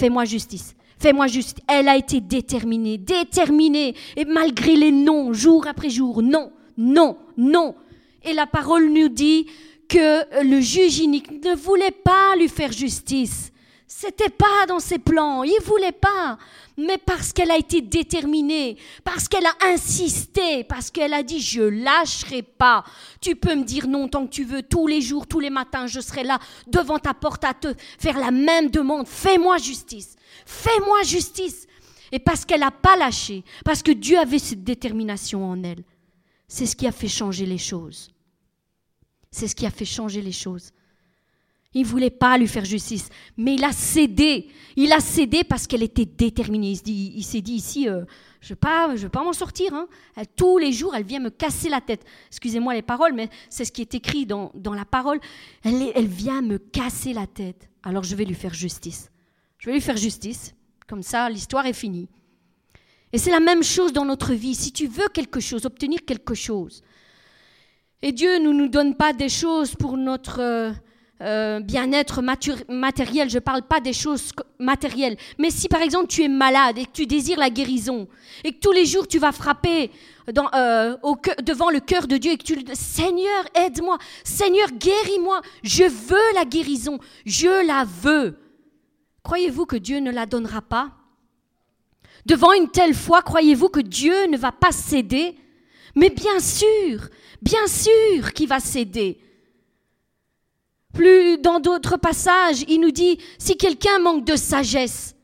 Fais-moi 0.01 0.25
justice. 0.25 0.75
Fais-moi 0.97 1.27
justice. 1.27 1.63
Elle 1.67 1.87
a 1.87 1.95
été 1.95 2.21
déterminée, 2.21 2.97
déterminée. 2.97 3.93
Et 4.17 4.25
malgré 4.25 4.75
les 4.75 4.91
noms, 4.91 5.31
jour 5.31 5.67
après 5.67 5.91
jour, 5.91 6.23
non, 6.23 6.51
non, 6.75 7.17
non. 7.37 7.75
Et 8.23 8.33
la 8.33 8.47
parole 8.47 8.89
nous 8.91 9.09
dit 9.09 9.45
que 9.87 10.43
le 10.43 10.59
juge 10.59 11.01
unique 11.01 11.29
ne 11.45 11.53
voulait 11.53 11.91
pas 11.91 12.35
lui 12.35 12.47
faire 12.47 12.71
justice. 12.71 13.50
C'était 13.93 14.29
pas 14.29 14.65
dans 14.69 14.79
ses 14.79 14.99
plans. 14.99 15.43
Il 15.43 15.59
voulait 15.65 15.91
pas 15.91 16.37
mais 16.77 16.97
parce 16.97 17.33
qu'elle 17.33 17.51
a 17.51 17.57
été 17.57 17.81
déterminée, 17.81 18.77
parce 19.03 19.27
qu'elle 19.27 19.45
a 19.45 19.55
insisté, 19.65 20.63
parce 20.63 20.89
qu'elle 20.89 21.13
a 21.13 21.23
dit 21.23 21.41
je 21.41 21.61
lâcherai 21.61 22.41
pas. 22.41 22.83
Tu 23.19 23.35
peux 23.35 23.53
me 23.53 23.65
dire 23.65 23.87
non 23.87 24.07
tant 24.07 24.25
que 24.25 24.31
tu 24.31 24.45
veux, 24.45 24.63
tous 24.63 24.87
les 24.87 25.01
jours, 25.01 25.27
tous 25.27 25.41
les 25.41 25.49
matins, 25.49 25.87
je 25.87 25.99
serai 25.99 26.23
là 26.23 26.39
devant 26.67 26.97
ta 26.97 27.13
porte 27.13 27.43
à 27.43 27.53
te 27.53 27.73
faire 27.99 28.17
la 28.17 28.31
même 28.31 28.69
demande. 28.69 29.07
Fais-moi 29.07 29.57
justice, 29.57 30.15
fais-moi 30.45 31.03
justice. 31.03 31.67
Et 32.13 32.19
parce 32.19 32.45
qu'elle 32.45 32.61
n'a 32.61 32.71
pas 32.71 32.95
lâché, 32.95 33.43
parce 33.63 33.83
que 33.83 33.91
Dieu 33.91 34.17
avait 34.17 34.39
cette 34.39 34.63
détermination 34.63 35.45
en 35.45 35.61
elle, 35.63 35.83
c'est 36.47 36.65
ce 36.65 36.75
qui 36.75 36.87
a 36.87 36.91
fait 36.91 37.07
changer 37.07 37.45
les 37.45 37.57
choses. 37.57 38.09
C'est 39.31 39.47
ce 39.47 39.55
qui 39.55 39.65
a 39.65 39.71
fait 39.71 39.85
changer 39.85 40.21
les 40.21 40.31
choses. 40.31 40.71
Il 41.73 41.83
ne 41.83 41.87
voulait 41.87 42.09
pas 42.09 42.37
lui 42.37 42.47
faire 42.47 42.65
justice, 42.65 43.07
mais 43.37 43.55
il 43.55 43.63
a 43.63 43.71
cédé. 43.71 44.49
Il 44.75 44.91
a 44.91 44.99
cédé 44.99 45.43
parce 45.43 45.67
qu'elle 45.67 45.83
était 45.83 46.05
déterminée. 46.05 46.71
Il 46.85 47.23
s'est 47.23 47.41
dit, 47.41 47.53
ici, 47.53 47.87
euh, 47.87 48.03
je 48.41 48.53
ne 48.53 48.97
vais 48.97 49.09
pas, 49.09 49.23
m'en 49.23 49.31
sortir. 49.31 49.73
Hein. 49.73 49.87
tous 50.35 50.57
les 50.57 50.73
jours, 50.73 50.95
elle 50.95 51.05
vient 51.05 51.19
me 51.19 51.29
casser 51.29 51.69
la 51.69 51.79
tête. 51.79 52.03
Excusez-moi 52.27 52.73
les 52.73 52.81
paroles, 52.81 53.13
mais 53.13 53.29
c'est 53.49 53.63
ce 53.63 53.71
qui 53.71 53.81
est 53.81 53.95
écrit 53.95 54.25
dans, 54.25 54.51
la 54.53 54.85
parole. 54.85 55.19
Elle, 55.63 55.91
elle 55.95 56.07
vient 56.07 56.41
me 56.41 56.57
casser 56.57 57.13
la 57.13 57.27
tête. 57.27 57.69
Alors 57.83 58.03
je 58.03 58.15
vais 58.15 58.25
lui 58.25 58.35
faire 58.35 58.53
justice. 58.53 59.09
Je 59.57 59.67
vais 59.67 59.73
lui 59.73 59.81
faire 59.81 59.97
justice. 59.97 60.53
Comme 60.87 61.03
ça, 61.03 61.29
l'histoire 61.29 61.65
est 61.67 61.73
finie. 61.73 62.09
Et 63.13 63.17
c'est 63.17 63.31
la 63.31 63.39
même 63.39 63.63
chose 63.63 63.93
dans 63.93 64.05
notre 64.05 64.33
vie. 64.33 64.55
Si 64.55 64.73
tu 64.73 64.87
veux 64.87 65.07
quelque 65.07 65.39
chose, 65.39 65.65
obtenir 65.65 65.99
quelque 66.05 66.33
chose, 66.33 66.83
et 68.01 68.11
Dieu 68.11 68.39
ne 68.39 68.51
nous 68.51 68.67
donne 68.67 68.95
pas 68.95 69.13
des 69.13 69.29
choses 69.29 69.75
pour 69.75 69.95
notre... 69.95 70.73
Euh, 71.21 71.59
bien-être 71.59 72.23
matériel, 72.67 73.29
je 73.29 73.35
ne 73.35 73.41
parle 73.41 73.61
pas 73.61 73.79
des 73.79 73.93
choses 73.93 74.31
matérielles, 74.57 75.17
mais 75.37 75.51
si 75.51 75.67
par 75.67 75.83
exemple 75.83 76.07
tu 76.07 76.23
es 76.23 76.27
malade 76.27 76.79
et 76.79 76.85
que 76.85 76.91
tu 76.91 77.05
désires 77.05 77.37
la 77.37 77.51
guérison, 77.51 78.07
et 78.43 78.53
que 78.53 78.59
tous 78.59 78.71
les 78.71 78.87
jours 78.87 79.07
tu 79.07 79.19
vas 79.19 79.31
frapper 79.31 79.91
euh, 80.29 80.95
devant 81.43 81.69
le 81.69 81.79
cœur 81.79 82.07
de 82.07 82.17
Dieu 82.17 82.31
et 82.31 82.37
que 82.37 82.43
tu 82.43 82.55
dis, 82.55 82.75
Seigneur, 82.75 83.45
aide-moi, 83.53 83.99
Seigneur, 84.23 84.69
guéris-moi, 84.71 85.41
je 85.61 85.83
veux 85.83 86.33
la 86.33 86.45
guérison, 86.45 86.97
je 87.23 87.67
la 87.67 87.85
veux. 87.85 88.39
Croyez-vous 89.21 89.67
que 89.67 89.75
Dieu 89.75 89.99
ne 89.99 90.09
la 90.09 90.25
donnera 90.25 90.63
pas? 90.63 90.89
Devant 92.25 92.53
une 92.53 92.69
telle 92.69 92.95
foi, 92.95 93.21
croyez-vous 93.21 93.69
que 93.69 93.79
Dieu 93.79 94.25
ne 94.25 94.37
va 94.37 94.51
pas 94.51 94.71
céder? 94.71 95.35
Mais 95.93 96.09
bien 96.09 96.39
sûr, 96.39 97.09
bien 97.43 97.67
sûr 97.67 98.33
qu'il 98.33 98.47
va 98.47 98.59
céder. 98.59 99.19
Plus 100.93 101.37
dans 101.37 101.59
d'autres 101.59 101.97
passages, 101.97 102.63
il 102.67 102.81
nous 102.81 102.91
dit, 102.91 103.17
si 103.37 103.57
quelqu'un 103.57 103.99
manque 103.99 104.25
de 104.25 104.35
sagesse, 104.35 105.15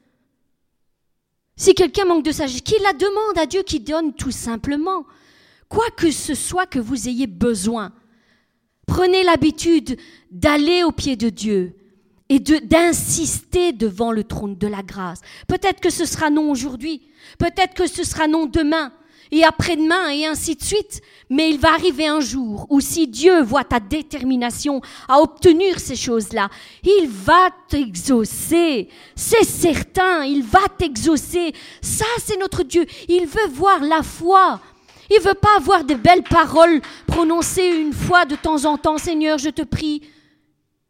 si 1.55 1.73
quelqu'un 1.73 2.05
manque 2.05 2.23
de 2.23 2.31
sagesse, 2.31 2.61
qu'il 2.61 2.81
la 2.83 2.93
demande 2.93 3.37
à 3.37 3.45
Dieu 3.45 3.63
qui 3.63 3.79
donne 3.79 4.13
tout 4.13 4.31
simplement. 4.31 5.05
Quoi 5.69 5.89
que 5.97 6.11
ce 6.11 6.33
soit 6.33 6.65
que 6.65 6.79
vous 6.79 7.09
ayez 7.09 7.27
besoin, 7.27 7.91
prenez 8.85 9.23
l'habitude 9.23 9.97
d'aller 10.31 10.83
au 10.83 10.91
pied 10.91 11.17
de 11.17 11.29
Dieu 11.29 11.75
et 12.29 12.39
d'insister 12.39 13.73
devant 13.73 14.11
le 14.11 14.23
trône 14.23 14.57
de 14.57 14.67
la 14.67 14.83
grâce. 14.83 15.19
Peut-être 15.47 15.81
que 15.81 15.89
ce 15.89 16.05
sera 16.05 16.29
non 16.29 16.51
aujourd'hui, 16.51 17.01
peut-être 17.37 17.73
que 17.73 17.87
ce 17.87 18.03
sera 18.03 18.27
non 18.27 18.45
demain, 18.45 18.93
et 19.31 19.43
après-demain, 19.43 20.09
et 20.09 20.25
ainsi 20.25 20.55
de 20.55 20.63
suite. 20.63 21.01
Mais 21.29 21.49
il 21.49 21.59
va 21.59 21.73
arriver 21.73 22.07
un 22.07 22.19
jour 22.19 22.65
où 22.69 22.79
si 22.79 23.07
Dieu 23.07 23.41
voit 23.41 23.63
ta 23.63 23.79
détermination 23.79 24.81
à 25.07 25.19
obtenir 25.19 25.79
ces 25.79 25.95
choses-là, 25.95 26.49
il 26.83 27.07
va 27.09 27.49
t'exaucer. 27.67 28.89
C'est 29.15 29.43
certain, 29.43 30.23
il 30.23 30.43
va 30.43 30.67
t'exaucer. 30.77 31.53
Ça, 31.81 32.05
c'est 32.19 32.39
notre 32.39 32.63
Dieu. 32.63 32.85
Il 33.07 33.25
veut 33.25 33.47
voir 33.51 33.79
la 33.81 34.03
foi. 34.03 34.59
Il 35.09 35.21
veut 35.21 35.33
pas 35.33 35.55
avoir 35.55 35.83
des 35.83 35.95
belles 35.95 36.23
paroles 36.23 36.81
prononcées 37.05 37.67
une 37.67 37.93
fois 37.93 38.25
de 38.25 38.35
temps 38.35 38.65
en 38.65 38.77
temps. 38.77 38.97
Seigneur, 38.97 39.37
je 39.37 39.49
te 39.49 39.61
prie. 39.61 40.01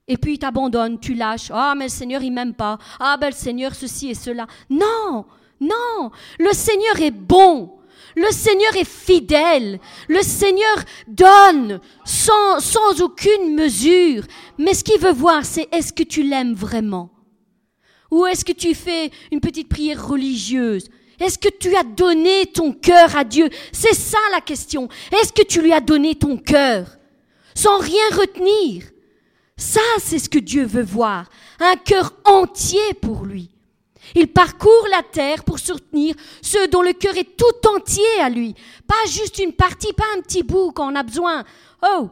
Et 0.07 0.17
puis 0.17 0.33
il 0.33 0.39
t'abandonne, 0.39 0.99
tu 0.99 1.13
lâches. 1.13 1.51
Ah, 1.53 1.73
mais 1.77 1.85
le 1.85 1.89
Seigneur, 1.89 2.23
il 2.23 2.31
m'aime 2.31 2.53
pas. 2.53 2.77
Ah, 2.99 3.17
ben 3.19 3.27
le 3.27 3.35
Seigneur, 3.35 3.75
ceci 3.75 4.09
et 4.09 4.15
cela. 4.15 4.47
Non, 4.69 5.25
Non, 5.59 6.11
le 6.39 6.51
Seigneur 6.53 6.99
est 7.01 7.11
bon. 7.11 7.76
Le 8.17 8.31
Seigneur 8.31 8.75
est 8.75 8.89
fidèle. 8.89 9.79
Le 10.07 10.23
Seigneur 10.23 10.83
donne 11.07 11.79
sans, 12.03 12.99
aucune 12.99 13.53
mesure. 13.53 14.23
Mais 14.57 14.73
ce 14.73 14.83
qu'il 14.83 14.99
veut 14.99 15.13
voir, 15.13 15.45
c'est 15.45 15.67
est-ce 15.71 15.93
que 15.93 16.01
tu 16.01 16.23
l'aimes 16.23 16.55
vraiment? 16.55 17.11
Ou 18.09 18.25
est-ce 18.25 18.43
que 18.43 18.53
tu 18.53 18.73
fais 18.73 19.11
une 19.31 19.39
petite 19.39 19.69
prière 19.69 20.07
religieuse? 20.07 20.89
Est-ce 21.19 21.37
que 21.37 21.55
tu 21.59 21.75
as 21.75 21.83
donné 21.83 22.47
ton 22.47 22.73
cœur 22.73 23.15
à 23.15 23.23
Dieu? 23.23 23.49
C'est 23.71 23.93
ça 23.93 24.17
la 24.31 24.41
question. 24.41 24.89
Est-ce 25.11 25.31
que 25.31 25.45
tu 25.45 25.61
lui 25.61 25.71
as 25.71 25.79
donné 25.79 26.15
ton 26.15 26.37
cœur? 26.37 26.97
Sans 27.53 27.77
rien 27.77 28.09
retenir 28.13 28.81
Ça, 29.57 29.81
c'est 29.99 30.17
ce 30.17 30.29
que 30.29 30.39
Dieu 30.39 30.65
veut 30.65 30.81
voir. 30.81 31.29
Un 31.59 31.75
cœur 31.75 32.13
entier 32.25 32.95
pour 32.99 33.25
lui. 33.25 33.51
Il 34.15 34.27
parcourt 34.27 34.87
la 34.91 35.03
terre 35.03 35.43
pour 35.43 35.59
soutenir 35.59 36.15
ceux 36.41 36.67
dont 36.67 36.81
le 36.81 36.93
cœur 36.93 37.17
est 37.17 37.35
tout 37.37 37.67
entier 37.69 38.19
à 38.21 38.29
lui. 38.29 38.55
Pas 38.87 39.09
juste 39.09 39.39
une 39.39 39.53
partie, 39.53 39.93
pas 39.93 40.05
un 40.17 40.21
petit 40.21 40.43
bout 40.43 40.71
quand 40.71 40.91
on 40.91 40.95
a 40.95 41.03
besoin. 41.03 41.43
Oh 41.83 42.09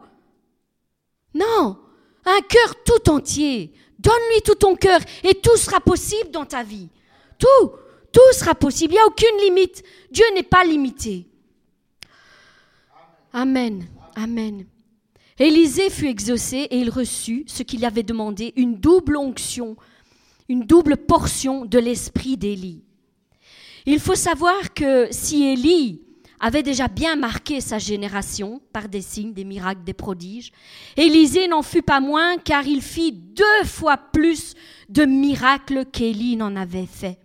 Non 1.34 1.78
Un 2.26 2.42
cœur 2.42 2.76
tout 2.84 3.10
entier. 3.10 3.74
Donne-lui 4.00 4.42
tout 4.42 4.56
ton 4.56 4.76
cœur 4.76 5.00
et 5.24 5.36
tout 5.36 5.58
sera 5.58 5.80
possible 5.80 6.32
dans 6.32 6.46
ta 6.46 6.64
vie. 6.64 6.90
Tout 7.40 7.72
Tout 8.12 8.34
sera 8.34 8.56
possible. 8.56 8.94
Il 8.94 8.98
n'y 8.98 9.02
a 9.02 9.08
aucune 9.08 9.38
limite. 9.44 9.84
Dieu 10.12 10.26
n'est 10.34 10.44
pas 10.44 10.64
limité. 10.64 11.28
Amen. 13.34 13.86
Amen. 14.16 14.66
Élisée 15.38 15.90
fut 15.90 16.08
exaucé 16.08 16.68
et 16.70 16.78
il 16.78 16.90
reçut 16.90 17.44
ce 17.48 17.64
qu'il 17.64 17.84
avait 17.84 18.04
demandé, 18.04 18.54
une 18.56 18.78
double 18.80 19.18
onction 19.18 19.76
une 20.50 20.62
double 20.62 20.98
portion 20.98 21.66
de 21.66 21.80
l'esprit 21.80 22.38
d'Élie. 22.38 22.84
Il 23.86 24.00
faut 24.00 24.16
savoir 24.16 24.74
que 24.74 25.08
si 25.12 25.44
Élie 25.44 26.02
avait 26.40 26.64
déjà 26.64 26.88
bien 26.88 27.16
marqué 27.16 27.62
sa 27.62 27.80
génération 27.80 28.62
par 28.74 28.90
des 28.90 29.02
signes, 29.02 29.34
des 29.34 29.44
miracles, 29.44 29.84
des 29.84 29.94
prodiges, 29.94 30.52
Élisée 30.98 31.48
n'en 31.48 31.62
fut 31.62 31.82
pas 31.82 32.00
moins 32.00 32.38
car 32.38 32.68
il 32.68 32.82
fit 32.82 33.12
deux 33.12 33.66
fois 33.66 33.98
plus 33.98 34.54
de 34.90 35.06
miracles 35.06 35.86
qu'Élie 35.86 36.36
n'en 36.36 36.56
avait 36.56 36.88
fait. 36.88 37.20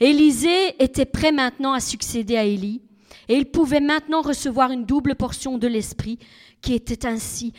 Élisée 0.00 0.82
était 0.82 1.04
prêt 1.04 1.32
maintenant 1.32 1.72
à 1.72 1.80
succéder 1.80 2.36
à 2.36 2.44
Élie 2.44 2.82
et 3.28 3.36
il 3.36 3.46
pouvait 3.46 3.80
maintenant 3.80 4.22
recevoir 4.22 4.70
une 4.70 4.84
double 4.84 5.14
portion 5.14 5.58
de 5.58 5.66
l'esprit 5.66 6.18
qui 6.60 6.74
était 6.74 7.06
ainsi 7.06 7.52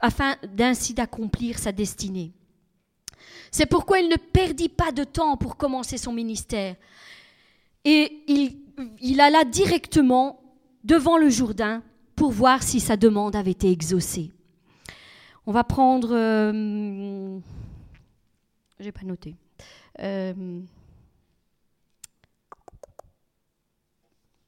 afin 0.00 0.36
d'ainsi 0.54 0.94
d'accomplir 0.94 1.58
sa 1.58 1.72
destinée. 1.72 2.32
C'est 3.50 3.66
pourquoi 3.66 4.00
il 4.00 4.08
ne 4.08 4.16
perdit 4.16 4.68
pas 4.68 4.92
de 4.92 5.04
temps 5.04 5.36
pour 5.36 5.56
commencer 5.56 5.98
son 5.98 6.12
ministère. 6.12 6.76
Et 7.84 8.24
il, 8.28 9.20
alla 9.20 9.44
directement 9.44 10.40
devant 10.84 11.16
le 11.16 11.30
Jourdain 11.30 11.82
pour 12.16 12.30
voir 12.30 12.62
si 12.62 12.80
sa 12.80 12.96
demande 12.96 13.36
avait 13.36 13.52
été 13.52 13.70
exaucée. 13.70 14.32
On 15.46 15.52
va 15.52 15.64
prendre... 15.64 16.10
Euh, 16.12 17.38
j'ai 18.78 18.92
pas 18.92 19.04
noté. 19.04 19.34
Euh, 20.00 20.60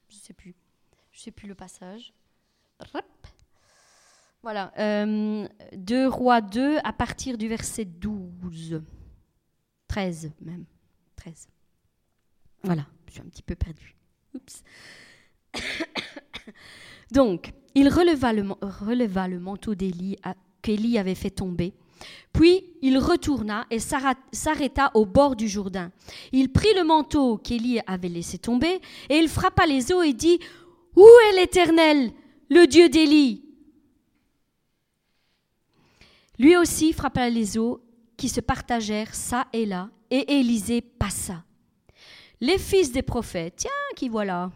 je 0.09 0.15
sais 0.15 0.33
plus. 0.33 0.55
Je 1.11 1.21
sais 1.21 1.31
plus 1.31 1.47
le 1.47 1.55
passage. 1.55 2.13
Voilà, 4.43 4.73
euh, 4.79 5.47
2 5.75 6.07
Rois 6.07 6.41
2 6.41 6.77
à 6.83 6.93
partir 6.93 7.37
du 7.37 7.47
verset 7.47 7.85
12. 7.85 8.81
13 9.87 10.31
même. 10.41 10.65
13. 11.17 11.47
Voilà, 12.63 12.85
je 13.07 13.13
suis 13.13 13.21
un 13.21 13.25
petit 13.25 13.43
peu 13.43 13.55
perdue. 13.55 13.95
Oups. 14.33 14.63
Donc, 17.11 17.53
il 17.75 17.89
releva 17.89 18.33
le, 18.33 18.43
releva 18.61 19.27
le 19.27 19.39
manteau 19.39 19.75
d'Élie 19.75 20.17
qu'Élie 20.61 20.97
avait 20.97 21.15
fait 21.15 21.29
tomber. 21.29 21.73
Puis 22.33 22.63
il 22.81 22.97
retourna 22.97 23.67
et 23.69 23.77
s'arrêta 23.79 24.89
au 24.95 25.05
bord 25.05 25.35
du 25.35 25.47
Jourdain. 25.47 25.91
Il 26.31 26.51
prit 26.51 26.73
le 26.75 26.83
manteau 26.83 27.37
qu'Élie 27.37 27.79
avait 27.85 28.09
laissé 28.09 28.39
tomber 28.39 28.81
et 29.09 29.17
il 29.17 29.27
frappa 29.27 29.67
les 29.67 29.91
eaux 29.91 30.01
et 30.01 30.13
dit 30.13 30.39
Où 30.95 31.05
est 31.29 31.35
l'Éternel, 31.35 32.11
le 32.49 32.65
Dieu 32.65 32.89
d'Élie? 32.89 33.43
Lui 36.41 36.57
aussi 36.57 36.91
frappa 36.91 37.29
les 37.29 37.59
eaux 37.59 37.83
qui 38.17 38.27
se 38.27 38.41
partagèrent 38.41 39.13
ça 39.13 39.45
et 39.53 39.67
là, 39.67 39.91
et 40.09 40.39
Élisée 40.39 40.81
passa. 40.81 41.43
Les 42.41 42.57
fils 42.57 42.91
des 42.91 43.03
prophètes, 43.03 43.57
tiens, 43.57 43.69
qui 43.95 44.09
voilà, 44.09 44.49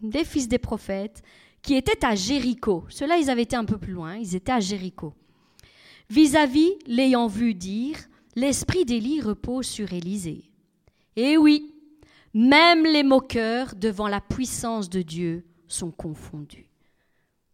des 0.00 0.24
fils 0.24 0.48
des 0.48 0.58
prophètes, 0.58 1.22
qui 1.60 1.74
étaient 1.74 2.06
à 2.06 2.14
Jéricho. 2.14 2.84
Ceux-là, 2.88 3.18
ils 3.18 3.28
avaient 3.28 3.42
été 3.42 3.54
un 3.54 3.66
peu 3.66 3.76
plus 3.76 3.92
loin, 3.92 4.16
ils 4.16 4.34
étaient 4.34 4.50
à 4.52 4.60
Jéricho. 4.60 5.12
Vis-à-vis, 6.08 6.72
l'ayant 6.86 7.26
vu 7.26 7.52
dire, 7.52 7.98
l'esprit 8.34 8.86
d'Élie 8.86 9.20
repose 9.20 9.66
sur 9.66 9.92
Élisée. 9.92 10.50
Et 11.16 11.36
oui, 11.36 11.74
même 12.32 12.84
les 12.84 13.02
moqueurs 13.02 13.74
devant 13.74 14.08
la 14.08 14.22
puissance 14.22 14.88
de 14.88 15.02
Dieu 15.02 15.44
sont 15.68 15.90
confondus. 15.90 16.70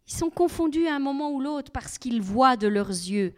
Ils 0.07 0.13
sont 0.13 0.29
confondus 0.29 0.87
à 0.87 0.95
un 0.95 0.99
moment 0.99 1.31
ou 1.31 1.41
l'autre 1.41 1.71
parce 1.73 1.97
qu'ils 1.97 2.21
voient 2.21 2.55
de 2.55 2.67
leurs 2.67 2.89
yeux 2.89 3.33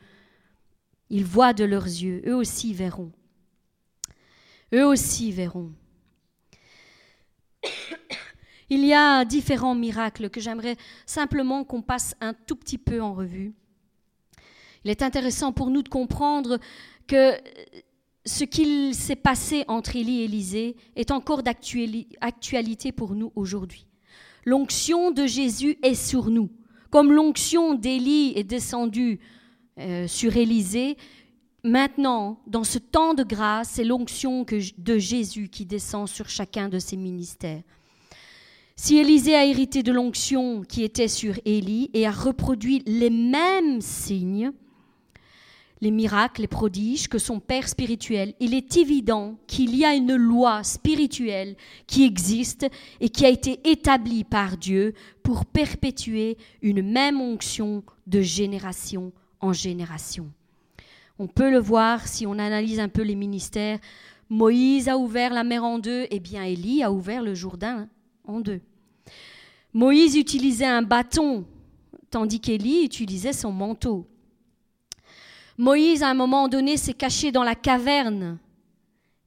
ils 1.09 1.25
voient 1.25 1.53
de 1.53 1.63
leurs 1.63 1.85
yeux, 1.85 2.21
eux 2.25 2.35
aussi 2.35 2.73
verront. 2.73 3.11
Eux 4.73 4.85
aussi 4.85 5.31
verront. 5.31 5.71
Il 8.69 8.83
y 8.83 8.93
a 8.93 9.23
différents 9.25 9.75
miracles 9.75 10.29
que 10.29 10.41
j'aimerais 10.41 10.75
simplement 11.05 11.63
qu'on 11.63 11.83
passe 11.83 12.15
un 12.19 12.33
tout 12.33 12.55
petit 12.55 12.79
peu 12.79 13.01
en 13.01 13.13
revue. 13.13 13.53
Il 14.83 14.91
est 14.91 15.03
intéressant 15.03 15.51
pour 15.51 15.69
nous 15.69 15.83
de 15.83 15.89
comprendre 15.89 16.59
que 17.07 17.33
ce 18.25 18.43
qu'il 18.43 18.95
s'est 18.95 19.15
passé 19.15 19.65
entre 19.67 19.95
Élie 19.95 20.21
et 20.21 20.25
Élisée 20.25 20.75
est 20.95 21.11
encore 21.11 21.43
d'actualité 21.43 22.91
pour 22.91 23.13
nous 23.13 23.31
aujourd'hui. 23.35 23.85
L'onction 24.45 25.11
de 25.11 25.25
Jésus 25.25 25.77
est 25.83 25.95
sur 25.95 26.29
nous. 26.29 26.49
Comme 26.89 27.11
l'onction 27.11 27.73
d'Élie 27.73 28.33
est 28.35 28.43
descendue 28.43 29.19
euh, 29.79 30.07
sur 30.07 30.37
Élisée. 30.37 30.97
Maintenant, 31.63 32.39
dans 32.47 32.63
ce 32.63 32.77
temps 32.77 33.13
de 33.13 33.23
grâce, 33.23 33.71
c'est 33.71 33.83
l'onction 33.83 34.45
de 34.77 34.97
Jésus 34.97 35.49
qui 35.49 35.65
descend 35.65 36.07
sur 36.07 36.29
chacun 36.29 36.69
de 36.69 36.79
ses 36.79 36.95
ministères. 36.95 37.61
Si 38.77 38.97
Élisée 38.97 39.35
a 39.35 39.45
hérité 39.45 39.83
de 39.83 39.91
l'onction 39.91 40.61
qui 40.61 40.83
était 40.83 41.07
sur 41.07 41.33
Élie 41.43 41.89
et 41.93 42.05
a 42.05 42.11
reproduit 42.11 42.83
les 42.85 43.09
mêmes 43.09 43.81
signes, 43.81 44.51
les 45.81 45.91
miracles, 45.91 46.41
les 46.41 46.47
prodiges 46.47 47.07
que 47.07 47.17
son 47.17 47.39
Père 47.39 47.67
spirituel, 47.67 48.33
il 48.39 48.53
est 48.53 48.77
évident 48.77 49.37
qu'il 49.47 49.75
y 49.75 49.85
a 49.85 49.93
une 49.93 50.15
loi 50.15 50.63
spirituelle 50.63 51.55
qui 51.87 52.05
existe 52.05 52.67
et 53.01 53.09
qui 53.09 53.25
a 53.25 53.29
été 53.29 53.59
établie 53.69 54.23
par 54.23 54.57
Dieu 54.57 54.93
pour 55.23 55.45
perpétuer 55.45 56.37
une 56.61 56.81
même 56.81 57.19
onction 57.19 57.83
de 58.07 58.21
génération 58.21 59.11
en 59.45 59.53
génération. 59.53 60.29
On 61.17 61.27
peut 61.27 61.49
le 61.49 61.59
voir 61.59 62.07
si 62.07 62.25
on 62.25 62.37
analyse 62.39 62.79
un 62.79 62.89
peu 62.89 63.01
les 63.01 63.15
ministères. 63.15 63.79
Moïse 64.29 64.89
a 64.89 64.97
ouvert 64.97 65.33
la 65.33 65.43
mer 65.43 65.63
en 65.63 65.79
deux, 65.79 66.03
et 66.03 66.07
eh 66.11 66.19
bien 66.19 66.43
Élie 66.43 66.83
a 66.83 66.91
ouvert 66.91 67.21
le 67.21 67.35
Jourdain 67.35 67.87
en 68.25 68.39
deux. 68.41 68.61
Moïse 69.73 70.15
utilisait 70.15 70.65
un 70.65 70.81
bâton, 70.81 71.45
tandis 72.09 72.39
qu'Élie 72.39 72.83
utilisait 72.85 73.33
son 73.33 73.51
manteau. 73.51 74.07
Moïse, 75.57 76.03
à 76.03 76.09
un 76.09 76.13
moment 76.13 76.47
donné, 76.47 76.75
s'est 76.75 76.93
caché 76.93 77.31
dans 77.31 77.43
la 77.43 77.55
caverne 77.55 78.39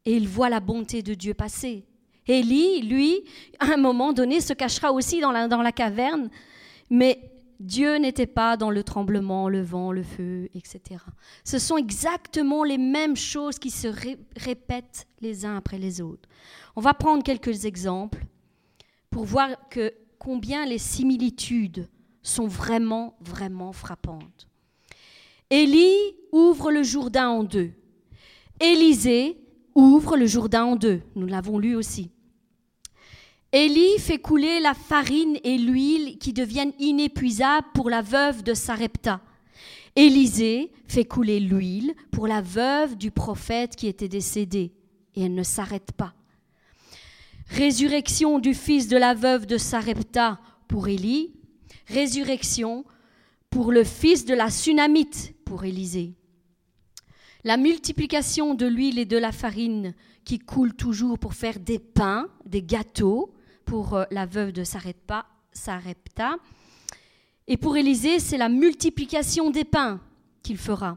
et 0.04 0.16
il 0.16 0.28
voit 0.28 0.50
la 0.50 0.60
bonté 0.60 1.02
de 1.02 1.14
Dieu 1.14 1.32
passer. 1.32 1.84
Élie, 2.26 2.82
lui, 2.82 3.24
à 3.58 3.74
un 3.74 3.76
moment 3.78 4.12
donné, 4.12 4.40
se 4.40 4.52
cachera 4.52 4.92
aussi 4.92 5.20
dans 5.20 5.32
la, 5.32 5.48
dans 5.48 5.62
la 5.62 5.72
caverne, 5.72 6.28
mais 6.90 7.37
Dieu 7.60 7.96
n'était 7.96 8.26
pas 8.26 8.56
dans 8.56 8.70
le 8.70 8.84
tremblement, 8.84 9.48
le 9.48 9.62
vent, 9.62 9.90
le 9.90 10.04
feu, 10.04 10.48
etc. 10.54 11.00
Ce 11.44 11.58
sont 11.58 11.76
exactement 11.76 12.62
les 12.62 12.78
mêmes 12.78 13.16
choses 13.16 13.58
qui 13.58 13.70
se 13.70 13.88
répètent 14.36 15.06
les 15.20 15.44
uns 15.44 15.56
après 15.56 15.78
les 15.78 16.00
autres. 16.00 16.28
On 16.76 16.80
va 16.80 16.94
prendre 16.94 17.24
quelques 17.24 17.64
exemples 17.64 18.24
pour 19.10 19.24
voir 19.24 19.48
que 19.70 19.92
combien 20.18 20.66
les 20.66 20.78
similitudes 20.78 21.88
sont 22.22 22.46
vraiment, 22.46 23.16
vraiment 23.20 23.72
frappantes. 23.72 24.46
Élie 25.50 25.96
ouvre 26.30 26.70
le 26.70 26.82
Jourdain 26.82 27.28
en 27.28 27.42
deux. 27.42 27.72
Élisée 28.60 29.38
ouvre 29.74 30.16
le 30.16 30.26
Jourdain 30.26 30.64
en 30.64 30.76
deux. 30.76 31.00
Nous 31.16 31.26
l'avons 31.26 31.58
lu 31.58 31.74
aussi. 31.74 32.10
Élie 33.52 33.98
fait 33.98 34.18
couler 34.18 34.60
la 34.60 34.74
farine 34.74 35.38
et 35.42 35.56
l'huile 35.56 36.18
qui 36.18 36.34
deviennent 36.34 36.74
inépuisables 36.78 37.66
pour 37.72 37.88
la 37.88 38.02
veuve 38.02 38.42
de 38.42 38.52
Sarepta. 38.52 39.22
Élisée 39.96 40.70
fait 40.86 41.06
couler 41.06 41.40
l'huile 41.40 41.94
pour 42.10 42.26
la 42.26 42.42
veuve 42.42 42.98
du 42.98 43.10
prophète 43.10 43.74
qui 43.74 43.86
était 43.86 44.08
décédé, 44.08 44.74
et 45.14 45.22
elle 45.22 45.34
ne 45.34 45.42
s'arrête 45.42 45.92
pas. 45.92 46.12
Résurrection 47.48 48.38
du 48.38 48.52
fils 48.52 48.86
de 48.86 48.98
la 48.98 49.14
veuve 49.14 49.46
de 49.46 49.56
Sarepta 49.56 50.38
pour 50.68 50.88
Élie. 50.88 51.32
Résurrection 51.86 52.84
pour 53.48 53.72
le 53.72 53.82
fils 53.82 54.26
de 54.26 54.34
la 54.34 54.50
Sunamite 54.50 55.34
pour 55.46 55.64
Élisée. 55.64 56.12
La 57.44 57.56
multiplication 57.56 58.52
de 58.52 58.66
l'huile 58.66 58.98
et 58.98 59.06
de 59.06 59.16
la 59.16 59.32
farine 59.32 59.94
qui 60.26 60.38
coule 60.38 60.74
toujours 60.74 61.18
pour 61.18 61.32
faire 61.32 61.58
des 61.58 61.78
pains, 61.78 62.28
des 62.44 62.62
gâteaux 62.62 63.32
pour 63.68 63.94
euh, 63.94 64.04
la 64.10 64.24
veuve 64.24 64.52
de 64.52 64.64
Sarepta. 64.64 65.26
Et 67.46 67.56
pour 67.56 67.76
Élisée, 67.76 68.18
c'est 68.18 68.38
la 68.38 68.48
multiplication 68.48 69.50
des 69.50 69.64
pains 69.64 70.00
qu'il 70.42 70.56
fera. 70.56 70.96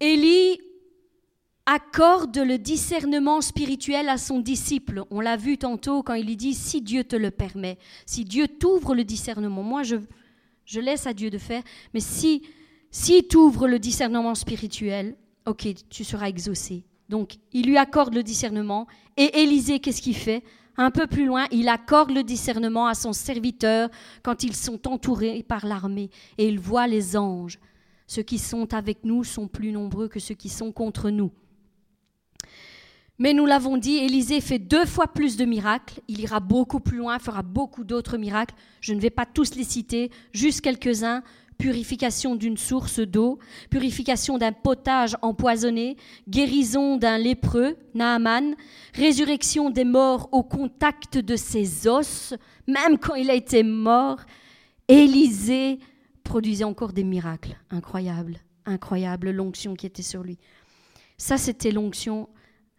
Élie 0.00 0.58
accorde 1.66 2.38
le 2.38 2.56
discernement 2.56 3.42
spirituel 3.42 4.08
à 4.08 4.16
son 4.16 4.40
disciple. 4.40 5.04
On 5.10 5.20
l'a 5.20 5.36
vu 5.36 5.58
tantôt 5.58 6.02
quand 6.02 6.14
il 6.14 6.26
lui 6.26 6.36
dit 6.36 6.54
si 6.54 6.80
Dieu 6.80 7.04
te 7.04 7.16
le 7.16 7.30
permet, 7.30 7.78
si 8.06 8.24
Dieu 8.24 8.48
t'ouvre 8.48 8.94
le 8.94 9.04
discernement. 9.04 9.62
Moi, 9.62 9.82
je, 9.82 10.80
laisse 10.80 11.06
à 11.06 11.12
Dieu 11.12 11.28
de 11.28 11.38
faire, 11.38 11.62
mais 11.92 12.00
si 12.00 12.42
si 12.90 13.22
t'ouvre 13.28 13.68
le 13.68 13.78
discernement 13.78 14.34
spirituel, 14.34 15.14
ok, 15.44 15.68
tu 15.90 16.04
seras 16.04 16.28
exaucé. 16.28 16.84
Donc, 17.10 17.36
il 17.52 17.66
lui 17.66 17.76
accorde 17.76 18.14
le 18.14 18.22
discernement. 18.22 18.86
Et 19.18 19.42
Élisée, 19.42 19.78
qu'est-ce 19.78 20.00
qu'il 20.00 20.16
fait? 20.16 20.42
Un 20.80 20.92
peu 20.92 21.08
plus 21.08 21.26
loin, 21.26 21.46
il 21.50 21.68
accorde 21.68 22.12
le 22.12 22.22
discernement 22.22 22.86
à 22.86 22.94
son 22.94 23.12
serviteur 23.12 23.90
quand 24.22 24.44
ils 24.44 24.54
sont 24.54 24.86
entourés 24.86 25.42
par 25.42 25.66
l'armée. 25.66 26.08
Et 26.38 26.48
il 26.48 26.60
voit 26.60 26.86
les 26.86 27.16
anges. 27.16 27.58
Ceux 28.06 28.22
qui 28.22 28.38
sont 28.38 28.72
avec 28.72 29.04
nous 29.04 29.24
sont 29.24 29.48
plus 29.48 29.72
nombreux 29.72 30.06
que 30.06 30.20
ceux 30.20 30.36
qui 30.36 30.48
sont 30.48 30.70
contre 30.70 31.10
nous. 31.10 31.32
Mais 33.18 33.34
nous 33.34 33.44
l'avons 33.44 33.76
dit, 33.76 33.96
Élisée 33.96 34.40
fait 34.40 34.60
deux 34.60 34.86
fois 34.86 35.08
plus 35.08 35.36
de 35.36 35.44
miracles. 35.44 36.00
Il 36.06 36.20
ira 36.20 36.38
beaucoup 36.38 36.78
plus 36.78 36.98
loin, 36.98 37.18
fera 37.18 37.42
beaucoup 37.42 37.82
d'autres 37.82 38.16
miracles. 38.16 38.54
Je 38.80 38.94
ne 38.94 39.00
vais 39.00 39.10
pas 39.10 39.26
tous 39.26 39.56
les 39.56 39.64
citer, 39.64 40.12
juste 40.32 40.60
quelques-uns 40.60 41.24
purification 41.58 42.36
d'une 42.36 42.56
source 42.56 43.00
d'eau, 43.00 43.38
purification 43.68 44.38
d'un 44.38 44.52
potage 44.52 45.16
empoisonné, 45.22 45.96
guérison 46.28 46.96
d'un 46.96 47.18
lépreux, 47.18 47.76
Naaman, 47.94 48.54
résurrection 48.94 49.68
des 49.70 49.84
morts 49.84 50.28
au 50.32 50.44
contact 50.44 51.18
de 51.18 51.36
ses 51.36 51.88
os, 51.88 52.34
même 52.68 52.98
quand 52.98 53.16
il 53.16 53.28
a 53.28 53.34
été 53.34 53.64
mort. 53.64 54.20
Élisée 54.86 55.80
produisait 56.22 56.64
encore 56.64 56.92
des 56.92 57.04
miracles 57.04 57.56
incroyables, 57.70 58.38
incroyables, 58.64 59.30
l'onction 59.30 59.74
qui 59.74 59.86
était 59.86 60.02
sur 60.02 60.22
lui. 60.22 60.38
Ça, 61.18 61.36
c'était 61.36 61.72
l'onction 61.72 62.28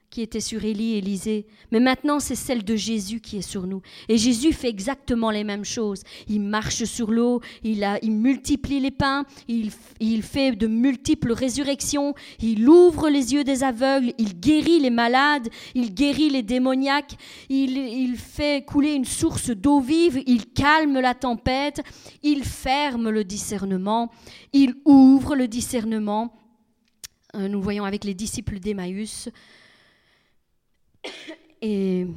qui 0.10 0.22
était 0.22 0.40
sur 0.40 0.64
Élie 0.66 0.94
et 0.94 0.98
Élisée, 0.98 1.46
mais 1.72 1.80
maintenant 1.80 2.20
c'est 2.20 2.36
celle 2.36 2.64
de 2.64 2.76
Jésus 2.76 3.20
qui 3.22 3.38
est 3.38 3.42
sur 3.42 3.68
nous. 3.68 3.82
Et 4.08 4.18
Jésus 4.18 4.54
fait 4.54 4.70
exactement 4.70 5.30
les 5.30 5.44
mêmes 5.44 5.66
choses. 5.66 6.02
Il 6.28 6.42
marche 6.42 6.84
sur 6.86 7.12
l'eau, 7.12 7.42
il, 7.64 7.86
multiplie 8.04 8.80
les 8.80 8.92
pains, 8.92 9.26
il, 9.48 9.72
il 10.00 10.24
fait 10.24 10.52
de 10.54 10.68
multiples 10.68 11.32
résurrections, 11.32 12.16
il 12.42 12.68
ouvre 12.68 13.10
les 13.10 13.34
yeux 13.34 13.44
des 13.44 13.64
aveugles, 13.64 14.14
il 14.18 14.40
guérit 14.40 14.80
les 14.80 14.90
malades, 14.90 15.48
il 15.76 15.94
guérit 15.94 16.30
les 16.30 16.44
démoniaques, 16.44 17.16
il, 17.50 17.78
il 17.78 18.18
fait 18.18 18.66
couler 18.66 18.94
une 18.94 19.06
source 19.06 19.52
d'eau 19.52 19.80
vive, 19.80 20.22
il 20.26 20.48
calme 20.48 21.00
la 21.00 21.14
tempête, 21.14 21.82
il 22.24 22.44
ferme 22.44 23.10
le 23.10 23.24
discernement, 23.24 24.12
il 24.54 24.76
ouvre 24.86 25.36
le 25.36 25.48
discernement. 25.48 26.34
Euh, 27.36 27.48
nous 27.48 27.62
voyons 27.62 27.86
avec 27.86 28.04
les 28.04 28.16
disciples 28.16 28.60
d'Emmaüs, 28.60 29.30
et 31.62 32.08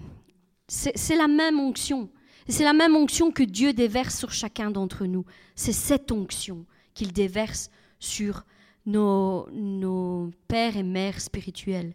c'est 0.69 1.17
la 1.17 1.29
même 1.29 1.61
onction. 1.61 2.09
C'est 2.49 2.65
la 2.65 2.73
même 2.73 2.97
onction 2.97 3.31
que 3.31 3.43
Dieu 3.43 3.73
déverse 3.73 4.19
sur 4.19 4.33
chacun 4.33 4.71
d'entre 4.71 5.07
nous. 5.07 5.25
C'est 5.55 5.73
cette 5.73 6.11
onction 6.11 6.65
qu'il 6.95 7.13
déverse 7.13 7.71
sur 7.99 8.45
nos, 8.85 9.49
nos 9.53 10.31
pères 10.49 10.77
et 10.77 10.83
mères 10.83 11.21
spirituels. 11.21 11.95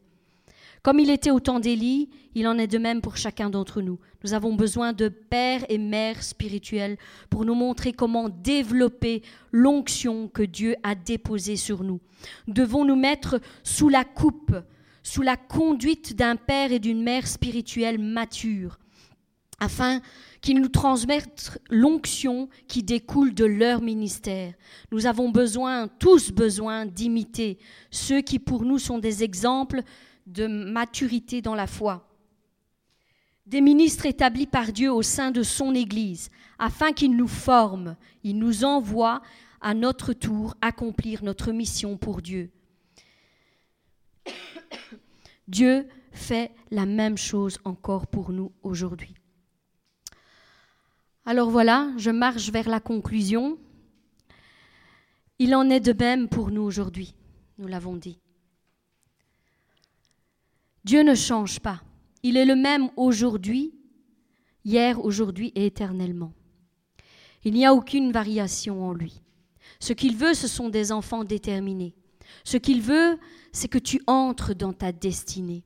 Comme 0.84 1.00
il 1.00 1.10
était 1.10 1.32
au 1.32 1.42
temps 1.42 1.60
d'Élie, 1.60 2.10
il 2.34 2.48
en 2.48 2.58
est 2.58 2.68
de 2.68 2.78
même 2.78 3.02
pour 3.02 3.18
chacun 3.18 3.50
d'entre 3.50 3.82
nous. 3.82 4.00
Nous 4.24 4.34
avons 4.34 4.54
besoin 4.54 4.94
de 4.94 5.10
pères 5.10 5.66
et 5.70 5.78
mères 5.78 6.24
spirituels 6.24 6.98
pour 7.30 7.44
nous 7.44 7.56
montrer 7.56 7.92
comment 7.92 8.30
développer 8.30 9.22
l'onction 9.52 10.30
que 10.30 10.44
Dieu 10.44 10.76
a 10.84 10.96
déposée 10.96 11.58
sur 11.58 11.84
nous. 11.84 12.00
devons 12.48 12.86
nous 12.86 12.96
mettre 12.96 13.42
sous 13.64 13.90
la 13.90 14.06
coupe 14.06 14.56
sous 15.08 15.22
la 15.22 15.38
conduite 15.38 16.18
d'un 16.18 16.36
père 16.36 16.74
et 16.74 16.80
d'une 16.80 17.02
mère 17.02 17.28
spirituelle 17.28 17.98
mature, 17.98 18.78
afin 19.58 20.02
qu'ils 20.42 20.60
nous 20.60 20.68
transmettent 20.68 21.62
l'onction 21.70 22.50
qui 22.68 22.84
découle 22.84 23.34
de 23.34 23.46
leur 23.46 23.82
ministère. 23.82 24.54
Nous 24.92 25.06
avons 25.06 25.30
besoin, 25.30 25.88
tous 25.88 26.32
besoin, 26.32 26.86
d'imiter 26.86 27.58
ceux 27.90 28.20
qui 28.20 28.38
pour 28.38 28.66
nous 28.66 28.80
sont 28.80 29.00
des 29.00 29.24
exemples 29.24 29.82
de 30.26 30.46
maturité 30.46 31.42
dans 31.42 31.56
la 31.56 31.68
foi. 31.68 32.06
Des 33.46 33.62
ministres 33.62 34.08
établis 34.08 34.46
par 34.46 34.74
Dieu 34.74 34.92
au 34.92 35.04
sein 35.04 35.32
de 35.32 35.42
son 35.42 35.74
Église, 35.74 36.30
afin 36.60 36.92
qu'ils 36.92 37.16
nous 37.16 37.30
forment, 37.30 37.96
ils 38.26 38.38
nous 38.38 38.66
envoient 38.66 39.22
à 39.62 39.74
notre 39.74 40.12
tour 40.12 40.56
accomplir 40.62 41.24
notre 41.24 41.54
mission 41.54 41.96
pour 41.96 42.22
Dieu. 42.22 42.52
Dieu 45.48 45.88
fait 46.12 46.52
la 46.72 46.86
même 46.86 47.18
chose 47.18 47.58
encore 47.64 48.08
pour 48.08 48.32
nous 48.32 48.52
aujourd'hui. 48.64 49.14
Alors 51.26 51.50
voilà, 51.50 51.92
je 51.98 52.10
marche 52.10 52.50
vers 52.52 52.70
la 52.70 52.80
conclusion. 52.80 53.58
Il 55.40 55.54
en 55.56 55.70
est 55.70 55.80
de 55.80 55.94
même 55.94 56.30
pour 56.30 56.52
nous 56.52 56.62
aujourd'hui, 56.62 57.16
nous 57.58 57.68
l'avons 57.68 57.96
dit. 57.96 58.20
Dieu 60.86 61.04
ne 61.04 61.16
change 61.16 61.60
pas. 61.60 61.82
Il 62.24 62.38
est 62.38 62.46
le 62.46 62.56
même 62.56 62.90
aujourd'hui, 62.96 63.74
hier, 64.64 65.04
aujourd'hui 65.04 65.52
et 65.54 65.66
éternellement. 65.66 66.32
Il 67.44 67.54
n'y 67.54 67.66
a 67.66 67.74
aucune 67.74 68.12
variation 68.12 68.88
en 68.88 68.94
lui. 68.94 69.22
Ce 69.82 69.92
qu'il 69.92 70.16
veut, 70.16 70.34
ce 70.34 70.48
sont 70.48 70.70
des 70.70 70.94
enfants 70.94 71.26
déterminés. 71.26 71.94
Ce 72.44 72.58
qu'il 72.58 72.82
veut, 72.82 73.18
c'est 73.52 73.68
que 73.68 73.78
tu 73.78 74.02
entres 74.08 74.56
dans 74.56 74.74
ta 74.74 74.92
destinée. 74.92 75.64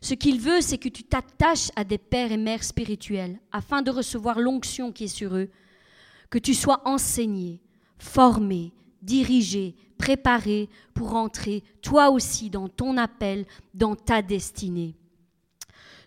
Ce 0.00 0.14
qu'il 0.14 0.40
veut, 0.40 0.60
c'est 0.60 0.78
que 0.78 0.88
tu 0.88 1.02
t'attaches 1.02 1.70
à 1.76 1.84
des 1.84 1.98
pères 1.98 2.32
et 2.32 2.36
mères 2.36 2.64
spirituels 2.64 3.38
afin 3.52 3.82
de 3.82 3.90
recevoir 3.90 4.38
l'onction 4.38 4.92
qui 4.92 5.04
est 5.04 5.08
sur 5.08 5.34
eux, 5.36 5.50
que 6.30 6.38
tu 6.38 6.54
sois 6.54 6.82
enseigné, 6.84 7.60
formé, 7.98 8.72
dirigé, 9.02 9.74
préparé 9.98 10.68
pour 10.94 11.14
entrer 11.14 11.62
toi 11.82 12.10
aussi 12.10 12.50
dans 12.50 12.68
ton 12.68 12.96
appel, 12.96 13.46
dans 13.72 13.94
ta 13.94 14.22
destinée. 14.22 14.94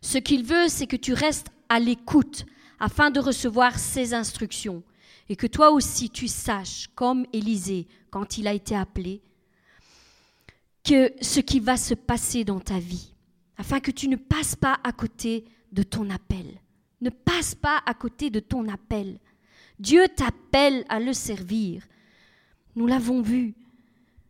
Ce 0.01 0.17
qu'il 0.17 0.43
veut, 0.43 0.67
c'est 0.67 0.87
que 0.87 0.95
tu 0.95 1.13
restes 1.13 1.47
à 1.69 1.79
l'écoute 1.79 2.45
afin 2.79 3.09
de 3.09 3.19
recevoir 3.19 3.79
ses 3.79 4.13
instructions 4.13 4.83
et 5.29 5.35
que 5.35 5.47
toi 5.47 5.71
aussi 5.71 6.09
tu 6.09 6.27
saches, 6.27 6.87
comme 6.95 7.25
Élisée, 7.33 7.87
quand 8.11 8.37
il 8.37 8.47
a 8.47 8.53
été 8.53 8.75
appelé, 8.75 9.21
que 10.87 11.11
ce 11.21 11.41
qui 11.41 11.59
va 11.59 11.75
se 11.75 11.93
passer 11.93 12.45
dans 12.45 12.61
ta 12.61 12.79
vie, 12.79 13.13
afin 13.57 13.81
que 13.81 13.91
tu 13.91 14.07
ne 14.07 14.15
passes 14.15 14.55
pas 14.55 14.79
à 14.85 14.93
côté 14.93 15.43
de 15.73 15.83
ton 15.83 16.09
appel. 16.09 16.45
Ne 17.01 17.09
passe 17.09 17.55
pas 17.55 17.81
à 17.85 17.93
côté 17.93 18.29
de 18.29 18.39
ton 18.39 18.69
appel. 18.69 19.19
Dieu 19.79 20.07
t'appelle 20.15 20.85
à 20.87 20.99
le 21.01 21.11
servir. 21.11 21.83
Nous 22.75 22.87
l'avons 22.87 23.21
vu. 23.21 23.53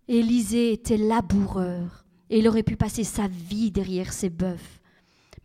Élisée 0.07 0.73
était 0.73 0.97
laboureur 0.97 2.05
et 2.29 2.39
il 2.39 2.47
aurait 2.47 2.63
pu 2.63 2.75
passer 2.75 3.03
sa 3.03 3.27
vie 3.27 3.71
derrière 3.71 4.11
ses 4.11 4.29
bœufs. 4.29 4.79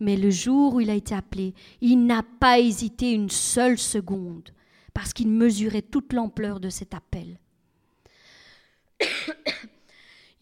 Mais 0.01 0.17
le 0.17 0.31
jour 0.31 0.75
où 0.75 0.81
il 0.81 0.89
a 0.89 0.95
été 0.95 1.15
appelé, 1.15 1.53
il 1.81 2.07
n'a 2.07 2.23
pas 2.23 2.59
hésité 2.59 3.13
une 3.13 3.31
seule 3.31 3.79
seconde 3.79 4.51
parce 4.95 5.13
qu'il 5.13 5.29
mesurait 5.29 5.83
toute 5.83 6.13
l'ampleur 6.13 6.59
de 6.59 6.71
cet 6.71 6.95
appel. 6.95 7.39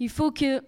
Il 0.01 0.09
faut 0.09 0.33
que 0.33 0.63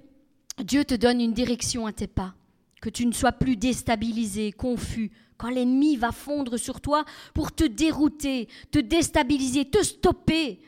Dieu 0.62 0.85
te 0.85 0.95
donne 0.95 1.20
une 1.20 1.33
direction 1.33 1.87
à 1.87 1.93
tes 1.93 2.07
pas, 2.07 2.35
que 2.80 2.91
tu 2.91 3.07
ne 3.07 3.12
sois 3.12 3.33
plus 3.33 3.57
déstabilisé, 3.57 4.53
confus, 4.53 5.11
quand 5.39 5.51
l'ennemi 5.51 5.97
va 5.97 6.12
fondre 6.12 6.57
sur 6.57 6.80
toi 6.80 7.05
pour 7.35 7.51
te 7.51 7.64
dérouter, 7.64 8.49
te 8.70 8.78
déstabiliser, 8.78 9.64
te 9.64 9.83
stopper, 9.83 10.61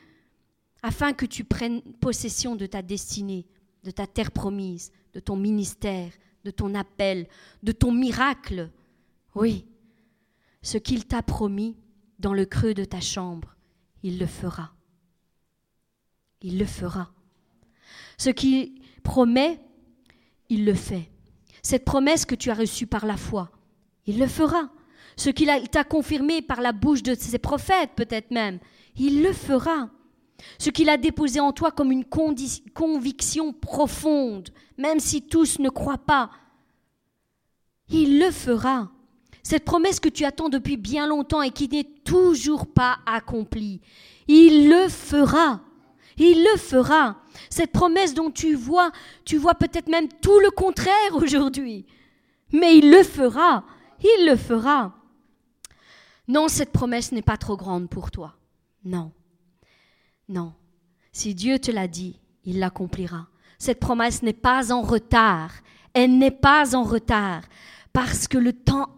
afin 0.83 1.13
que 1.13 1.27
tu 1.27 1.45
prennes 1.45 1.81
possession 2.01 2.57
de 2.57 2.67
ta 2.67 2.83
destinée, 2.83 3.47
de 3.85 3.91
ta 3.91 4.07
terre 4.07 4.33
promise, 4.33 4.91
de 5.13 5.21
ton 5.21 5.37
ministère, 5.37 6.11
de 6.45 6.51
ton 6.51 6.75
appel, 6.75 7.29
de 7.63 7.73
ton 7.73 7.93
miracle. 7.93 8.71
Oui, 9.35 9.65
ce 10.63 10.79
qu'il 10.79 11.07
t'a 11.07 11.23
promis 11.23 11.77
dans 12.19 12.33
le 12.33 12.47
creux 12.47 12.75
de 12.75 12.85
ta 12.85 13.01
chambre, 13.01 13.55
il 14.03 14.19
le 14.19 14.27
fera. 14.27 14.73
Il 16.41 16.59
le 16.59 16.67
fera. 16.67 17.11
Ce 18.19 18.31
qu'il 18.31 18.81
promet, 19.03 19.61
il 20.49 20.65
le 20.65 20.75
fait. 20.75 21.11
Cette 21.63 21.85
promesse 21.85 22.27
que 22.27 22.35
tu 22.35 22.51
as 22.51 22.55
reçue 22.55 22.87
par 22.87 23.07
la 23.07 23.17
foi, 23.17 23.51
il 24.07 24.19
le 24.19 24.27
fera. 24.27 24.71
Ce 25.17 25.31
qu'il 25.31 25.51
t'a 25.71 25.85
confirmé 25.85 26.43
par 26.43 26.61
la 26.61 26.73
bouche 26.73 27.03
de 27.03 27.15
ses 27.15 27.39
prophètes, 27.39 27.91
peut-être 27.97 28.31
même, 28.31 28.59
il 28.97 29.23
le 29.23 29.33
fera. 29.33 29.89
Ce 30.59 30.71
qu'il 30.71 30.89
a 30.89 30.97
déposé 30.97 31.41
en 31.41 31.53
toi 31.53 31.71
comme 31.71 31.93
une 31.93 32.05
conviction 32.05 33.53
profonde, 33.53 34.51
même 34.77 35.01
si 35.01 35.23
tous 35.23 35.59
ne 35.59 35.69
croient 35.71 35.99
pas, 35.99 36.31
il 37.89 38.19
le 38.19 38.31
fera. 38.31 38.91
Cette 39.43 39.65
promesse 39.65 40.01
que 40.01 40.09
tu 40.09 40.25
attends 40.25 40.49
depuis 40.49 40.77
bien 40.77 41.07
longtemps 41.07 41.43
et 41.43 41.51
qui 41.51 41.69
n'est 41.69 41.85
toujours 42.05 42.67
pas 42.67 42.99
accomplie, 43.07 43.81
il 44.27 44.69
le 44.69 44.89
fera. 44.89 45.61
Il 46.17 46.43
le 46.43 46.59
fera. 46.59 47.17
Cette 47.51 47.73
promesse 47.73 48.15
dont 48.15 48.31
tu 48.31 48.55
vois, 48.55 48.91
tu 49.25 49.37
vois 49.37 49.55
peut-être 49.55 49.89
même 49.89 50.09
tout 50.21 50.39
le 50.41 50.51
contraire 50.51 51.15
aujourd'hui. 51.15 51.87
Mais 52.53 52.79
il 52.79 52.91
le 52.91 53.03
fera. 53.03 53.65
Il 54.01 54.27
le 54.27 54.37
fera. 54.37 54.95
Non, 56.29 56.49
cette 56.49 56.73
promesse 56.73 57.13
n'est 57.13 57.23
pas 57.23 57.37
trop 57.37 57.57
grande 57.57 57.89
pour 57.89 58.11
toi. 58.11 58.35
Non. 58.85 59.13
Non. 60.29 60.55
Si 61.13 61.35
Dieu 61.35 61.59
te 61.59 61.71
l'a 61.71 61.89
dit, 61.89 62.21
il 62.45 62.59
l'accomplira. 62.59 63.29
Cette 63.59 63.81
promesse 63.81 64.23
n'est 64.23 64.33
pas 64.33 64.73
en 64.73 64.83
retard. 64.83 65.53
Elle 65.93 66.19
n'est 66.19 66.31
pas 66.31 66.75
en 66.75 66.83
retard 66.83 67.43
parce 67.93 68.27
que 68.27 68.39
le 68.39 68.53
temps 68.53 68.89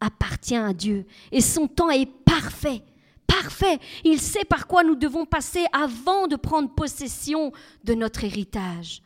appartient 0.00 0.56
à 0.56 0.72
Dieu 0.72 1.06
et 1.32 1.40
son 1.40 1.66
temps 1.66 1.90
est 1.90 2.06
parfait. 2.06 2.82
Parfait. 3.26 3.78
Il 4.04 4.20
sait 4.20 4.44
par 4.44 4.66
quoi 4.66 4.84
nous 4.84 4.94
devons 4.94 5.26
passer 5.26 5.64
avant 5.72 6.26
de 6.26 6.36
prendre 6.36 6.74
possession 6.74 7.52
de 7.84 7.94
notre 7.94 8.24
héritage. 8.24 9.02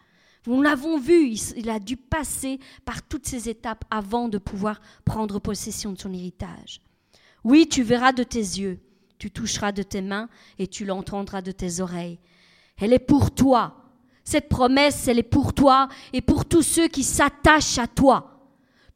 Nous 0.47 0.63
l'avons 0.63 0.99
vu, 0.99 1.35
il 1.57 1.69
a 1.69 1.79
dû 1.79 1.97
passer 1.97 2.59
par 2.87 3.03
toutes 3.03 3.27
ces 3.27 3.51
étapes 3.51 3.85
avant 3.91 4.29
de 4.29 4.39
pouvoir 4.39 4.81
prendre 5.05 5.39
possession 5.41 5.93
de 5.93 5.99
son 5.99 6.13
héritage. 6.13 6.81
Oui, 7.45 7.69
tu 7.69 7.83
verras 7.83 8.13
de 8.13 8.23
tes 8.23 8.39
yeux, 8.39 8.81
tu 9.19 9.31
toucheras 9.31 9.73
de 9.73 9.83
tes 9.83 10.01
mains 10.01 10.29
et 10.59 10.67
tu 10.67 10.87
l'entendras 10.87 11.43
de 11.43 11.53
tes 11.53 11.81
oreilles. 11.81 12.19
Elle 12.79 12.93
est 12.93 12.99
pour 12.99 13.31
toi. 13.31 13.85
Cette 14.25 14.49
promesse, 14.49 15.09
elle 15.09 15.19
est 15.19 15.23
pour 15.23 15.53
toi 15.53 15.89
et 16.13 16.21
pour 16.23 16.45
tous 16.45 16.63
ceux 16.63 16.89
qui 16.89 17.03
s'attachent 17.03 17.79
à 17.79 17.87
toi. 17.87 18.39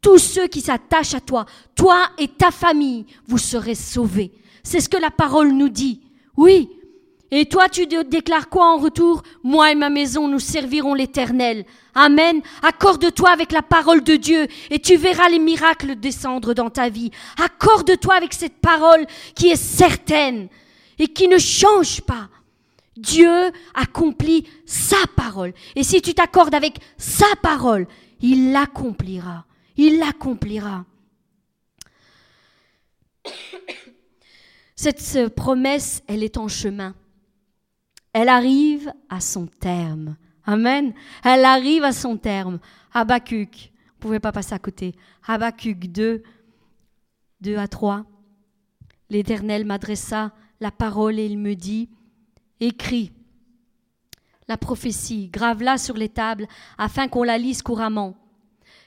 Tous 0.00 0.18
ceux 0.18 0.48
qui 0.48 0.60
s'attachent 0.60 1.14
à 1.14 1.20
toi, 1.20 1.46
toi 1.74 2.10
et 2.18 2.28
ta 2.28 2.50
famille, 2.50 3.06
vous 3.26 3.38
serez 3.38 3.74
sauvés. 3.74 4.32
C'est 4.62 4.80
ce 4.80 4.88
que 4.88 4.96
la 4.96 5.10
parole 5.10 5.52
nous 5.52 5.68
dit. 5.68 6.00
Oui. 6.36 6.68
Et 7.30 7.46
toi, 7.46 7.68
tu 7.70 7.86
déclares 7.86 8.50
quoi 8.50 8.74
en 8.74 8.76
retour? 8.76 9.22
Moi 9.42 9.72
et 9.72 9.74
ma 9.74 9.88
maison, 9.88 10.28
nous 10.28 10.38
servirons 10.38 10.92
l'Éternel. 10.92 11.64
Amen. 11.94 12.42
Accorde-toi 12.62 13.30
avec 13.30 13.52
la 13.52 13.62
parole 13.62 14.04
de 14.04 14.16
Dieu 14.16 14.46
et 14.70 14.78
tu 14.78 14.96
verras 14.96 15.30
les 15.30 15.38
miracles 15.38 15.96
descendre 15.96 16.52
dans 16.52 16.68
ta 16.68 16.90
vie. 16.90 17.10
Accorde-toi 17.42 18.14
avec 18.14 18.34
cette 18.34 18.58
parole 18.58 19.06
qui 19.34 19.48
est 19.48 19.56
certaine 19.56 20.48
et 20.98 21.08
qui 21.08 21.26
ne 21.26 21.38
change 21.38 22.02
pas. 22.02 22.28
Dieu 22.98 23.50
accomplit 23.74 24.46
sa 24.66 24.98
parole. 25.16 25.54
Et 25.74 25.82
si 25.82 26.02
tu 26.02 26.12
t'accordes 26.12 26.54
avec 26.54 26.78
sa 26.98 27.26
parole, 27.40 27.86
il 28.20 28.52
l'accomplira. 28.52 29.46
Il 29.78 29.98
l'accomplira. 29.98 30.84
Cette 34.82 35.32
promesse, 35.36 36.02
elle 36.08 36.24
est 36.24 36.36
en 36.38 36.48
chemin. 36.48 36.96
Elle 38.12 38.28
arrive 38.28 38.92
à 39.08 39.20
son 39.20 39.46
terme. 39.46 40.16
Amen. 40.44 40.92
Elle 41.22 41.44
arrive 41.44 41.84
à 41.84 41.92
son 41.92 42.16
terme. 42.16 42.58
Habakkuk, 42.92 43.70
vous 43.76 44.00
pouvez 44.00 44.18
pas 44.18 44.32
passer 44.32 44.54
à 44.54 44.58
côté. 44.58 44.96
Habakkuk 45.24 45.86
2, 45.86 46.24
2 47.42 47.56
à 47.58 47.68
3. 47.68 48.04
L'Éternel 49.08 49.64
m'adressa 49.64 50.32
la 50.58 50.72
parole 50.72 51.20
et 51.20 51.26
il 51.26 51.38
me 51.38 51.54
dit, 51.54 51.88
écris 52.58 53.12
la 54.48 54.56
prophétie, 54.56 55.28
grave-la 55.28 55.78
sur 55.78 55.96
les 55.96 56.08
tables 56.08 56.48
afin 56.76 57.06
qu'on 57.06 57.22
la 57.22 57.38
lise 57.38 57.62
couramment 57.62 58.16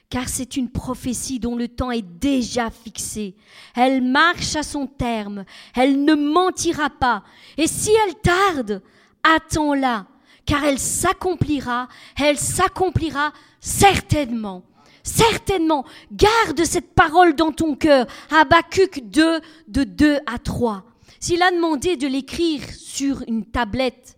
car 0.08 0.28
c'est 0.28 0.56
une 0.56 0.70
prophétie 0.70 1.40
dont 1.40 1.56
le 1.56 1.68
temps 1.68 1.90
est 1.90 2.02
déjà 2.02 2.70
fixé. 2.70 3.34
Elle 3.74 4.02
marche 4.02 4.54
à 4.56 4.62
son 4.62 4.86
terme, 4.86 5.44
elle 5.74 6.04
ne 6.04 6.14
mentira 6.14 6.90
pas, 6.90 7.24
et 7.56 7.66
si 7.66 7.90
elle 8.06 8.14
tarde, 8.16 8.82
attends-la, 9.22 10.06
car 10.44 10.64
elle 10.64 10.78
s'accomplira, 10.78 11.88
elle 12.20 12.38
s'accomplira 12.38 13.32
certainement. 13.60 14.62
Certainement, 15.02 15.84
garde 16.10 16.64
cette 16.64 16.92
parole 16.92 17.36
dans 17.36 17.52
ton 17.52 17.76
cœur. 17.76 18.06
Habakkuk 18.28 19.04
2, 19.04 19.40
de 19.68 19.84
2 19.84 20.18
à 20.26 20.38
3. 20.38 20.84
S'il 21.20 21.42
a 21.42 21.52
demandé 21.52 21.96
de 21.96 22.08
l'écrire 22.08 22.60
sur 22.70 23.22
une 23.28 23.44
tablette, 23.44 24.16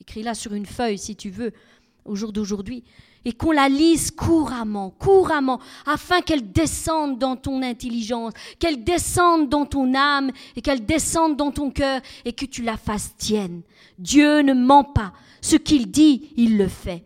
écris-la 0.00 0.34
sur 0.34 0.52
une 0.52 0.66
feuille 0.66 0.98
si 0.98 1.14
tu 1.14 1.30
veux, 1.30 1.52
au 2.04 2.16
jour 2.16 2.32
d'aujourd'hui, 2.32 2.82
et 3.24 3.32
qu'on 3.32 3.52
la 3.52 3.68
lise 3.68 4.10
couramment, 4.10 4.90
couramment, 4.90 5.60
afin 5.86 6.20
qu'elle 6.20 6.52
descende 6.52 7.18
dans 7.18 7.36
ton 7.36 7.62
intelligence, 7.62 8.32
qu'elle 8.58 8.82
descende 8.82 9.48
dans 9.48 9.66
ton 9.66 9.94
âme 9.94 10.30
et 10.56 10.62
qu'elle 10.62 10.86
descende 10.86 11.36
dans 11.36 11.50
ton 11.50 11.70
cœur 11.70 12.00
et 12.24 12.32
que 12.32 12.46
tu 12.46 12.62
la 12.62 12.76
fasses 12.76 13.14
tienne. 13.16 13.62
Dieu 13.98 14.40
ne 14.40 14.54
ment 14.54 14.84
pas. 14.84 15.12
Ce 15.42 15.56
qu'il 15.56 15.90
dit, 15.90 16.32
il 16.36 16.56
le 16.56 16.68
fait. 16.68 17.04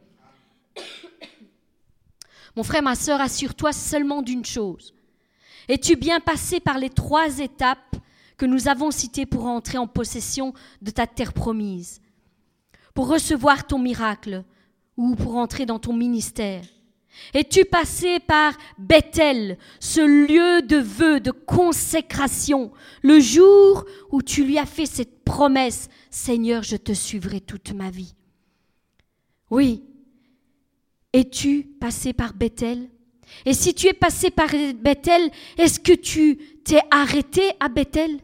Mon 2.57 2.63
frère, 2.63 2.83
ma 2.83 2.95
sœur, 2.95 3.21
assure-toi 3.21 3.73
seulement 3.73 4.23
d'une 4.23 4.45
chose. 4.45 4.95
Es-tu 5.69 5.97
bien 5.97 6.21
passé 6.21 6.61
par 6.61 6.79
les 6.79 6.91
trois 6.91 7.39
étapes 7.39 7.97
que 8.37 8.47
nous 8.47 8.69
avons 8.69 8.91
citées 8.91 9.27
pour 9.27 9.47
entrer 9.47 9.79
en 9.79 9.87
possession 9.87 10.53
de 10.83 10.91
ta 10.91 11.07
terre 11.07 11.33
promise, 11.33 12.01
pour 12.93 13.09
recevoir 13.09 13.67
ton 13.67 13.79
miracle, 13.79 14.45
ou 14.97 15.15
pour 15.15 15.37
entrer 15.37 15.67
dans 15.67 15.79
ton 15.79 15.93
ministère. 15.93 16.63
Es-tu 17.33 17.65
passé 17.65 18.19
par 18.21 18.55
Bethel, 18.79 19.59
ce 19.81 20.01
lieu 20.01 20.63
de 20.63 20.77
vœu, 20.77 21.21
de 21.21 21.31
consécration, 21.31 22.73
le 23.03 23.21
jour 23.21 23.85
où 24.11 24.23
tu 24.23 24.45
lui 24.45 24.59
as 24.59 24.67
fait 24.67 24.87
cette 24.87 25.25
promesse, 25.25 25.89
Seigneur, 26.11 26.63
je 26.63 26.77
te 26.77 26.93
suivrai 26.93 27.41
toute 27.41 27.73
ma 27.73 27.91
vie 27.91 28.15
Oui. 29.51 29.85
Es-tu 31.13 31.63
passé 31.81 32.13
par 32.13 32.35
Bethel? 32.35 32.91
Et 33.47 33.55
si 33.55 33.75
tu 33.75 33.87
es 33.87 33.93
passé 33.93 34.31
par 34.31 34.51
Bethel, 34.77 35.31
est-ce 35.59 35.79
que 35.79 35.93
tu 35.93 36.39
t'es 36.65 36.81
arrêté 36.91 37.53
à 37.61 37.69
Bethel? 37.69 38.21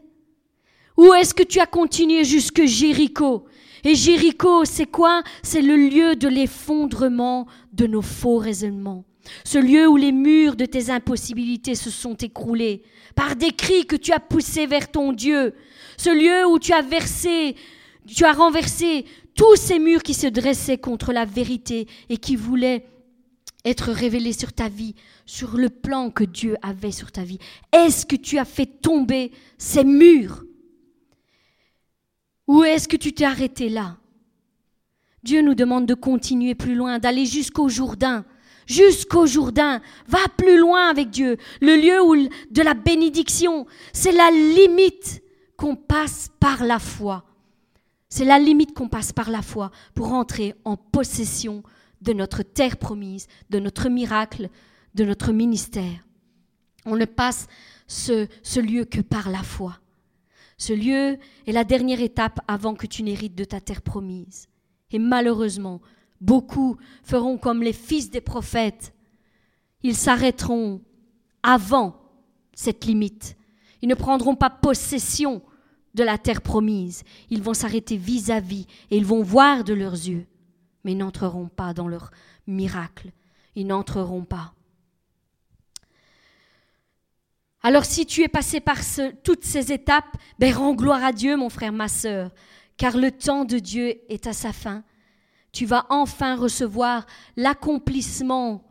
Ou 0.97 1.13
est-ce 1.13 1.33
que 1.33 1.43
tu 1.43 1.59
as 1.59 1.65
continué 1.65 2.23
jusque 2.25 2.65
Jéricho? 2.65 3.45
Et 3.83 3.95
Jéricho, 3.95 4.65
c'est 4.65 4.85
quoi? 4.85 5.23
C'est 5.43 5.61
le 5.61 5.75
lieu 5.75 6.15
de 6.15 6.27
l'effondrement 6.27 7.47
de 7.73 7.87
nos 7.87 8.01
faux 8.01 8.37
raisonnements. 8.37 9.05
Ce 9.43 9.57
lieu 9.57 9.87
où 9.87 9.97
les 9.97 10.11
murs 10.11 10.55
de 10.55 10.65
tes 10.65 10.89
impossibilités 10.89 11.75
se 11.75 11.89
sont 11.89 12.15
écroulés 12.15 12.83
par 13.15 13.35
des 13.35 13.51
cris 13.51 13.85
que 13.85 13.95
tu 13.95 14.11
as 14.11 14.19
poussés 14.19 14.65
vers 14.65 14.89
ton 14.89 15.13
Dieu. 15.13 15.53
Ce 15.97 16.09
lieu 16.09 16.47
où 16.47 16.59
tu 16.59 16.73
as 16.73 16.81
versé, 16.81 17.55
tu 18.07 18.25
as 18.25 18.33
renversé 18.33 19.05
tous 19.35 19.55
ces 19.55 19.79
murs 19.79 20.03
qui 20.03 20.13
se 20.13 20.27
dressaient 20.27 20.77
contre 20.77 21.13
la 21.13 21.25
vérité 21.25 21.87
et 22.09 22.17
qui 22.17 22.35
voulaient 22.35 22.85
être 23.63 23.91
révélés 23.91 24.33
sur 24.33 24.53
ta 24.53 24.69
vie, 24.69 24.95
sur 25.25 25.55
le 25.55 25.69
plan 25.69 26.09
que 26.09 26.23
Dieu 26.23 26.55
avait 26.61 26.91
sur 26.91 27.11
ta 27.11 27.23
vie. 27.23 27.37
Est-ce 27.71 28.05
que 28.05 28.15
tu 28.15 28.37
as 28.39 28.45
fait 28.45 28.65
tomber 28.65 29.31
ces 29.57 29.83
murs? 29.83 30.43
Ou 32.51 32.65
est-ce 32.65 32.89
que 32.89 32.97
tu 32.97 33.13
t'es 33.13 33.23
arrêté 33.23 33.69
là? 33.69 33.95
Dieu 35.23 35.41
nous 35.41 35.55
demande 35.55 35.85
de 35.85 35.93
continuer 35.93 36.53
plus 36.53 36.75
loin, 36.75 36.99
d'aller 36.99 37.25
jusqu'au 37.25 37.69
Jourdain. 37.69 38.25
Jusqu'au 38.67 39.25
Jourdain. 39.25 39.79
Va 40.09 40.19
plus 40.35 40.57
loin 40.59 40.89
avec 40.89 41.11
Dieu. 41.11 41.37
Le 41.61 41.77
lieu 41.77 42.03
où, 42.03 42.13
de 42.51 42.61
la 42.61 42.73
bénédiction, 42.73 43.67
c'est 43.93 44.11
la 44.11 44.29
limite 44.31 45.23
qu'on 45.55 45.77
passe 45.77 46.29
par 46.41 46.65
la 46.65 46.77
foi. 46.77 47.23
C'est 48.09 48.25
la 48.25 48.37
limite 48.37 48.73
qu'on 48.73 48.89
passe 48.89 49.13
par 49.13 49.29
la 49.29 49.41
foi 49.41 49.71
pour 49.95 50.11
entrer 50.11 50.53
en 50.65 50.75
possession 50.75 51.63
de 52.01 52.11
notre 52.11 52.43
terre 52.43 52.75
promise, 52.75 53.27
de 53.49 53.59
notre 53.59 53.87
miracle, 53.87 54.49
de 54.93 55.05
notre 55.05 55.31
ministère. 55.31 56.05
On 56.85 56.97
ne 56.97 57.05
passe 57.05 57.47
ce 57.87 58.59
lieu 58.59 58.83
que 58.83 58.99
par 58.99 59.29
la 59.29 59.41
foi. 59.41 59.77
Ce 60.61 60.73
lieu 60.73 61.17
est 61.47 61.51
la 61.51 61.63
dernière 61.63 62.01
étape 62.01 62.39
avant 62.47 62.75
que 62.75 62.85
tu 62.85 63.01
n'hérites 63.01 63.33
de 63.33 63.45
ta 63.45 63.59
terre 63.59 63.81
promise. 63.81 64.47
Et 64.91 64.99
malheureusement, 64.99 65.81
beaucoup 66.21 66.77
feront 67.01 67.39
comme 67.39 67.63
les 67.63 67.73
fils 67.73 68.11
des 68.11 68.21
prophètes. 68.21 68.93
Ils 69.81 69.95
s'arrêteront 69.95 70.81
avant 71.41 71.95
cette 72.53 72.85
limite. 72.85 73.37
Ils 73.81 73.89
ne 73.89 73.95
prendront 73.95 74.35
pas 74.35 74.51
possession 74.51 75.41
de 75.95 76.03
la 76.03 76.19
terre 76.19 76.43
promise. 76.43 77.05
Ils 77.31 77.41
vont 77.41 77.55
s'arrêter 77.55 77.97
vis-à-vis 77.97 78.67
et 78.91 78.97
ils 78.97 79.05
vont 79.05 79.23
voir 79.23 79.63
de 79.63 79.73
leurs 79.73 79.93
yeux, 79.93 80.27
mais 80.83 80.93
n'entreront 80.93 81.47
pas 81.47 81.73
dans 81.73 81.87
leur 81.87 82.11
miracle. 82.45 83.09
Ils 83.55 83.65
n'entreront 83.65 84.25
pas. 84.25 84.53
Alors 87.63 87.85
si 87.85 88.05
tu 88.05 88.23
es 88.23 88.27
passé 88.27 88.59
par 88.59 88.79
toutes 89.23 89.43
ces 89.43 89.71
étapes, 89.71 90.17
ben 90.39 90.53
rends 90.53 90.73
gloire 90.73 91.03
à 91.03 91.11
Dieu, 91.13 91.37
mon 91.37 91.49
frère, 91.49 91.71
ma 91.71 91.87
sœur, 91.87 92.31
car 92.75 92.97
le 92.97 93.11
temps 93.11 93.45
de 93.45 93.59
Dieu 93.59 94.01
est 94.09 94.25
à 94.25 94.33
sa 94.33 94.51
fin. 94.51 94.83
Tu 95.51 95.65
vas 95.65 95.85
enfin 95.89 96.35
recevoir 96.35 97.05
l'accomplissement 97.35 98.63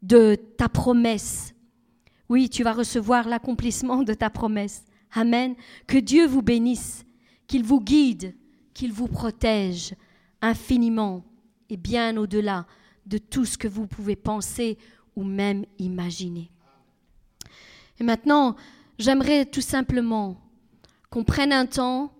de 0.00 0.36
ta 0.56 0.68
promesse. 0.68 1.54
Oui, 2.30 2.48
tu 2.48 2.62
vas 2.62 2.72
recevoir 2.72 3.28
l'accomplissement 3.28 4.02
de 4.02 4.14
ta 4.14 4.30
promesse. 4.30 4.84
Amen. 5.12 5.54
Que 5.86 5.98
Dieu 5.98 6.26
vous 6.26 6.42
bénisse, 6.42 7.04
qu'il 7.46 7.64
vous 7.64 7.80
guide, 7.80 8.34
qu'il 8.72 8.92
vous 8.92 9.08
protège 9.08 9.94
infiniment 10.40 11.24
et 11.68 11.76
bien 11.76 12.16
au-delà 12.16 12.66
de 13.04 13.18
tout 13.18 13.44
ce 13.44 13.58
que 13.58 13.68
vous 13.68 13.86
pouvez 13.86 14.16
penser 14.16 14.78
ou 15.16 15.24
même 15.24 15.66
imaginer. 15.78 16.50
Et 18.00 18.04
maintenant, 18.04 18.56
j'aimerais 18.98 19.44
tout 19.44 19.60
simplement 19.60 20.38
qu'on 21.10 21.22
prenne 21.22 21.52
un 21.52 21.66
temps 21.66 22.12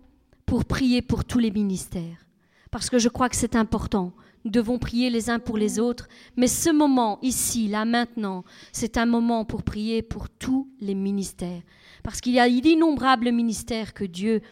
pour 0.44 0.66
prier 0.66 1.00
pour 1.00 1.24
tous 1.24 1.38
les 1.38 1.50
ministères, 1.50 2.26
parce 2.70 2.90
que 2.90 2.98
je 2.98 3.08
crois 3.08 3.30
que 3.30 3.36
c'est 3.36 3.56
important. 3.56 4.12
Nous 4.44 4.50
devons 4.50 4.78
prier 4.78 5.10
les 5.10 5.30
uns 5.30 5.38
pour 5.38 5.56
les 5.56 5.78
autres, 5.78 6.08
mais 6.36 6.48
ce 6.48 6.70
moment, 6.70 7.18
ici, 7.22 7.68
là, 7.68 7.84
maintenant, 7.84 8.44
c'est 8.72 8.98
un 8.98 9.06
moment 9.06 9.44
pour 9.44 9.62
prier 9.62 10.02
pour 10.02 10.28
tous 10.28 10.68
les 10.80 10.94
ministères, 10.94 11.62
parce 12.02 12.20
qu'il 12.20 12.32
y 12.32 12.40
a 12.40 12.48
d'innombrables 12.48 13.32
ministères 13.32 13.94
que 13.94 14.04
Dieu 14.04 14.42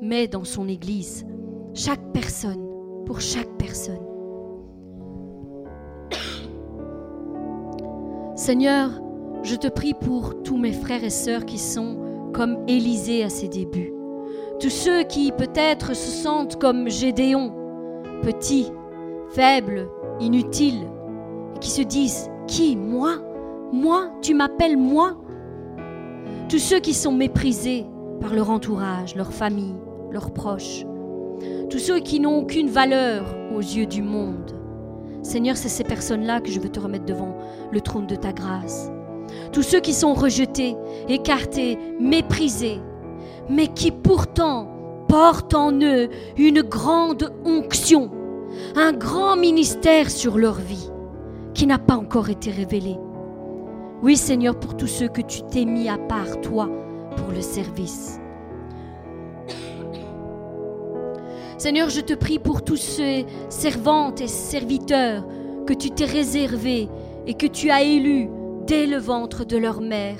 met 0.00 0.28
dans 0.28 0.44
son 0.44 0.68
Église. 0.68 1.26
Chaque 1.74 2.12
personne, 2.12 2.64
pour 3.04 3.20
chaque 3.20 3.50
personne. 3.58 3.98
Seigneur, 8.36 9.00
je 9.42 9.54
te 9.54 9.68
prie 9.68 9.94
pour 9.94 10.42
tous 10.42 10.56
mes 10.56 10.72
frères 10.72 11.04
et 11.04 11.10
sœurs 11.10 11.46
qui 11.46 11.58
sont 11.58 11.96
comme 12.32 12.58
Élisée 12.66 13.24
à 13.24 13.28
ses 13.28 13.48
débuts. 13.48 13.92
Tous 14.60 14.70
ceux 14.70 15.04
qui 15.04 15.32
peut-être 15.32 15.94
se 15.94 16.10
sentent 16.10 16.58
comme 16.58 16.88
Gédéon, 16.88 17.52
petits, 18.22 18.72
faibles, 19.30 19.88
inutiles, 20.20 20.86
et 21.54 21.58
qui 21.60 21.70
se 21.70 21.82
disent 21.82 22.30
Qui 22.46 22.76
Moi? 22.76 23.16
Moi 23.72 24.10
Tu 24.20 24.34
m'appelles 24.34 24.76
moi? 24.76 25.16
Tous 26.48 26.58
ceux 26.58 26.80
qui 26.80 26.94
sont 26.94 27.12
méprisés 27.12 27.86
par 28.20 28.34
leur 28.34 28.50
entourage, 28.50 29.14
leur 29.14 29.32
famille, 29.32 29.76
leurs 30.10 30.32
proches. 30.32 30.84
Tous 31.70 31.78
ceux 31.78 32.00
qui 32.00 32.18
n'ont 32.20 32.38
aucune 32.38 32.68
valeur 32.68 33.36
aux 33.54 33.60
yeux 33.60 33.86
du 33.86 34.02
monde. 34.02 34.54
Seigneur, 35.22 35.56
c'est 35.56 35.68
ces 35.68 35.84
personnes-là 35.84 36.40
que 36.40 36.50
je 36.50 36.58
veux 36.58 36.70
te 36.70 36.80
remettre 36.80 37.04
devant 37.04 37.36
le 37.70 37.80
trône 37.80 38.06
de 38.06 38.16
ta 38.16 38.32
grâce. 38.32 38.90
Tous 39.52 39.62
ceux 39.62 39.80
qui 39.80 39.92
sont 39.92 40.14
rejetés, 40.14 40.76
écartés, 41.08 41.78
méprisés, 42.00 42.80
mais 43.48 43.68
qui 43.68 43.90
pourtant 43.90 44.68
portent 45.08 45.54
en 45.54 45.72
eux 45.72 46.08
une 46.36 46.62
grande 46.62 47.32
onction, 47.44 48.10
un 48.76 48.92
grand 48.92 49.36
ministère 49.36 50.10
sur 50.10 50.38
leur 50.38 50.54
vie 50.54 50.90
qui 51.54 51.66
n'a 51.66 51.78
pas 51.78 51.96
encore 51.96 52.28
été 52.28 52.50
révélé. 52.50 52.96
Oui 54.02 54.16
Seigneur, 54.16 54.58
pour 54.58 54.76
tous 54.76 54.86
ceux 54.86 55.08
que 55.08 55.22
tu 55.22 55.42
t'es 55.42 55.64
mis 55.64 55.88
à 55.88 55.98
part, 55.98 56.40
toi, 56.40 56.68
pour 57.16 57.32
le 57.32 57.40
service. 57.40 58.20
Seigneur, 61.56 61.90
je 61.90 62.00
te 62.00 62.14
prie 62.14 62.38
pour 62.38 62.62
tous 62.62 62.76
ces 62.76 63.26
servantes 63.48 64.20
et 64.20 64.28
serviteurs 64.28 65.24
que 65.66 65.74
tu 65.74 65.90
t'es 65.90 66.04
réservés 66.04 66.88
et 67.26 67.34
que 67.34 67.46
tu 67.46 67.70
as 67.70 67.82
élus 67.82 68.28
dès 68.68 68.86
le 68.86 68.98
ventre 68.98 69.44
de 69.44 69.56
leur 69.56 69.80
mère. 69.80 70.18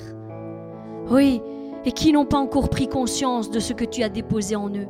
Oui, 1.09 1.41
et 1.85 1.91
qui 1.91 2.11
n'ont 2.11 2.25
pas 2.25 2.39
encore 2.39 2.69
pris 2.69 2.89
conscience 2.89 3.49
de 3.49 3.59
ce 3.59 3.73
que 3.73 3.85
tu 3.85 4.03
as 4.03 4.09
déposé 4.09 4.55
en 4.55 4.69
eux. 4.69 4.87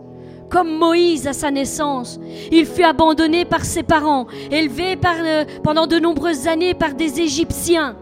Comme 0.49 0.78
Moïse 0.78 1.28
à 1.28 1.34
sa 1.34 1.51
naissance, 1.51 2.20
il 2.51 2.66
fut 2.66 2.84
abandonné 2.84 3.45
par 3.45 3.66
ses 3.66 3.84
parents, 3.84 4.26
élevé 4.49 4.97
pendant 5.64 5.86
de 5.86 5.99
nombreuses 5.99 6.47
années 6.47 6.74
par 6.74 6.95
des 6.95 7.20
Égyptiens. 7.20 7.95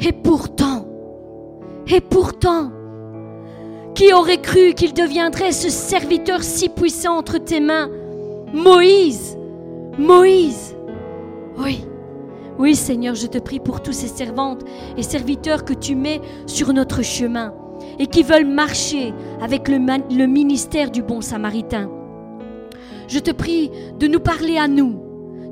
Et 0.00 0.12
pourtant, 0.12 0.86
et 1.86 2.00
pourtant, 2.00 2.70
qui 3.94 4.12
aurait 4.12 4.42
cru 4.42 4.74
qu'il 4.74 4.92
deviendrait 4.92 5.52
ce 5.52 5.70
serviteur 5.70 6.42
si 6.42 6.68
puissant 6.68 7.16
entre 7.16 7.38
tes 7.38 7.60
mains? 7.60 7.88
Moïse 8.52 9.36
Moïse 9.98 10.76
Oui, 11.58 11.84
oui 12.58 12.74
Seigneur, 12.74 13.14
je 13.14 13.26
te 13.26 13.38
prie 13.38 13.60
pour 13.60 13.82
tous 13.82 13.92
ces 13.92 14.08
servantes 14.08 14.64
et 14.96 15.02
serviteurs 15.02 15.64
que 15.64 15.74
tu 15.74 15.94
mets 15.94 16.20
sur 16.46 16.72
notre 16.72 17.02
chemin 17.02 17.54
et 17.98 18.06
qui 18.06 18.22
veulent 18.22 18.46
marcher 18.46 19.12
avec 19.40 19.68
le, 19.68 19.78
ministère 20.26 20.90
du 20.90 21.02
bon 21.02 21.20
samaritain. 21.20 21.90
Je 23.06 23.18
te 23.20 23.30
prie 23.30 23.70
de 23.98 24.06
nous 24.08 24.20
parler 24.20 24.58
à 24.58 24.68
nous, 24.68 25.00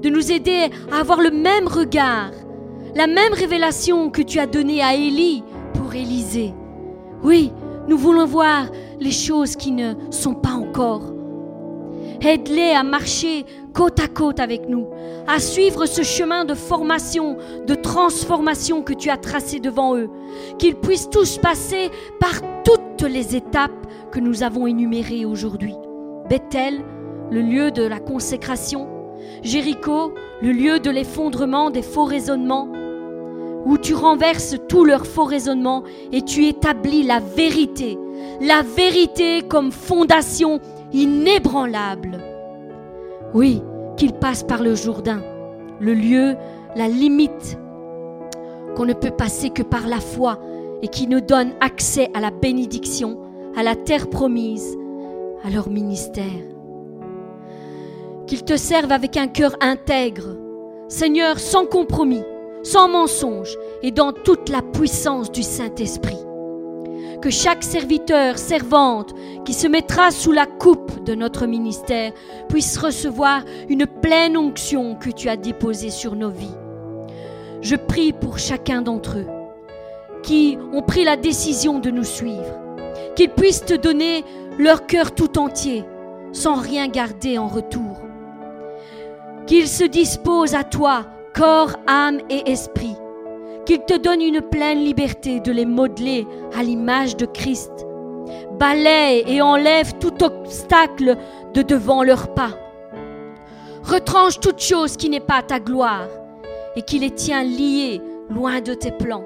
de 0.03 0.09
nous 0.09 0.33
aider 0.33 0.69
à 0.93 1.01
avoir 1.01 1.21
le 1.21 1.31
même 1.31 1.69
regard, 1.69 2.33
la 2.95 3.07
même 3.07 3.33
révélation 3.33 4.11
que 4.11 4.23
tu 4.23 4.39
as 4.39 4.47
donnée 4.47 4.83
à 4.83 4.95
Élie 4.95 5.43
pour 5.75 5.95
Élisée. 5.95 6.55
Oui, 7.23 7.53
nous 7.89 7.97
voulons 7.97 8.27
voir 8.27 8.67
les 9.01 9.13
choses 9.13 9.57
qui 9.57 9.71
ne 9.71 9.95
sont 10.11 10.35
pas 10.35 10.53
encore. 10.53 11.13
Aide-les 12.21 12.71
à 12.71 12.83
marcher 12.83 13.45
côte 13.77 14.01
à 14.01 14.09
côte 14.09 14.41
avec 14.41 14.70
nous, 14.70 14.89
à 15.29 15.39
suivre 15.39 15.85
ce 15.85 16.03
chemin 16.03 16.47
de 16.47 16.55
formation, 16.55 17.37
de 17.66 17.74
transformation 17.74 18.83
que 18.83 18.95
tu 18.95 19.11
as 19.11 19.18
tracé 19.18 19.61
devant 19.61 19.97
eux. 19.97 20.09
Qu'ils 20.59 20.77
puissent 20.77 21.11
tous 21.11 21.37
passer 21.37 21.91
par 22.18 22.41
toutes 22.64 23.03
les 23.03 23.37
étapes 23.37 23.87
que 24.11 24.18
nous 24.18 24.43
avons 24.43 24.66
énumérées 24.66 25.27
aujourd'hui. 25.27 25.74
Bethel, 26.31 26.81
le 27.31 27.43
lieu 27.43 27.70
de 27.70 27.83
la 27.83 28.01
consécration. 28.01 28.89
Jéricho, 29.43 30.14
le 30.41 30.53
lieu 30.53 30.81
de 30.81 30.91
l'effondrement 30.91 31.70
des 31.70 31.83
faux 31.83 32.05
raisonnements 32.05 32.68
où 33.66 33.77
tu 33.77 33.95
renverses 33.95 34.57
tout 34.68 34.85
leur 34.85 35.07
faux 35.07 35.24
raisonnement 35.24 35.83
et 36.12 36.22
tu 36.22 36.47
établis 36.47 37.03
la 37.03 37.20
vérité, 37.20 37.99
la 38.41 38.62
vérité 38.62 39.43
comme 39.43 39.70
fondation 39.70 40.61
inébranlable. 40.93 42.36
Oui, 43.37 43.62
qu'ils 43.99 44.14
passent 44.14 44.45
par 44.45 44.62
le 44.62 44.74
Jourdain, 44.74 45.20
le 45.78 45.93
lieu, 45.93 46.37
la 46.74 46.89
limite 46.89 47.59
qu'on 48.74 48.87
ne 48.87 48.95
peut 48.95 49.11
passer 49.11 49.51
que 49.51 49.62
par 49.62 49.89
la 49.89 50.01
foi 50.01 50.39
et 50.80 50.89
qui 50.89 51.07
nous 51.07 51.20
donne 51.20 51.53
accès 51.61 52.09
à 52.14 52.20
la 52.20 52.30
bénédiction, 52.30 53.18
à 53.55 53.62
la 53.62 53.76
terre 53.76 54.09
promise, 54.09 54.78
à 55.45 55.51
leur 55.51 55.68
ministère. 55.68 56.24
Qu'ils 58.26 58.43
te 58.43 58.57
servent 58.57 58.93
avec 58.93 59.18
un 59.18 59.28
cœur 59.28 59.55
intègre, 59.61 60.39
Seigneur, 60.89 61.39
sans 61.39 61.66
compromis, 61.66 62.24
sans 62.62 62.89
mensonge 62.89 63.55
et 63.82 63.91
dans 63.91 64.12
toute 64.12 64.49
la 64.49 64.62
puissance 64.62 65.30
du 65.30 65.43
Saint-Esprit. 65.43 66.26
Que 67.27 67.33
chaque 67.33 67.64
serviteur, 67.64 68.39
servante 68.39 69.12
qui 69.45 69.53
se 69.53 69.66
mettra 69.66 70.12
sous 70.12 70.31
la 70.31 70.47
coupe 70.47 71.03
de 71.03 71.16
notre 71.16 71.47
ministère 71.47 72.12
puisse 72.49 72.79
recevoir 72.79 73.43
une 73.68 73.85
pleine 73.85 74.37
onction 74.37 74.95
que 74.95 75.11
tu 75.11 75.29
as 75.29 75.37
déposée 75.37 75.91
sur 75.91 76.14
nos 76.14 76.31
vies. 76.31 76.55
Je 77.62 77.74
prie 77.74 78.12
pour 78.12 78.39
chacun 78.39 78.81
d'entre 78.81 79.18
eux 79.18 79.27
qui 80.22 80.57
ont 80.72 80.83
pris 80.83 81.03
la 81.03 81.16
décision 81.16 81.81
de 81.81 81.91
nous 81.91 82.05
suivre, 82.05 82.61
qu'ils 83.16 83.31
puissent 83.31 83.64
te 83.64 83.74
donner 83.74 84.24
leur 84.57 84.87
cœur 84.87 85.12
tout 85.12 85.37
entier, 85.37 85.83
sans 86.31 86.55
rien 86.55 86.87
garder 86.87 87.39
en 87.39 87.49
retour. 87.49 88.03
Qu'ils 89.49 89.66
se 89.66 89.83
disposent 89.83 90.55
à 90.55 90.62
toi 90.62 91.07
corps, 91.35 91.74
âme 91.89 92.20
et 92.31 92.53
esprit. 92.53 92.95
Qu'il 93.67 93.81
te 93.81 93.99
donne 93.99 94.23
une 94.23 94.41
pleine 94.41 94.85
liberté 94.85 95.41
de 95.41 95.53
les 95.53 95.67
modeler 95.67 96.27
à 96.57 96.62
l'image 96.62 97.17
de 97.17 97.27
Christ. 97.27 97.73
Balaye 98.59 99.25
et 99.27 99.43
enlève 99.43 99.99
tout 99.99 100.23
obstacle 100.23 101.17
de 101.53 101.62
devant 101.62 102.03
leurs 102.03 102.33
pas. 102.33 102.51
Retranche 103.83 104.41
toute 104.41 104.61
chose 104.61 104.97
qui 104.97 105.11
n'est 105.11 105.21
pas 105.21 105.43
ta 105.43 105.61
gloire 105.61 106.09
et 106.77 106.83
qui 106.83 106.99
les 106.99 107.11
tient 107.11 107.43
liés 107.43 108.01
loin 108.31 108.61
de 108.61 108.75
tes 108.75 108.93
plans. 108.93 109.25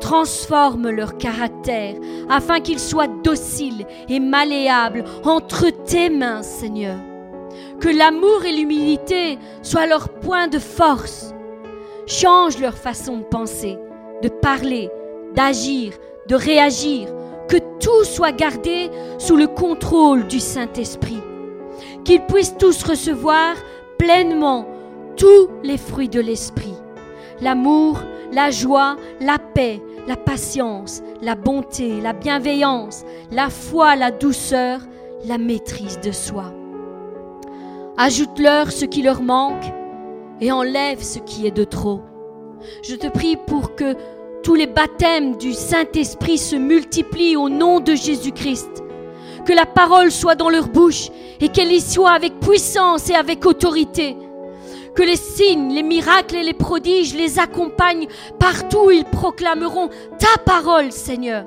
Transforme 0.00 0.88
leur 0.88 1.18
caractère 1.18 1.94
afin 2.30 2.60
qu'ils 2.60 2.80
soient 2.80 3.08
dociles 3.22 3.86
et 4.08 4.20
malléables 4.20 5.04
entre 5.24 5.70
tes 5.84 6.08
mains, 6.08 6.42
Seigneur 6.42 6.96
que 7.80 7.88
l'amour 7.88 8.44
et 8.44 8.52
l'humilité 8.52 9.38
soient 9.62 9.86
leur 9.86 10.08
point 10.08 10.48
de 10.48 10.58
force. 10.58 11.32
Change 12.06 12.58
leur 12.60 12.74
façon 12.74 13.18
de 13.18 13.24
penser, 13.24 13.78
de 14.22 14.28
parler, 14.28 14.90
d'agir, 15.34 15.92
de 16.28 16.36
réagir, 16.36 17.08
que 17.48 17.56
tout 17.80 18.04
soit 18.04 18.32
gardé 18.32 18.90
sous 19.18 19.36
le 19.36 19.48
contrôle 19.48 20.26
du 20.28 20.38
Saint-Esprit. 20.38 21.20
Qu'ils 22.04 22.24
puissent 22.26 22.56
tous 22.56 22.84
recevoir 22.84 23.56
pleinement 23.98 24.66
tous 25.16 25.48
les 25.64 25.78
fruits 25.78 26.08
de 26.08 26.20
l'Esprit. 26.20 26.74
L'amour, 27.40 28.00
la 28.32 28.50
joie, 28.50 28.96
la 29.20 29.38
paix, 29.38 29.82
la 30.06 30.16
patience, 30.16 31.02
la 31.20 31.34
bonté, 31.34 32.00
la 32.00 32.12
bienveillance, 32.12 33.04
la 33.32 33.50
foi, 33.50 33.96
la 33.96 34.12
douceur, 34.12 34.80
la 35.24 35.38
maîtrise 35.38 36.00
de 36.00 36.12
soi. 36.12 36.52
Ajoute-leur 37.96 38.70
ce 38.70 38.84
qui 38.84 39.02
leur 39.02 39.22
manque 39.22 39.64
et 40.40 40.52
enlève 40.52 41.02
ce 41.02 41.18
qui 41.18 41.46
est 41.46 41.50
de 41.50 41.64
trop. 41.64 42.00
Je 42.82 42.94
te 42.94 43.06
prie 43.06 43.36
pour 43.46 43.74
que 43.74 43.94
tous 44.42 44.54
les 44.54 44.66
baptêmes 44.66 45.36
du 45.36 45.52
Saint-Esprit 45.52 46.38
se 46.38 46.56
multiplient 46.56 47.36
au 47.36 47.48
nom 47.48 47.80
de 47.80 47.94
Jésus-Christ. 47.94 48.84
Que 49.44 49.52
la 49.52 49.66
parole 49.66 50.10
soit 50.10 50.34
dans 50.34 50.48
leur 50.50 50.68
bouche 50.68 51.08
et 51.40 51.48
qu'elle 51.48 51.72
y 51.72 51.80
soit 51.80 52.12
avec 52.12 52.40
puissance 52.40 53.10
et 53.10 53.14
avec 53.14 53.46
autorité. 53.46 54.16
Que 54.94 55.02
les 55.02 55.16
signes, 55.16 55.74
les 55.74 55.82
miracles 55.82 56.36
et 56.36 56.42
les 56.42 56.54
prodiges 56.54 57.14
les 57.14 57.38
accompagnent 57.38 58.08
partout 58.38 58.86
où 58.86 58.90
ils 58.90 59.04
proclameront 59.04 59.88
ta 60.18 60.40
parole, 60.44 60.90
Seigneur. 60.90 61.44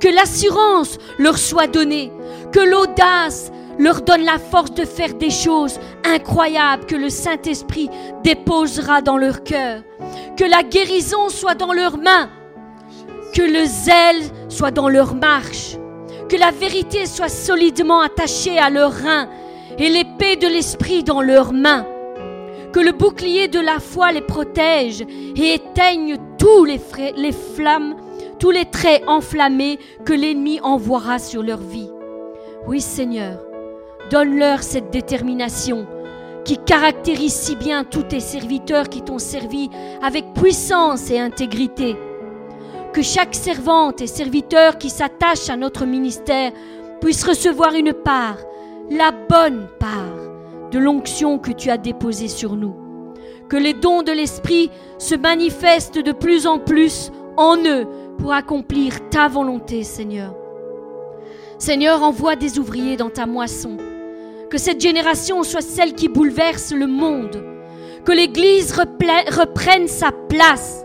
Que 0.00 0.08
l'assurance 0.08 0.98
leur 1.18 1.38
soit 1.38 1.66
donnée, 1.66 2.10
que 2.52 2.60
l'audace 2.60 3.52
leur 3.78 4.02
donne 4.02 4.24
la 4.24 4.38
force 4.38 4.72
de 4.72 4.84
faire 4.84 5.14
des 5.14 5.30
choses 5.30 5.78
incroyables 6.04 6.86
que 6.86 6.96
le 6.96 7.10
Saint-Esprit 7.10 7.88
déposera 8.24 9.00
dans 9.02 9.16
leur 9.16 9.44
cœur. 9.44 9.82
Que 10.36 10.44
la 10.44 10.62
guérison 10.62 11.28
soit 11.28 11.54
dans 11.54 11.72
leurs 11.72 11.96
mains. 11.96 12.30
Que 13.34 13.42
le 13.42 13.64
zèle 13.64 14.22
soit 14.48 14.72
dans 14.72 14.88
leur 14.88 15.14
marche. 15.14 15.76
Que 16.28 16.36
la 16.36 16.50
vérité 16.50 17.06
soit 17.06 17.28
solidement 17.28 18.00
attachée 18.00 18.58
à 18.58 18.68
leurs 18.68 18.92
reins 18.92 19.28
et 19.78 19.88
l'épée 19.88 20.36
de 20.36 20.48
l'Esprit 20.48 21.04
dans 21.04 21.22
leurs 21.22 21.52
mains. 21.52 21.86
Que 22.72 22.80
le 22.80 22.92
bouclier 22.92 23.48
de 23.48 23.60
la 23.60 23.78
foi 23.78 24.12
les 24.12 24.20
protège 24.20 25.00
et 25.00 25.54
éteigne 25.54 26.16
tous 26.38 26.64
les, 26.64 26.80
les 27.16 27.32
flammes, 27.32 27.96
tous 28.38 28.50
les 28.50 28.66
traits 28.66 29.04
enflammés 29.06 29.78
que 30.04 30.12
l'ennemi 30.12 30.60
envoiera 30.62 31.18
sur 31.18 31.42
leur 31.42 31.60
vie. 31.60 31.90
Oui 32.66 32.82
Seigneur, 32.82 33.47
Donne-leur 34.10 34.62
cette 34.62 34.90
détermination 34.90 35.86
qui 36.44 36.56
caractérise 36.56 37.34
si 37.34 37.56
bien 37.56 37.84
tous 37.84 38.04
tes 38.04 38.20
serviteurs 38.20 38.88
qui 38.88 39.02
t'ont 39.02 39.18
servi 39.18 39.68
avec 40.02 40.32
puissance 40.32 41.10
et 41.10 41.18
intégrité. 41.18 41.94
Que 42.94 43.02
chaque 43.02 43.34
servante 43.34 44.00
et 44.00 44.06
serviteur 44.06 44.78
qui 44.78 44.88
s'attache 44.88 45.50
à 45.50 45.56
notre 45.56 45.84
ministère 45.84 46.52
puisse 47.02 47.22
recevoir 47.22 47.74
une 47.74 47.92
part, 47.92 48.38
la 48.90 49.10
bonne 49.10 49.68
part 49.78 50.70
de 50.70 50.78
l'onction 50.78 51.38
que 51.38 51.52
tu 51.52 51.68
as 51.68 51.76
déposée 51.76 52.28
sur 52.28 52.56
nous. 52.56 52.74
Que 53.50 53.56
les 53.56 53.74
dons 53.74 54.02
de 54.02 54.12
l'Esprit 54.12 54.70
se 54.96 55.14
manifestent 55.14 55.98
de 55.98 56.12
plus 56.12 56.46
en 56.46 56.58
plus 56.58 57.12
en 57.36 57.56
eux 57.58 57.86
pour 58.18 58.32
accomplir 58.32 59.10
ta 59.10 59.28
volonté, 59.28 59.84
Seigneur. 59.84 60.34
Seigneur, 61.58 62.02
envoie 62.02 62.36
des 62.36 62.58
ouvriers 62.58 62.96
dans 62.96 63.10
ta 63.10 63.26
moisson 63.26 63.76
que 64.50 64.58
cette 64.58 64.80
génération 64.80 65.42
soit 65.42 65.62
celle 65.62 65.94
qui 65.94 66.08
bouleverse 66.08 66.72
le 66.72 66.86
monde. 66.86 67.44
Que 68.04 68.12
l'Église 68.12 68.72
reprenne 68.72 69.88
sa 69.88 70.10
place. 70.12 70.84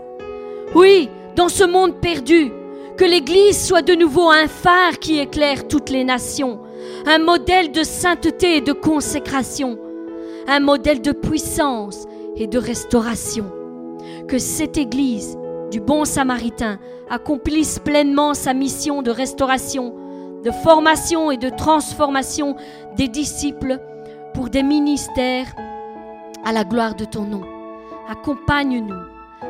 Oui, 0.74 1.08
dans 1.36 1.48
ce 1.48 1.64
monde 1.64 2.00
perdu. 2.00 2.52
Que 2.96 3.04
l'Église 3.04 3.66
soit 3.66 3.82
de 3.82 3.94
nouveau 3.94 4.30
un 4.30 4.46
phare 4.46 4.98
qui 5.00 5.18
éclaire 5.18 5.66
toutes 5.66 5.90
les 5.90 6.04
nations. 6.04 6.60
Un 7.06 7.18
modèle 7.18 7.72
de 7.72 7.82
sainteté 7.82 8.58
et 8.58 8.60
de 8.60 8.72
consécration. 8.72 9.78
Un 10.46 10.60
modèle 10.60 11.00
de 11.00 11.12
puissance 11.12 12.04
et 12.36 12.46
de 12.46 12.58
restauration. 12.58 13.50
Que 14.28 14.38
cette 14.38 14.76
Église 14.76 15.38
du 15.70 15.80
bon 15.80 16.04
samaritain 16.04 16.78
accomplisse 17.08 17.78
pleinement 17.78 18.34
sa 18.34 18.52
mission 18.52 19.02
de 19.02 19.10
restauration 19.10 19.94
de 20.44 20.50
formation 20.50 21.30
et 21.30 21.38
de 21.38 21.48
transformation 21.48 22.54
des 22.96 23.08
disciples 23.08 23.78
pour 24.32 24.50
des 24.50 24.62
ministères 24.62 25.54
à 26.44 26.52
la 26.52 26.64
gloire 26.64 26.94
de 26.94 27.04
ton 27.04 27.24
nom. 27.24 27.42
Accompagne-nous, 28.08 29.02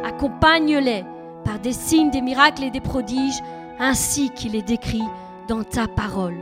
accompagne-les 0.05 1.05
par 1.45 1.59
des 1.59 1.72
signes, 1.72 2.11
des 2.11 2.22
miracles 2.22 2.64
et 2.64 2.70
des 2.70 2.80
prodiges, 2.80 3.42
ainsi 3.78 4.30
qu'il 4.30 4.55
est 4.57 4.66
décrit 4.66 5.03
dans 5.49 5.64
ta 5.64 5.86
parole. 5.86 6.36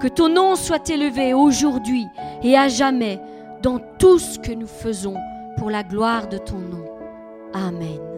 Que 0.00 0.08
ton 0.08 0.28
nom 0.28 0.54
soit 0.54 0.88
élevé 0.90 1.34
aujourd'hui 1.34 2.06
et 2.42 2.56
à 2.56 2.68
jamais 2.68 3.20
dans 3.62 3.80
tout 3.98 4.18
ce 4.18 4.38
que 4.38 4.52
nous 4.52 4.68
faisons 4.68 5.16
pour 5.56 5.70
la 5.70 5.82
gloire 5.82 6.28
de 6.28 6.38
ton 6.38 6.58
nom. 6.58 6.84
Amen. 7.52 8.17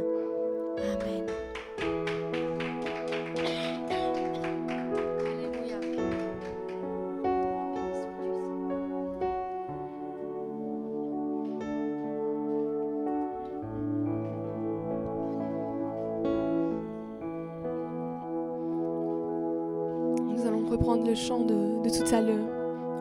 Chant 21.20 21.40
de, 21.40 21.88
tout 21.88 22.14
à 22.14 22.20
l'heure. 22.20 22.48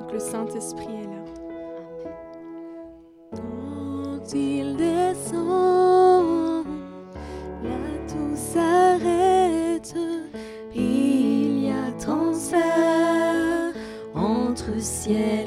Donc 0.02 0.12
le 0.12 0.20
Saint-Esprit 0.20 0.88
est 1.04 1.08
là. 1.08 1.24
Quand 3.32 4.34
il 4.34 4.76
descend, 4.76 6.66
là 7.64 7.80
tout 8.08 8.36
s'arrête. 8.36 9.96
Il 10.76 11.64
y 11.66 11.72
a 11.72 11.92
transfert 11.98 13.74
entre 14.14 14.80
ciel 14.80 15.39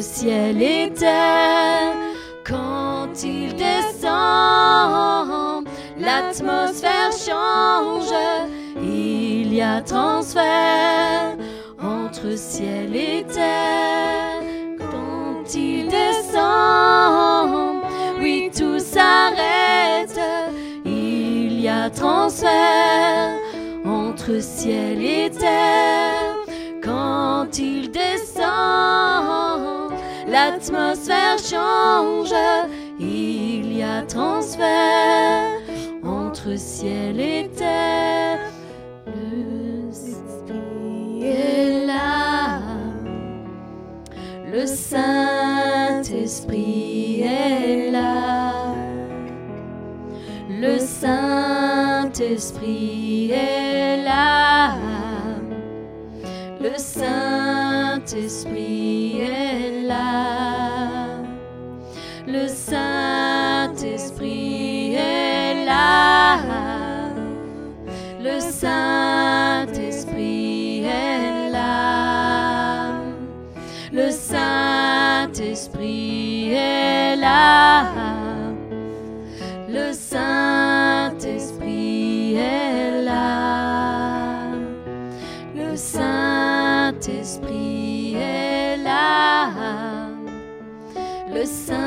ciel 0.00 0.62
et 0.62 0.92
terre 0.92 1.94
quand 2.44 3.22
il 3.24 3.54
descend. 3.54 4.08
L'atmosphère 5.98 7.12
change, 7.12 8.12
il 8.82 9.52
y 9.52 9.60
a 9.60 9.80
transfert 9.82 11.36
entre 11.82 12.36
ciel 12.36 12.94
et 12.94 13.24
terre 13.24 14.42
quand 14.78 15.54
il 15.54 15.88
descend. 15.88 17.82
Oui, 18.20 18.50
tout 18.56 18.78
s'arrête, 18.78 20.20
il 20.84 21.60
y 21.60 21.68
a 21.68 21.90
transfert 21.90 23.38
entre 23.84 24.40
ciel 24.40 25.02
et 25.04 25.30
terre 25.30 26.36
quand 26.82 27.58
il 27.58 27.90
descend. 27.90 29.47
L'atmosphère 30.30 31.38
change, 31.38 32.34
il 33.00 33.78
y 33.78 33.82
a 33.82 34.02
transfert 34.02 35.62
entre 36.04 36.58
ciel 36.58 37.18
et 37.18 37.48
terre. 37.56 38.40
Est 41.20 41.86
là. 41.86 42.60
Le 44.52 44.66
Saint-Esprit 44.66 45.22
est 47.22 47.90
là. 47.90 48.52
Le 50.48 50.78
Saint-Esprit 50.78 51.22
est 53.32 54.04
là. 54.04 54.74
Le 56.60 56.76
Saint-Esprit 56.76 57.60
est 59.20 59.44
là. 59.44 59.47
Saint-Esprit 68.60 70.18
est 70.84 71.50
là. 71.50 72.94
Le 73.92 74.10
Saint-Esprit 74.10 75.74
est 76.54 77.14
là. 77.14 77.84
Le 79.68 79.92
Saint-Esprit 79.92 81.54
est 82.34 83.02
là. 83.04 84.50
Le 85.54 85.76
Saint-Esprit 85.76 86.56
est 88.16 88.78
là. 88.78 89.52
Le 91.32 91.44
Saint-Esprit 91.44 91.84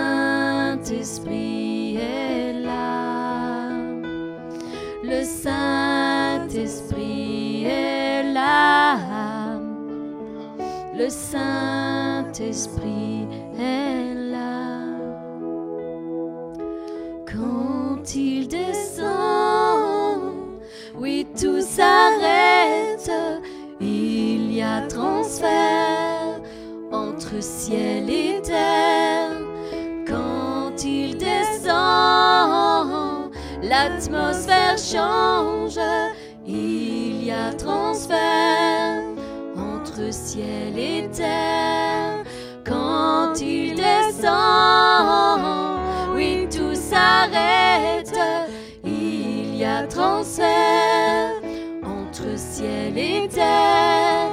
est 1.97 2.53
là. 2.63 3.67
Le 5.03 5.21
Saint-Esprit 5.25 5.90
Le 11.01 11.09
Saint-Esprit 11.09 12.77
est 13.57 14.13
là. 14.13 14.83
Quand 17.25 18.13
il 18.13 18.47
descend, 18.47 19.09
oui, 20.95 21.25
tout 21.35 21.59
s'arrête. 21.59 23.11
Il 23.79 24.53
y 24.53 24.61
a 24.61 24.81
transfert 24.81 26.39
entre 26.91 27.41
ciel 27.41 28.07
et 28.07 28.39
terre. 28.43 29.41
Quand 30.07 30.83
il 30.85 31.17
descend, 31.17 31.71
l'atmosphère 33.63 34.77
change. 34.77 35.79
Il 36.45 37.25
y 37.25 37.31
a 37.31 37.51
transfert 37.55 39.10
entre 40.01 40.13
ciel 40.13 40.77
et 40.77 41.07
terre. 41.09 42.23
Quand 42.65 43.33
il 43.41 43.75
descend, 43.75 45.39
oui, 46.15 46.47
tout 46.49 46.75
s'arrête. 46.75 48.13
Il 48.83 49.55
y 49.55 49.63
a 49.63 49.83
transfert 49.83 51.41
entre 51.83 52.37
ciel 52.37 52.97
et 52.97 53.27
terre. 53.27 54.29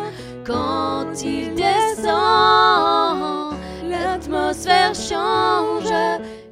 Quand 0.46 1.22
il 1.22 1.54
descend, 1.54 3.54
l'atmosphère 3.88 4.94
change. 4.94 5.92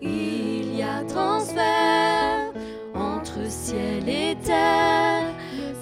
Il 0.02 0.76
y 0.76 0.82
a 0.82 1.02
transfert 1.09 2.52
entre 2.94 3.48
ciel 3.48 4.09
et 4.09 4.36
terre. 4.43 5.32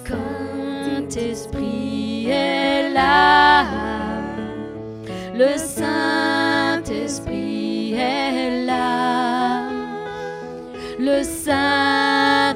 Quand 0.07 1.17
esprit 1.17 1.94
le 5.37 5.57
Saint-Esprit 5.57 7.93
est 7.93 8.65
là. 8.65 9.63
Le 10.97 11.21
Saint-Esprit 11.23 12.55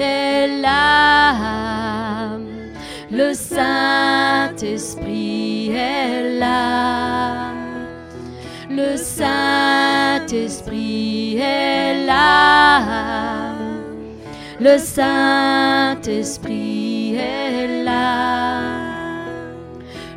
est 0.00 0.62
là. 0.62 2.38
Le 3.10 3.34
Saint-Esprit 3.34 5.72
est 5.74 6.38
là. 6.38 7.52
Le 8.70 8.96
Saint-Esprit 8.96 11.36
est 11.38 12.06
là. 12.06 12.80
Le 14.60 14.78
Saint-Esprit 14.78 15.96
est 17.16 17.84
là. 17.84 18.79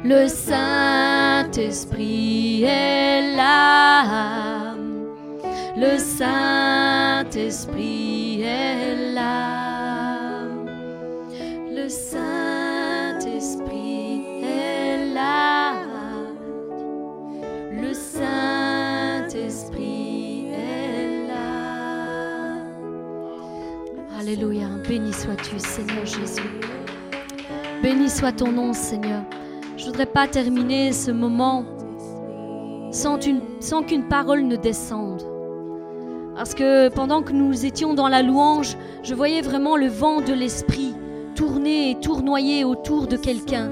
Le 0.06 0.28
Saint-Esprit 0.28 1.94
est 2.64 3.38
là. 3.38 4.76
Le 5.78 5.98
Saint-Esprit 5.98 7.24
est 8.42 9.14
là. 9.14 10.42
Le 11.72 11.88
Saint-Esprit 11.88 12.26
est 14.44 15.14
là. 15.14 15.76
Le 17.72 17.94
Saint-Esprit 17.94 19.38
est 20.52 21.28
là. 21.30 22.58
Alléluia. 24.20 24.68
Béni 24.86 25.14
sois-tu, 25.14 25.58
Seigneur 25.60 26.06
Jésus. 26.06 26.60
Béni 27.82 28.10
soit 28.10 28.34
ton 28.34 28.52
nom, 28.52 28.74
Seigneur. 28.74 29.24
Je 29.84 29.88
voudrais 29.90 30.06
pas 30.06 30.28
terminer 30.28 30.94
ce 30.94 31.12
moment 31.12 31.66
sans, 32.92 33.20
une- 33.20 33.42
sans 33.60 33.84
qu'une 33.84 34.08
parole 34.08 34.44
ne 34.44 34.56
descende. 34.56 35.22
Parce 36.36 36.54
que 36.56 36.88
pendant 36.90 37.22
que 37.22 37.34
nous 37.34 37.66
étions 37.66 37.94
dans 37.94 38.08
la 38.08 38.22
louange, 38.24 38.78
je 39.04 39.14
voyais 39.14 39.42
vraiment 39.42 39.76
le 39.76 39.88
vent 39.88 40.22
de 40.22 40.32
l'esprit 40.32 40.94
tourner 41.36 41.92
et 41.92 41.96
tournoyer 41.96 42.64
autour 42.64 43.08
de 43.08 43.18
quelqu'un. 43.18 43.70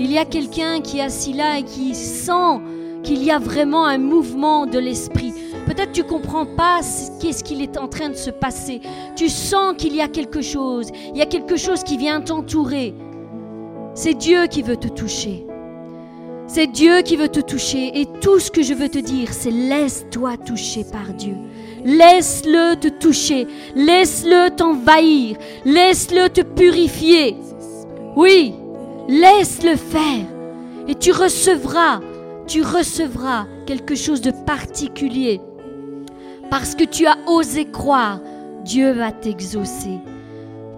Il 0.00 0.10
y 0.10 0.18
a 0.18 0.24
quelqu'un 0.24 0.80
qui 0.80 0.98
est 0.98 1.02
assis 1.02 1.32
là 1.32 1.58
et 1.58 1.62
qui 1.62 1.94
sent 1.94 2.60
qu'il 3.02 3.22
y 3.22 3.30
a 3.30 3.38
vraiment 3.38 3.86
un 3.86 3.98
mouvement 3.98 4.66
de 4.66 4.78
l'esprit. 4.78 5.32
Peut-être 5.66 5.92
tu 5.92 6.02
comprends 6.02 6.46
pas 6.46 6.82
ce- 6.82 7.10
qu'est-ce 7.20 7.44
qu'il 7.44 7.62
est 7.62 7.78
en 7.78 7.86
train 7.88 8.08
de 8.08 8.14
se 8.14 8.30
passer. 8.30 8.80
Tu 9.14 9.28
sens 9.28 9.74
qu'il 9.78 9.94
y 9.94 10.00
a 10.00 10.08
quelque 10.08 10.42
chose. 10.42 10.88
Il 11.12 11.16
y 11.16 11.22
a 11.22 11.26
quelque 11.26 11.56
chose 11.56 11.84
qui 11.84 11.96
vient 11.98 12.20
t'entourer. 12.20 12.94
C'est 13.96 14.12
Dieu 14.12 14.46
qui 14.46 14.60
veut 14.60 14.76
te 14.76 14.88
toucher. 14.88 15.46
C'est 16.46 16.66
Dieu 16.66 17.00
qui 17.00 17.16
veut 17.16 17.30
te 17.30 17.40
toucher. 17.40 17.98
Et 17.98 18.04
tout 18.20 18.38
ce 18.38 18.50
que 18.50 18.62
je 18.62 18.74
veux 18.74 18.90
te 18.90 18.98
dire, 18.98 19.32
c'est 19.32 19.50
laisse-toi 19.50 20.36
toucher 20.36 20.84
par 20.84 21.14
Dieu. 21.14 21.34
Laisse-le 21.82 22.76
te 22.76 22.88
toucher. 22.88 23.46
Laisse-le 23.74 24.54
t'envahir. 24.54 25.38
Laisse-le 25.64 26.28
te 26.28 26.42
purifier. 26.42 27.36
Oui, 28.16 28.52
laisse-le 29.08 29.76
faire. 29.76 30.26
Et 30.88 30.94
tu 30.94 31.10
recevras, 31.10 32.00
tu 32.46 32.60
recevras 32.60 33.46
quelque 33.64 33.94
chose 33.94 34.20
de 34.20 34.30
particulier. 34.30 35.40
Parce 36.50 36.74
que 36.74 36.84
tu 36.84 37.06
as 37.06 37.16
osé 37.26 37.64
croire, 37.64 38.20
Dieu 38.62 38.92
va 38.92 39.10
t'exaucer. 39.10 40.00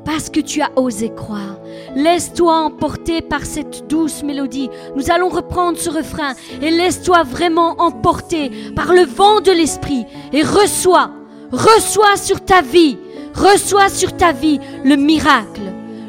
Parce 0.05 0.31
que 0.31 0.41
tu 0.41 0.63
as 0.63 0.71
osé 0.77 1.11
croire. 1.15 1.59
Laisse-toi 1.95 2.55
emporter 2.55 3.21
par 3.21 3.45
cette 3.45 3.87
douce 3.89 4.23
mélodie. 4.23 4.71
Nous 4.97 5.11
allons 5.11 5.29
reprendre 5.29 5.79
ce 5.79 5.91
refrain 5.91 6.35
et 6.63 6.71
laisse-toi 6.71 7.23
vraiment 7.23 7.81
emporter 7.81 8.51
par 8.75 8.93
le 8.93 9.03
vent 9.03 9.41
de 9.41 9.53
l'esprit 9.53 10.07
et 10.33 10.43
reçois, 10.43 11.11
reçois 11.53 12.17
sur 12.17 12.45
ta 12.45 12.63
vie, 12.63 12.99
reçois 13.35 13.89
sur 13.89 14.17
ta 14.17 14.33
vie 14.33 14.61
le 14.85 14.97
miracle. 14.97 15.63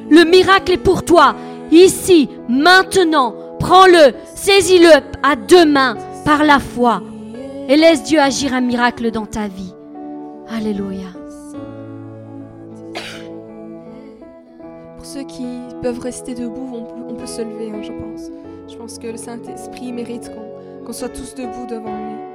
Le 0.09 0.23
miracle 0.23 0.73
est 0.73 0.77
pour 0.77 1.03
toi, 1.03 1.35
ici, 1.71 2.29
maintenant. 2.47 3.35
Prends-le, 3.59 4.13
saisis-le 4.35 4.89
à 5.21 5.35
deux 5.35 5.65
mains 5.65 5.97
par 6.25 6.43
la 6.43 6.59
foi 6.59 7.01
et 7.67 7.77
laisse 7.77 8.03
Dieu 8.03 8.19
agir 8.19 8.53
un 8.53 8.61
miracle 8.61 9.11
dans 9.11 9.27
ta 9.27 9.47
vie. 9.47 9.73
Alléluia. 10.49 11.18
Ceux 15.09 15.23
qui 15.23 15.47
peuvent 15.81 15.99
rester 15.99 16.35
debout, 16.35 16.85
on 17.09 17.15
peut, 17.15 17.25
se 17.25 17.41
lever, 17.41 17.71
hein, 17.71 17.81
je 17.81 17.91
pense. 17.91 18.29
Je 18.71 18.77
pense 18.77 18.99
que 18.99 19.07
le 19.07 19.17
Saint-Esprit 19.17 19.91
mérite 19.91 20.31
qu'on 20.85 20.93
soit 20.93 21.09
tous 21.09 21.33
debout 21.33 21.65
devant 21.67 21.97
lui. 21.97 22.29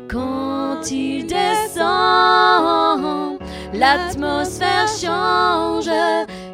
Quand 0.09 0.91
il 0.91 1.25
descend, 1.27 3.39
l'atmosphère 3.73 4.87
change, 4.87 5.89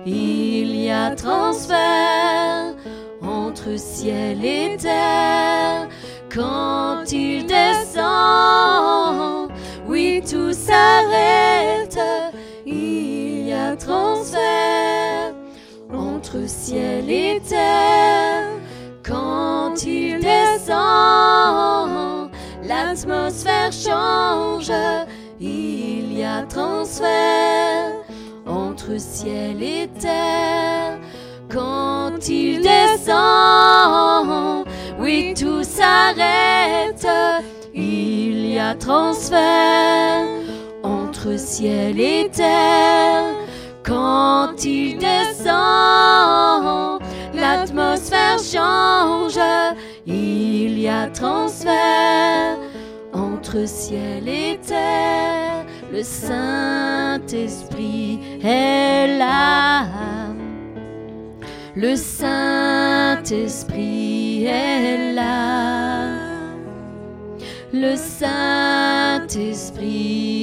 il 0.05 0.75
y 0.75 0.89
a 0.89 1.15
transfert 1.15 2.73
entre 3.21 3.77
ciel 3.77 4.43
et 4.43 4.75
terre. 4.77 5.87
Quand 6.33 7.11
il 7.11 7.45
descend, 7.45 9.51
oui, 9.87 10.21
tout 10.29 10.51
s'arrête, 10.51 11.99
il 12.65 13.47
y 13.47 13.53
a 13.53 13.75
transfert 13.75 15.35
entre 15.93 16.47
ciel 16.47 17.09
et 17.09 17.39
terre. 17.47 18.22
Quand 19.73 19.87
il 19.87 20.19
descend, 20.19 22.29
l'atmosphère 22.63 23.71
change, 23.71 24.71
il 25.39 26.15
y 26.15 26.23
a 26.23 26.43
transfert 26.43 27.93
entre 28.45 28.99
ciel 28.99 29.63
et 29.63 29.89
terre. 29.99 30.99
Quand 31.51 32.29
il 32.29 32.61
descend, 32.61 34.63
oui, 34.99 35.33
tout 35.35 35.63
s'arrête, 35.63 37.07
il 37.73 38.53
y 38.53 38.59
a 38.59 38.75
transfert 38.75 40.27
entre 40.83 41.35
ciel 41.35 41.99
et 41.99 42.29
terre. 42.29 43.33
Quand 43.83 44.63
il 44.63 44.99
descend, 44.99 47.01
l'atmosphère 47.43 48.39
change, 48.39 49.37
il 50.05 50.79
y 50.79 50.87
a 50.87 51.07
transfert 51.07 52.57
entre 53.11 53.67
ciel 53.67 54.29
et 54.29 54.57
terre. 54.65 55.65
Le 55.91 56.01
Saint-Esprit 56.03 57.19
est 58.41 59.17
là. 59.17 59.83
Le 61.75 61.97
Saint-Esprit 61.97 63.25
est 64.45 65.13
là. 65.13 66.07
Le 67.73 67.95
Saint-Esprit 67.95 69.41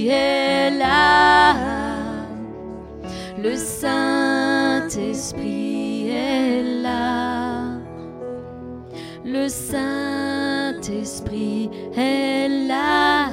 est 0.09 0.71
là. 0.79 1.55
Le 3.43 3.57
Saint-Esprit 3.57 4.60
est 6.09 6.83
là. 6.83 7.79
Le 9.25 9.49
Saint-Esprit 9.49 11.71
est 11.97 12.49
là. 12.67 13.31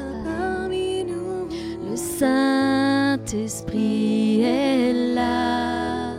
Le 1.90 1.95
Saint-Esprit 1.95 4.41
est 4.44 4.94
là. 5.15 6.14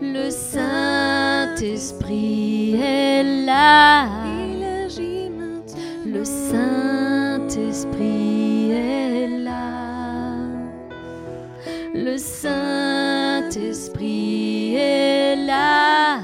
Le 0.00 0.30
Saint-Esprit 0.30 1.60
est 2.80 3.44
là. 3.46 4.06
Le 6.06 6.24
Saint-Esprit 6.24 6.70
est 8.72 9.28
là. 9.44 9.72
Le 11.94 12.16
Saint-Esprit 13.50 14.74
est 14.74 15.36
là. 15.46 16.20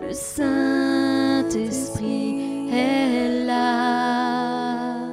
Le 0.00 0.12
Saint-Esprit 0.12 1.48
est 2.72 3.44
là. 3.44 5.08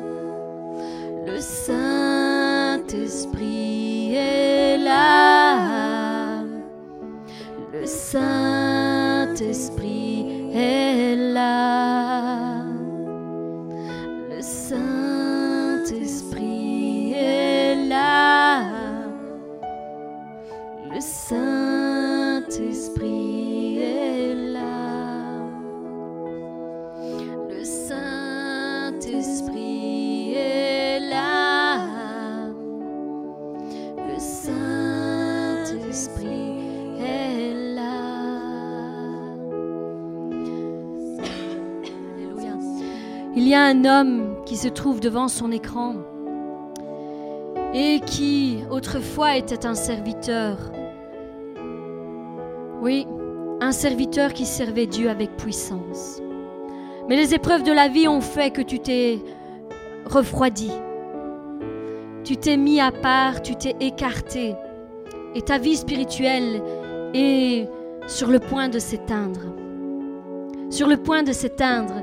Le 1.25 1.39
Saint-Esprit 1.39 1.96
un 43.67 43.83
homme 43.83 44.37
qui 44.45 44.55
se 44.55 44.69
trouve 44.69 45.01
devant 45.01 45.27
son 45.27 45.51
écran 45.51 45.95
et 47.73 47.99
qui 48.05 48.59
autrefois 48.71 49.35
était 49.35 49.65
un 49.65 49.75
serviteur. 49.75 50.57
Oui, 52.81 53.05
un 53.59 53.73
serviteur 53.73 54.31
qui 54.31 54.45
servait 54.45 54.85
Dieu 54.85 55.09
avec 55.09 55.35
puissance. 55.35 56.21
Mais 57.09 57.17
les 57.17 57.33
épreuves 57.33 57.63
de 57.63 57.73
la 57.73 57.89
vie 57.89 58.07
ont 58.07 58.21
fait 58.21 58.51
que 58.51 58.61
tu 58.61 58.79
t'es 58.79 59.19
refroidi. 60.05 60.71
Tu 62.23 62.37
t'es 62.37 62.55
mis 62.55 62.79
à 62.79 62.93
part, 62.93 63.41
tu 63.41 63.53
t'es 63.55 63.75
écarté. 63.81 64.55
Et 65.35 65.41
ta 65.41 65.57
vie 65.57 65.75
spirituelle 65.75 66.63
est 67.13 67.67
sur 68.07 68.29
le 68.29 68.39
point 68.39 68.69
de 68.69 68.79
s'éteindre. 68.79 69.41
sur 70.69 70.87
le 70.87 70.97
point 70.97 71.23
de 71.23 71.31
s'éteindre, 71.31 71.95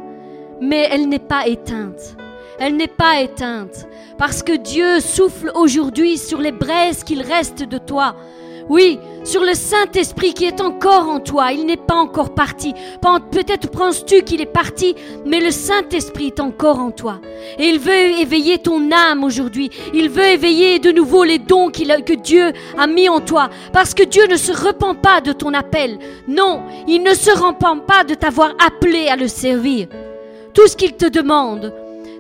mais 0.64 0.88
elle 0.90 1.08
n'est 1.08 1.18
pas 1.18 1.46
éteinte. 1.46 2.16
Elle 2.58 2.76
n'est 2.76 2.86
pas 2.86 3.20
éteinte, 3.20 3.86
parce 4.16 4.42
que 4.42 4.56
Dieu 4.56 5.00
souffle 5.00 5.50
aujourd'hui 5.56 6.18
sur 6.18 6.40
les 6.40 6.52
braises 6.52 7.02
qu'il 7.02 7.20
reste 7.20 7.64
de 7.64 7.78
toi. 7.78 8.14
Oui, 8.70 8.98
sur 9.24 9.42
le 9.42 9.52
Saint-Esprit 9.52 10.32
qui 10.32 10.46
est 10.46 10.62
encore 10.62 11.08
en 11.08 11.20
toi. 11.20 11.52
Il 11.52 11.66
n'est 11.66 11.76
pas 11.76 11.96
encore 11.96 12.32
parti. 12.32 12.72
Peut-être 13.30 13.70
penses-tu 13.70 14.22
qu'il 14.22 14.40
est 14.40 14.46
parti, 14.46 14.94
mais 15.26 15.40
le 15.40 15.50
Saint-Esprit 15.50 16.28
est 16.28 16.40
encore 16.40 16.78
en 16.78 16.90
toi. 16.90 17.20
Et 17.58 17.64
il 17.64 17.78
veut 17.78 18.20
éveiller 18.20 18.58
ton 18.58 18.90
âme 18.90 19.22
aujourd'hui. 19.22 19.68
Il 19.92 20.08
veut 20.08 20.28
éveiller 20.28 20.78
de 20.78 20.92
nouveau 20.92 21.24
les 21.24 21.38
dons 21.38 21.70
que 21.70 22.14
Dieu 22.14 22.52
a 22.78 22.86
mis 22.86 23.08
en 23.10 23.20
toi. 23.20 23.50
Parce 23.72 23.92
que 23.92 24.04
Dieu 24.04 24.26
ne 24.30 24.36
se 24.36 24.52
repent 24.52 24.94
pas 24.94 25.20
de 25.20 25.32
ton 25.32 25.52
appel. 25.52 25.98
Non, 26.26 26.62
il 26.88 27.02
ne 27.02 27.12
se 27.12 27.32
repent 27.32 27.80
pas 27.86 28.04
de 28.04 28.14
t'avoir 28.14 28.54
appelé 28.64 29.08
à 29.08 29.16
le 29.16 29.28
servir. 29.28 29.88
Tout 30.54 30.68
ce 30.68 30.76
qu'il 30.76 30.92
te 30.92 31.06
demande, 31.06 31.72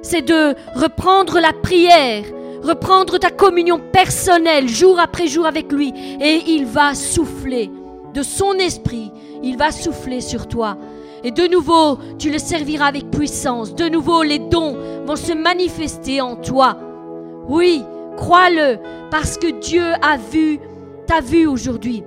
c'est 0.02 0.22
de 0.22 0.54
reprendre 0.74 1.38
la 1.38 1.52
prière, 1.52 2.24
reprendre 2.62 3.18
ta 3.18 3.30
communion 3.30 3.78
personnelle 3.78 4.68
jour 4.68 4.98
après 4.98 5.28
jour 5.28 5.46
avec 5.46 5.70
lui 5.70 5.94
et 6.20 6.42
il 6.48 6.66
va 6.66 6.94
souffler 6.94 7.70
de 8.12 8.22
son 8.22 8.54
esprit, 8.54 9.10
il 9.42 9.56
va 9.56 9.70
souffler 9.70 10.20
sur 10.20 10.48
toi. 10.48 10.76
Et 11.22 11.30
de 11.30 11.46
nouveau, 11.46 11.98
tu 12.18 12.30
le 12.30 12.38
serviras 12.38 12.86
avec 12.86 13.10
puissance. 13.10 13.74
De 13.74 13.88
nouveau, 13.88 14.22
les 14.22 14.38
dons 14.38 14.76
vont 15.06 15.16
se 15.16 15.32
manifester 15.32 16.20
en 16.20 16.36
toi. 16.36 16.76
Oui, 17.48 17.82
crois-le, 18.16 18.78
parce 19.10 19.38
que 19.38 19.58
Dieu 19.60 19.84
a 20.02 20.16
vu, 20.16 20.60
t'a 21.06 21.20
vu 21.20 21.46
aujourd'hui. 21.46 22.02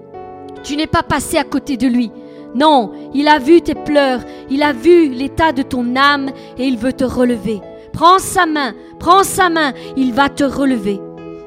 Tu 0.64 0.76
n'es 0.76 0.88
pas 0.88 1.04
passé 1.04 1.38
à 1.38 1.44
côté 1.44 1.78
de 1.78 1.88
lui. 1.88 2.12
Non, 2.56 2.92
il 3.14 3.28
a 3.28 3.40
vu 3.40 3.62
tes 3.62 3.76
pleurs, 3.76 4.22
il 4.50 4.64
a 4.64 4.74
vu 4.74 5.10
l'état 5.10 5.52
de 5.52 5.62
ton 5.62 5.96
âme 5.96 6.30
et 6.58 6.66
il 6.66 6.78
veut 6.78 6.94
te 6.94 7.04
relever. 7.04 7.62
Prends 7.94 8.20
sa 8.20 8.46
main, 8.46 8.74
prends 9.00 9.24
sa 9.24 9.50
main, 9.50 9.74
il 9.96 10.14
va 10.14 10.30
te 10.30 10.44
relever. 10.44 11.00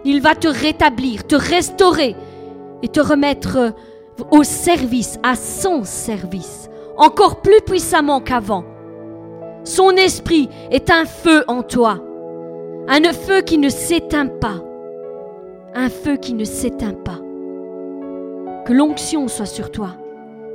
Il 0.05 0.21
va 0.21 0.35
te 0.35 0.49
rétablir, 0.49 1.27
te 1.27 1.37
restaurer 1.37 2.17
et 2.83 2.89
te 2.89 3.01
remettre 3.01 3.75
au 4.31 4.43
service, 4.43 5.19
à 5.23 5.35
son 5.35 5.85
service, 5.85 6.69
encore 6.97 7.41
plus 7.43 7.61
puissamment 7.65 8.21
qu'avant. 8.21 8.65
Son 9.65 9.91
esprit 9.91 10.49
est 10.71 10.91
un 10.91 11.05
feu 11.05 11.45
en 11.49 11.63
toi, 11.63 12.03
un 12.89 13.13
feu 13.13 13.43
qui 13.43 13.59
ne 13.59 13.69
s'éteint 13.69 14.27
pas, 14.27 14.63
un 15.75 15.89
feu 15.89 16.17
qui 16.17 16.35
ne 16.35 16.45
s'éteint 16.45 16.95
pas. 16.95 17.21
Que 18.67 18.73
l'onction 18.73 19.29
soit 19.29 19.47
sur 19.47 19.71
toi, 19.71 19.97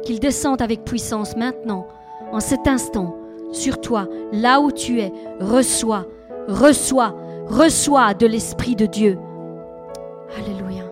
qu'il 0.05 0.19
descende 0.19 0.61
avec 0.61 0.85
puissance 0.85 1.35
maintenant, 1.35 1.87
en 2.31 2.39
cet 2.39 2.67
instant, 2.67 3.17
sur 3.51 3.81
toi, 3.81 4.07
là 4.31 4.61
où 4.61 4.71
tu 4.71 5.01
es. 5.01 5.11
Reçois, 5.39 6.05
reçois, 6.47 7.15
reçois 7.47 8.13
de 8.13 8.27
l'Esprit 8.27 8.75
de 8.75 8.85
Dieu. 8.85 9.17
Alléluia. 10.37 10.83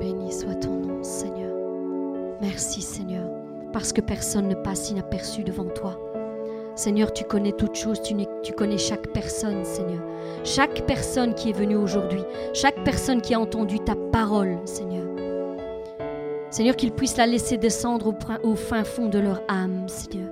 Béni 0.00 0.32
soit 0.32 0.54
ton 0.56 0.70
nom, 0.70 1.02
Seigneur. 1.02 1.52
Merci, 2.40 2.80
Seigneur, 2.82 3.28
parce 3.72 3.92
que 3.92 4.00
personne 4.00 4.48
ne 4.48 4.54
passe 4.54 4.90
inaperçu 4.90 5.42
devant 5.42 5.64
toi. 5.64 5.98
Seigneur, 6.74 7.12
tu 7.12 7.24
connais 7.24 7.52
toutes 7.52 7.74
choses, 7.74 8.00
tu, 8.00 8.52
connais 8.52 8.78
chaque 8.78 9.08
personne, 9.08 9.64
Seigneur. 9.64 10.00
Chaque 10.42 10.86
personne 10.86 11.34
qui 11.34 11.50
est 11.50 11.52
venue 11.52 11.76
aujourd'hui, 11.76 12.22
chaque 12.54 12.82
personne 12.82 13.20
qui 13.20 13.34
a 13.34 13.40
entendu 13.40 13.78
ta 13.78 13.94
parole, 14.10 14.58
Seigneur. 14.64 15.04
Seigneur, 16.50 16.76
qu'ils 16.76 16.92
puissent 16.92 17.16
la 17.16 17.26
laisser 17.26 17.58
descendre 17.58 18.14
au, 18.42 18.54
fin 18.54 18.84
fond 18.84 19.08
de 19.08 19.18
leur 19.18 19.42
âme, 19.48 19.88
Seigneur. 19.88 20.28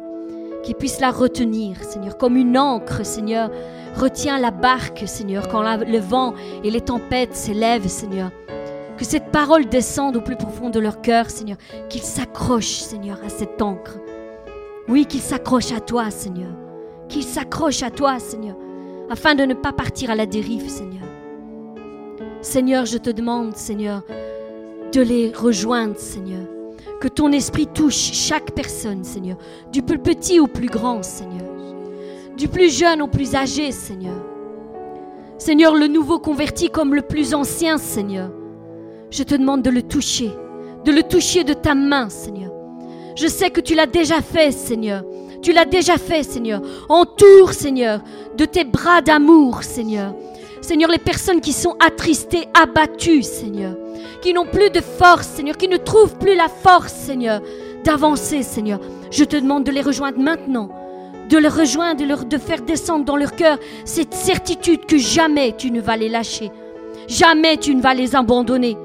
Qu'ils 0.63 0.75
puissent 0.75 1.01
la 1.01 1.11
retenir, 1.11 1.83
Seigneur, 1.83 2.17
comme 2.17 2.37
une 2.37 2.57
encre, 2.57 3.05
Seigneur. 3.05 3.51
Retiens 3.97 4.39
la 4.39 4.51
barque, 4.51 5.05
Seigneur, 5.07 5.49
quand 5.49 5.63
le 5.63 5.99
vent 5.99 6.35
et 6.65 6.71
les 6.71 6.81
tempêtes 6.81 7.35
s'élèvent, 7.35 7.89
Seigneur. 7.89 8.31
Que 9.01 9.07
cette 9.07 9.33
parole 9.33 9.65
descende 9.65 10.17
au 10.17 10.21
plus 10.21 10.37
profond 10.37 10.69
de 10.69 10.79
leur 10.79 11.01
cœur, 11.01 11.31
Seigneur. 11.31 11.57
Qu'ils 11.89 12.03
s'accrochent, 12.03 12.81
Seigneur, 12.81 13.19
à 13.25 13.31
cette 13.31 13.63
encre. 13.63 13.97
Oui, 14.89 15.07
qu'il 15.07 15.23
s'accroche 15.23 15.73
à 15.73 15.81
toi, 15.81 16.11
Seigneur. 16.11 16.51
Qu'il 17.09 17.23
s'accroche 17.23 17.83
à 17.83 17.91
toi, 17.91 18.19
Seigneur, 18.19 18.57
afin 19.09 19.35
de 19.35 19.45
ne 19.45 19.55
pas 19.55 19.73
partir 19.73 20.11
à 20.11 20.15
la 20.15 20.27
dérive, 20.27 20.69
Seigneur. 20.69 21.09
Seigneur, 22.43 22.85
je 22.85 22.99
te 22.99 23.09
demande, 23.09 23.57
Seigneur, 23.57 24.03
de 24.93 25.01
les 25.01 25.33
rejoindre, 25.33 25.97
Seigneur. 25.97 26.47
Que 27.01 27.09
ton 27.09 27.33
esprit 27.33 27.69
touche 27.69 28.13
chaque 28.13 28.51
personne, 28.51 29.03
Seigneur, 29.03 29.39
du 29.73 29.81
plus 29.81 29.99
petit 29.99 30.41
au 30.41 30.47
plus 30.47 30.69
grand, 30.69 31.03
Seigneur. 31.03 31.49
Du 32.37 32.49
plus 32.49 32.71
jeune 32.71 33.01
au 33.01 33.07
plus 33.07 33.35
âgé, 33.35 33.73
Seigneur. 33.73 34.27
Seigneur, 35.39 35.75
le 35.75 35.87
nouveau 35.87 36.19
converti 36.19 36.69
comme 36.69 36.95
le 36.95 37.01
plus 37.01 37.33
ancien, 37.33 37.79
Seigneur. 37.79 38.31
Je 39.11 39.25
te 39.25 39.35
demande 39.35 39.63
de 39.63 39.71
le 39.71 39.83
toucher, 39.83 40.31
de 40.85 40.93
le 40.93 41.03
toucher 41.03 41.43
de 41.45 41.53
ta 41.53 41.75
main, 41.75 42.09
Seigneur. 42.09 42.53
Je 43.17 43.27
sais 43.27 43.51
que 43.51 43.61
tu 43.61 43.75
l'as 43.75 43.87
déjà 43.87 44.21
fait, 44.21 44.53
Seigneur. 44.53 45.03
Tu 45.43 45.53
l'as 45.53 45.65
déjà 45.65 45.97
fait, 45.97 46.23
Seigneur. 46.23 46.63
Entoure, 46.89 47.53
Seigneur, 47.53 48.01
de 48.37 48.45
tes 48.45 48.65
bras 48.65 49.01
d'amour, 49.01 49.65
Seigneur. 49.65 50.15
Seigneur, 50.61 50.91
les 50.91 50.99
personnes 50.99 51.41
qui 51.41 51.53
sont 51.53 51.75
attristées, 51.85 52.47
abattues, 52.55 53.23
Seigneur, 53.23 53.77
qui 54.23 54.33
n'ont 54.33 54.47
plus 54.47 54.71
de 54.71 54.81
force, 54.81 55.27
Seigneur, 55.27 55.57
qui 55.57 55.69
ne 55.69 55.79
trouvent 55.79 56.17
plus 56.19 56.37
la 56.37 56.49
force, 56.49 56.93
Seigneur, 56.93 57.41
d'avancer, 57.83 58.43
Seigneur. 58.43 58.79
Je 59.11 59.25
te 59.25 59.37
demande 59.37 59.65
de 59.65 59.73
les 59.73 59.83
rejoindre 59.83 60.19
maintenant, 60.19 60.69
de 61.29 61.39
les 61.39 61.49
rejoindre, 61.49 62.01
de, 62.01 62.07
leur, 62.07 62.25
de 62.27 62.39
faire 62.39 62.61
descendre 62.63 63.05
dans 63.05 63.17
leur 63.17 63.35
cœur 63.35 63.59
cette 63.85 64.15
certitude 64.15 64.87
que 64.87 64.99
jamais 64.99 65.55
tu 65.57 65.71
ne 65.71 65.81
vas 65.81 65.97
les 65.97 66.09
lâcher, 66.09 66.51
jamais 67.09 67.57
tu 67.57 67.75
ne 67.75 67.81
vas 67.81 67.95
les 67.95 68.15
abandonner. 68.15 68.77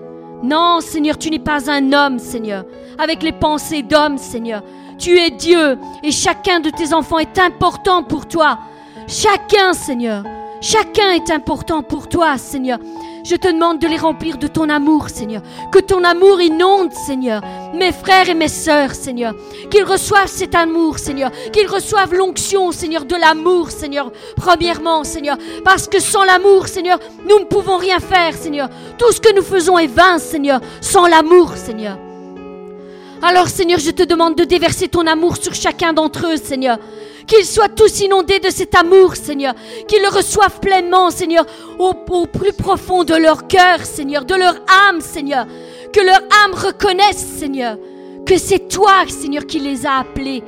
Non, 0.45 0.79
Seigneur, 0.79 1.17
tu 1.17 1.31
n'es 1.31 1.39
pas 1.39 1.71
un 1.71 1.91
homme, 1.91 2.19
Seigneur, 2.19 2.65
avec 2.99 3.23
les 3.23 3.31
pensées 3.31 3.81
d'homme, 3.81 4.19
Seigneur. 4.19 4.61
Tu 4.99 5.17
es 5.17 5.31
Dieu 5.31 5.75
et 6.03 6.11
chacun 6.11 6.59
de 6.59 6.69
tes 6.69 6.93
enfants 6.93 7.17
est 7.17 7.39
important 7.39 8.03
pour 8.03 8.27
toi. 8.27 8.59
Chacun, 9.07 9.73
Seigneur. 9.73 10.23
Chacun 10.61 11.13
est 11.13 11.31
important 11.31 11.81
pour 11.81 12.07
toi, 12.07 12.37
Seigneur. 12.37 12.77
Je 13.25 13.35
te 13.35 13.47
demande 13.47 13.79
de 13.79 13.87
les 13.87 13.97
remplir 13.97 14.37
de 14.37 14.45
ton 14.45 14.69
amour, 14.69 15.09
Seigneur. 15.09 15.41
Que 15.71 15.79
ton 15.79 16.03
amour 16.03 16.39
inonde, 16.41 16.93
Seigneur, 16.93 17.41
mes 17.73 17.91
frères 17.91 18.29
et 18.29 18.35
mes 18.35 18.47
sœurs, 18.47 18.93
Seigneur. 18.93 19.33
Qu'ils 19.71 19.83
reçoivent 19.83 20.27
cet 20.27 20.53
amour, 20.53 20.99
Seigneur. 20.99 21.31
Qu'ils 21.51 21.67
reçoivent 21.67 22.13
l'onction, 22.13 22.71
Seigneur, 22.71 23.03
de 23.03 23.15
l'amour, 23.15 23.71
Seigneur. 23.71 24.11
Premièrement, 24.35 25.03
Seigneur. 25.03 25.37
Parce 25.63 25.87
que 25.87 25.99
sans 25.99 26.23
l'amour, 26.23 26.67
Seigneur, 26.67 26.99
nous 27.27 27.39
ne 27.39 27.45
pouvons 27.45 27.77
rien 27.77 27.99
faire, 27.99 28.35
Seigneur. 28.35 28.69
Tout 28.99 29.11
ce 29.11 29.19
que 29.19 29.35
nous 29.35 29.41
faisons 29.41 29.79
est 29.79 29.87
vain, 29.87 30.19
Seigneur. 30.19 30.61
Sans 30.79 31.07
l'amour, 31.07 31.53
Seigneur. 31.55 31.97
Alors, 33.23 33.47
Seigneur, 33.47 33.79
je 33.79 33.89
te 33.89 34.03
demande 34.03 34.35
de 34.35 34.43
déverser 34.43 34.87
ton 34.87 35.07
amour 35.07 35.37
sur 35.37 35.55
chacun 35.55 35.93
d'entre 35.93 36.27
eux, 36.27 36.37
Seigneur. 36.37 36.77
Qu'ils 37.27 37.45
soient 37.45 37.69
tous 37.69 38.01
inondés 38.01 38.39
de 38.39 38.49
cet 38.49 38.75
amour, 38.75 39.15
Seigneur. 39.15 39.53
Qu'ils 39.87 40.01
le 40.01 40.09
reçoivent 40.09 40.59
pleinement, 40.59 41.09
Seigneur, 41.09 41.45
au, 41.79 41.93
plus 42.27 42.53
profond 42.53 43.03
de 43.03 43.15
leur 43.15 43.47
cœur, 43.47 43.83
Seigneur, 43.83 44.25
de 44.25 44.35
leur 44.35 44.55
âme, 44.87 45.01
Seigneur. 45.01 45.47
Que 45.91 46.01
leur 46.01 46.21
âme 46.43 46.53
reconnaisse, 46.53 47.17
Seigneur, 47.17 47.77
que 48.25 48.37
c'est 48.37 48.67
toi, 48.67 49.03
Seigneur, 49.07 49.45
qui 49.45 49.59
les 49.59 49.85
a 49.85 49.99
appelés. 49.99 50.43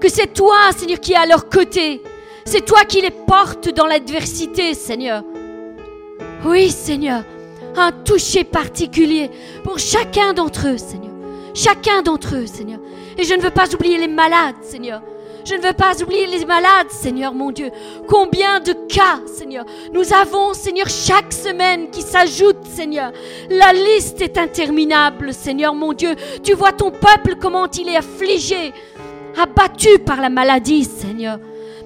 Que 0.00 0.08
c'est 0.08 0.32
toi, 0.32 0.70
Seigneur, 0.76 1.00
qui 1.00 1.12
est 1.12 1.16
à 1.16 1.26
leur 1.26 1.48
côté. 1.48 2.02
C'est 2.44 2.64
toi 2.64 2.84
qui 2.84 3.00
les 3.00 3.10
portes 3.10 3.74
dans 3.74 3.86
l'adversité, 3.86 4.74
Seigneur. 4.74 5.24
Oui, 6.44 6.70
Seigneur, 6.70 7.24
un 7.76 7.90
toucher 7.90 8.44
particulier 8.44 9.30
pour 9.62 9.78
chacun 9.78 10.34
d'entre 10.34 10.68
eux, 10.68 10.78
Seigneur. 10.78 11.12
Chacun 11.54 12.02
d'entre 12.02 12.36
eux, 12.36 12.46
Seigneur. 12.46 12.80
Et 13.16 13.24
je 13.24 13.34
ne 13.34 13.40
veux 13.40 13.50
pas 13.50 13.72
oublier 13.72 13.96
les 13.96 14.08
malades, 14.08 14.56
Seigneur. 14.62 15.02
Je 15.44 15.54
ne 15.54 15.60
veux 15.60 15.74
pas 15.74 15.92
oublier 16.02 16.26
les 16.26 16.46
malades, 16.46 16.90
Seigneur 16.90 17.34
mon 17.34 17.50
Dieu. 17.50 17.70
Combien 18.08 18.60
de 18.60 18.72
cas, 18.88 19.20
Seigneur, 19.26 19.66
nous 19.92 20.12
avons, 20.14 20.54
Seigneur, 20.54 20.88
chaque 20.88 21.32
semaine 21.32 21.90
qui 21.90 22.00
s'ajoute, 22.00 22.64
Seigneur. 22.74 23.12
La 23.50 23.74
liste 23.74 24.22
est 24.22 24.38
interminable, 24.38 25.34
Seigneur 25.34 25.74
mon 25.74 25.92
Dieu. 25.92 26.14
Tu 26.42 26.54
vois 26.54 26.72
ton 26.72 26.90
peuple, 26.90 27.34
comment 27.38 27.66
il 27.66 27.88
est 27.88 27.96
affligé, 27.96 28.72
abattu 29.38 29.98
par 29.98 30.22
la 30.22 30.30
maladie, 30.30 30.84
Seigneur. 30.84 31.38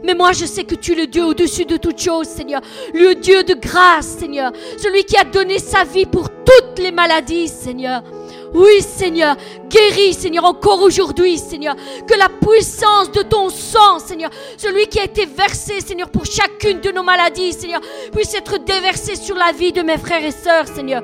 Mais 0.05 0.15
moi, 0.15 0.31
je 0.31 0.47
sais 0.47 0.63
que 0.63 0.77
tu 0.77 0.93
es 0.93 0.95
le 0.95 1.07
Dieu 1.09 1.25
au-dessus 1.25 1.65
de 1.65 1.77
toute 1.77 2.01
chose, 2.01 2.29
Seigneur. 2.29 2.61
Le 2.95 3.15
Dieu 3.15 3.43
de 3.43 3.55
grâce, 3.55 4.07
Seigneur. 4.07 4.53
Celui 4.77 5.03
qui 5.03 5.17
a 5.17 5.25
donné 5.25 5.59
sa 5.59 5.83
vie 5.83 6.07
pour 6.07 6.29
toutes 6.31 6.79
les 6.79 6.93
maladies, 6.93 7.49
Seigneur. 7.49 8.05
Oui, 8.55 8.81
Seigneur, 8.81 9.37
guéris, 9.69 10.15
Seigneur, 10.15 10.45
encore 10.45 10.81
aujourd'hui, 10.81 11.39
Seigneur. 11.39 11.75
Que 12.07 12.15
la 12.15 12.29
puissance 12.29 13.11
de 13.13 13.23
ton 13.23 13.51
sang, 13.51 13.99
Seigneur, 13.99 14.31
celui 14.57 14.87
qui 14.87 14.99
a 14.99 15.05
été 15.05 15.27
versé, 15.27 15.81
Seigneur, 15.81 16.09
pour 16.09 16.25
chacune 16.25 16.81
de 16.81 16.91
nos 16.91 17.03
maladies, 17.03 17.53
Seigneur, 17.53 17.81
puisse 18.13 18.35
être 18.35 18.59
déversé 18.59 19.17
sur 19.17 19.37
la 19.37 19.53
vie 19.53 19.73
de 19.73 19.83
mes 19.83 19.99
frères 19.99 20.25
et 20.25 20.31
sœurs, 20.31 20.67
Seigneur. 20.67 21.03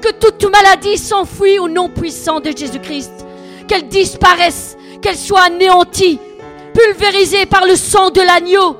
Que 0.00 0.12
toute 0.12 0.50
maladie 0.50 0.98
s'enfuit 0.98 1.58
au 1.58 1.68
nom 1.68 1.88
puissant 1.88 2.40
de 2.40 2.56
Jésus-Christ. 2.56 3.12
Qu'elle 3.66 3.88
disparaisse, 3.88 4.76
qu'elle 5.02 5.16
soit 5.16 5.42
anéantie, 5.42 6.20
pulvérisée 6.72 7.46
par 7.46 7.66
le 7.66 7.74
sang 7.74 8.10
de 8.10 8.20
l'agneau. 8.20 8.76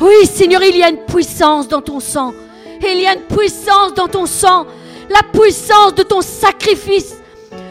Oui, 0.00 0.26
Seigneur, 0.26 0.62
il 0.62 0.76
y 0.76 0.82
a 0.82 0.90
une 0.90 1.06
puissance 1.06 1.68
dans 1.68 1.80
ton 1.80 2.00
sang. 2.00 2.34
Il 2.82 3.00
y 3.00 3.06
a 3.06 3.14
une 3.14 3.22
puissance 3.22 3.94
dans 3.94 4.08
ton 4.08 4.26
sang 4.26 4.66
la 5.08 5.22
puissance 5.22 5.94
de 5.94 6.02
ton 6.02 6.20
sacrifice, 6.20 7.16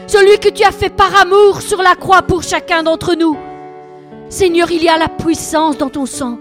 celui 0.06 0.38
que 0.38 0.48
tu 0.48 0.64
as 0.64 0.72
fait 0.72 0.90
par 0.90 1.14
amour 1.20 1.60
sur 1.60 1.82
la 1.82 1.94
croix 1.94 2.22
pour 2.22 2.42
chacun 2.42 2.82
d'entre 2.82 3.14
nous. 3.14 3.36
Seigneur, 4.28 4.70
il 4.70 4.82
y 4.82 4.88
a 4.88 4.98
la 4.98 5.08
puissance 5.08 5.78
dans 5.78 5.90
ton 5.90 6.06
sang. 6.06 6.38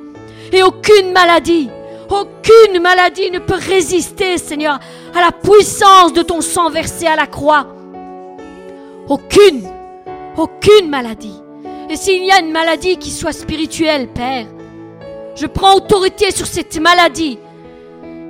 Et 0.52 0.64
aucune 0.64 1.12
maladie, 1.12 1.70
aucune 2.10 2.82
maladie 2.82 3.32
ne 3.32 3.40
peut 3.40 3.60
résister, 3.60 4.38
Seigneur, 4.38 4.80
à 5.14 5.22
la 5.22 5.32
puissance 5.32 6.14
de 6.14 6.22
ton 6.22 6.42
sang 6.42 6.70
versé 6.70 7.08
à 7.08 7.16
la 7.16 7.28
croix. 7.28 7.68
Aucune, 9.08 9.68
aucune 10.38 10.90
maladie. 10.90 11.36
Et 11.90 11.96
s'il 11.96 12.24
y 12.24 12.32
a 12.32 12.40
une 12.40 12.52
maladie 12.52 12.98
qui 12.98 13.12
soit 13.12 13.34
spirituelle, 13.34 14.08
Père, 14.08 14.48
je 15.36 15.46
prends 15.46 15.76
autorité 15.76 16.32
sur 16.32 16.48
cette 16.48 16.80
maladie 16.80 17.38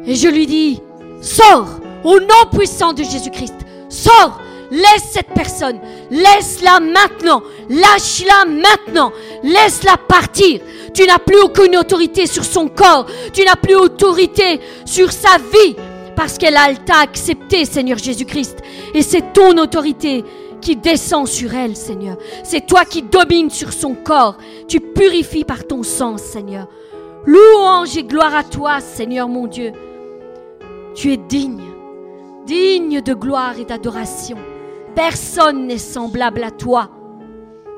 et 0.06 0.16
je 0.16 0.28
lui 0.28 0.46
dis, 0.46 0.82
sors, 1.22 1.68
au 2.06 2.20
nom 2.20 2.46
puissant 2.56 2.94
de 2.94 3.04
Jésus-Christ, 3.04 3.56
sors, 3.90 4.40
laisse 4.72 5.10
cette 5.12 5.34
personne, 5.34 5.80
laisse-la 6.12 6.80
maintenant, 6.80 7.42
lâche-la 7.70 8.46
maintenant, 8.46 9.12
laisse-la 9.44 9.98
partir. 9.98 10.62
Tu 10.94 11.06
n'as 11.06 11.20
plus 11.20 11.42
aucune 11.42 11.76
autorité 11.76 12.28
sur 12.28 12.46
son 12.46 12.68
corps, 12.68 13.08
tu 13.34 13.44
n'as 13.44 13.56
plus 13.56 13.76
autorité 13.76 14.62
sur 14.86 15.12
sa 15.12 15.38
vie, 15.38 15.76
parce 16.16 16.38
qu'elle 16.38 16.56
a 16.56 16.74
t'a 16.76 17.00
accepté, 17.00 17.66
Seigneur 17.66 17.98
Jésus-Christ. 17.98 18.60
Et 18.94 19.02
c'est 19.02 19.34
ton 19.34 19.58
autorité 19.58 20.24
qui 20.62 20.76
descend 20.76 21.28
sur 21.28 21.54
elle, 21.54 21.76
Seigneur. 21.76 22.18
C'est 22.44 22.66
toi 22.66 22.86
qui 22.86 23.02
domines 23.02 23.50
sur 23.50 23.74
son 23.74 23.94
corps. 23.94 24.38
Tu 24.68 24.80
purifies 24.80 25.44
par 25.44 25.68
ton 25.68 25.84
sang, 25.84 26.18
Seigneur. 26.18 26.68
Louange 27.26 27.98
et 27.98 28.04
gloire 28.04 28.36
à 28.36 28.44
toi, 28.44 28.80
Seigneur 28.80 29.28
mon 29.28 29.48
Dieu. 29.48 29.74
Tu 30.96 31.12
es 31.12 31.18
digne 31.18 31.75
digne 32.46 33.02
de 33.02 33.14
gloire 33.14 33.60
et 33.60 33.66
d'adoration. 33.66 34.38
Personne 34.96 35.68
n'est 35.68 35.78
semblable 35.78 36.44
à 36.44 36.52
toi. 36.52 36.90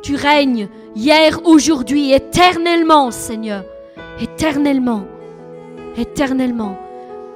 Tu 0.02 0.15
règnes 0.15 0.69
hier, 0.95 1.39
aujourd'hui, 1.45 2.14
éternellement, 2.14 3.11
Seigneur. 3.11 3.64
Éternellement. 4.22 5.03
Éternellement. 5.98 6.77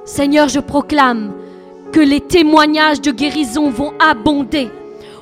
Seigneur, 0.04 0.48
je 0.48 0.60
proclame 0.60 1.32
que 1.92 2.00
les 2.00 2.20
témoignages 2.20 3.00
de 3.00 3.10
guérison 3.10 3.70
vont 3.70 3.92
abonder. 3.98 4.70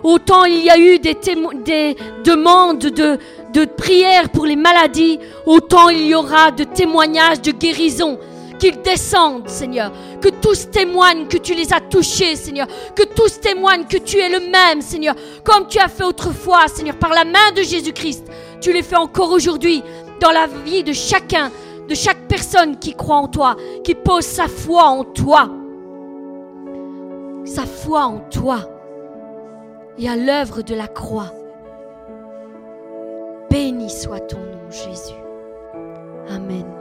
Autant 0.02 0.44
il 0.44 0.64
y 0.64 0.70
a 0.70 0.78
eu 0.78 0.98
des, 0.98 1.16
des 1.64 1.96
demandes 2.24 2.78
de, 2.78 3.18
de 3.52 3.64
prière 3.64 4.30
pour 4.30 4.46
les 4.46 4.56
maladies, 4.56 5.18
autant 5.44 5.90
il 5.90 6.06
y 6.06 6.14
aura 6.14 6.50
de 6.50 6.64
témoignages 6.64 7.42
de 7.42 7.50
guérison 7.50 8.18
qu'ils 8.60 8.80
descendent, 8.82 9.48
Seigneur. 9.48 9.90
Que 10.20 10.28
tous 10.28 10.70
témoignent 10.70 11.26
que 11.26 11.38
tu 11.38 11.54
les 11.54 11.72
as 11.72 11.80
touchés, 11.80 12.36
Seigneur. 12.36 12.68
Que 12.94 13.02
tous 13.02 13.40
témoignent 13.40 13.86
que 13.86 13.96
tu 13.96 14.18
es 14.18 14.28
le 14.28 14.50
même, 14.50 14.82
Seigneur. 14.82 15.16
Comme 15.42 15.66
tu 15.66 15.80
as 15.80 15.88
fait 15.88 16.04
autrefois, 16.04 16.68
Seigneur, 16.68 16.96
par 16.96 17.10
la 17.10 17.24
main 17.24 17.50
de 17.56 17.62
Jésus-Christ. 17.62 18.24
Tu 18.60 18.72
les 18.72 18.82
fais 18.82 18.96
encore 18.96 19.32
aujourd'hui 19.32 19.82
dans 20.20 20.30
la 20.30 20.46
vie 20.46 20.84
de 20.84 20.92
chacun, 20.92 21.50
de 21.88 21.94
chaque 21.94 22.28
personne 22.28 22.78
qui 22.78 22.94
croit 22.94 23.16
en 23.16 23.28
toi, 23.28 23.56
qui 23.82 23.94
pose 23.94 24.24
sa 24.24 24.46
foi 24.46 24.84
en 24.84 25.02
toi. 25.02 25.48
Sa 27.44 27.64
foi 27.64 28.04
en 28.04 28.18
toi 28.30 28.68
et 29.98 30.08
à 30.08 30.16
l'œuvre 30.16 30.62
de 30.62 30.74
la 30.74 30.86
croix. 30.86 31.32
Béni 33.50 33.90
soit 33.90 34.20
ton 34.20 34.38
nom, 34.38 34.70
Jésus. 34.70 35.14
Amen. 36.28 36.79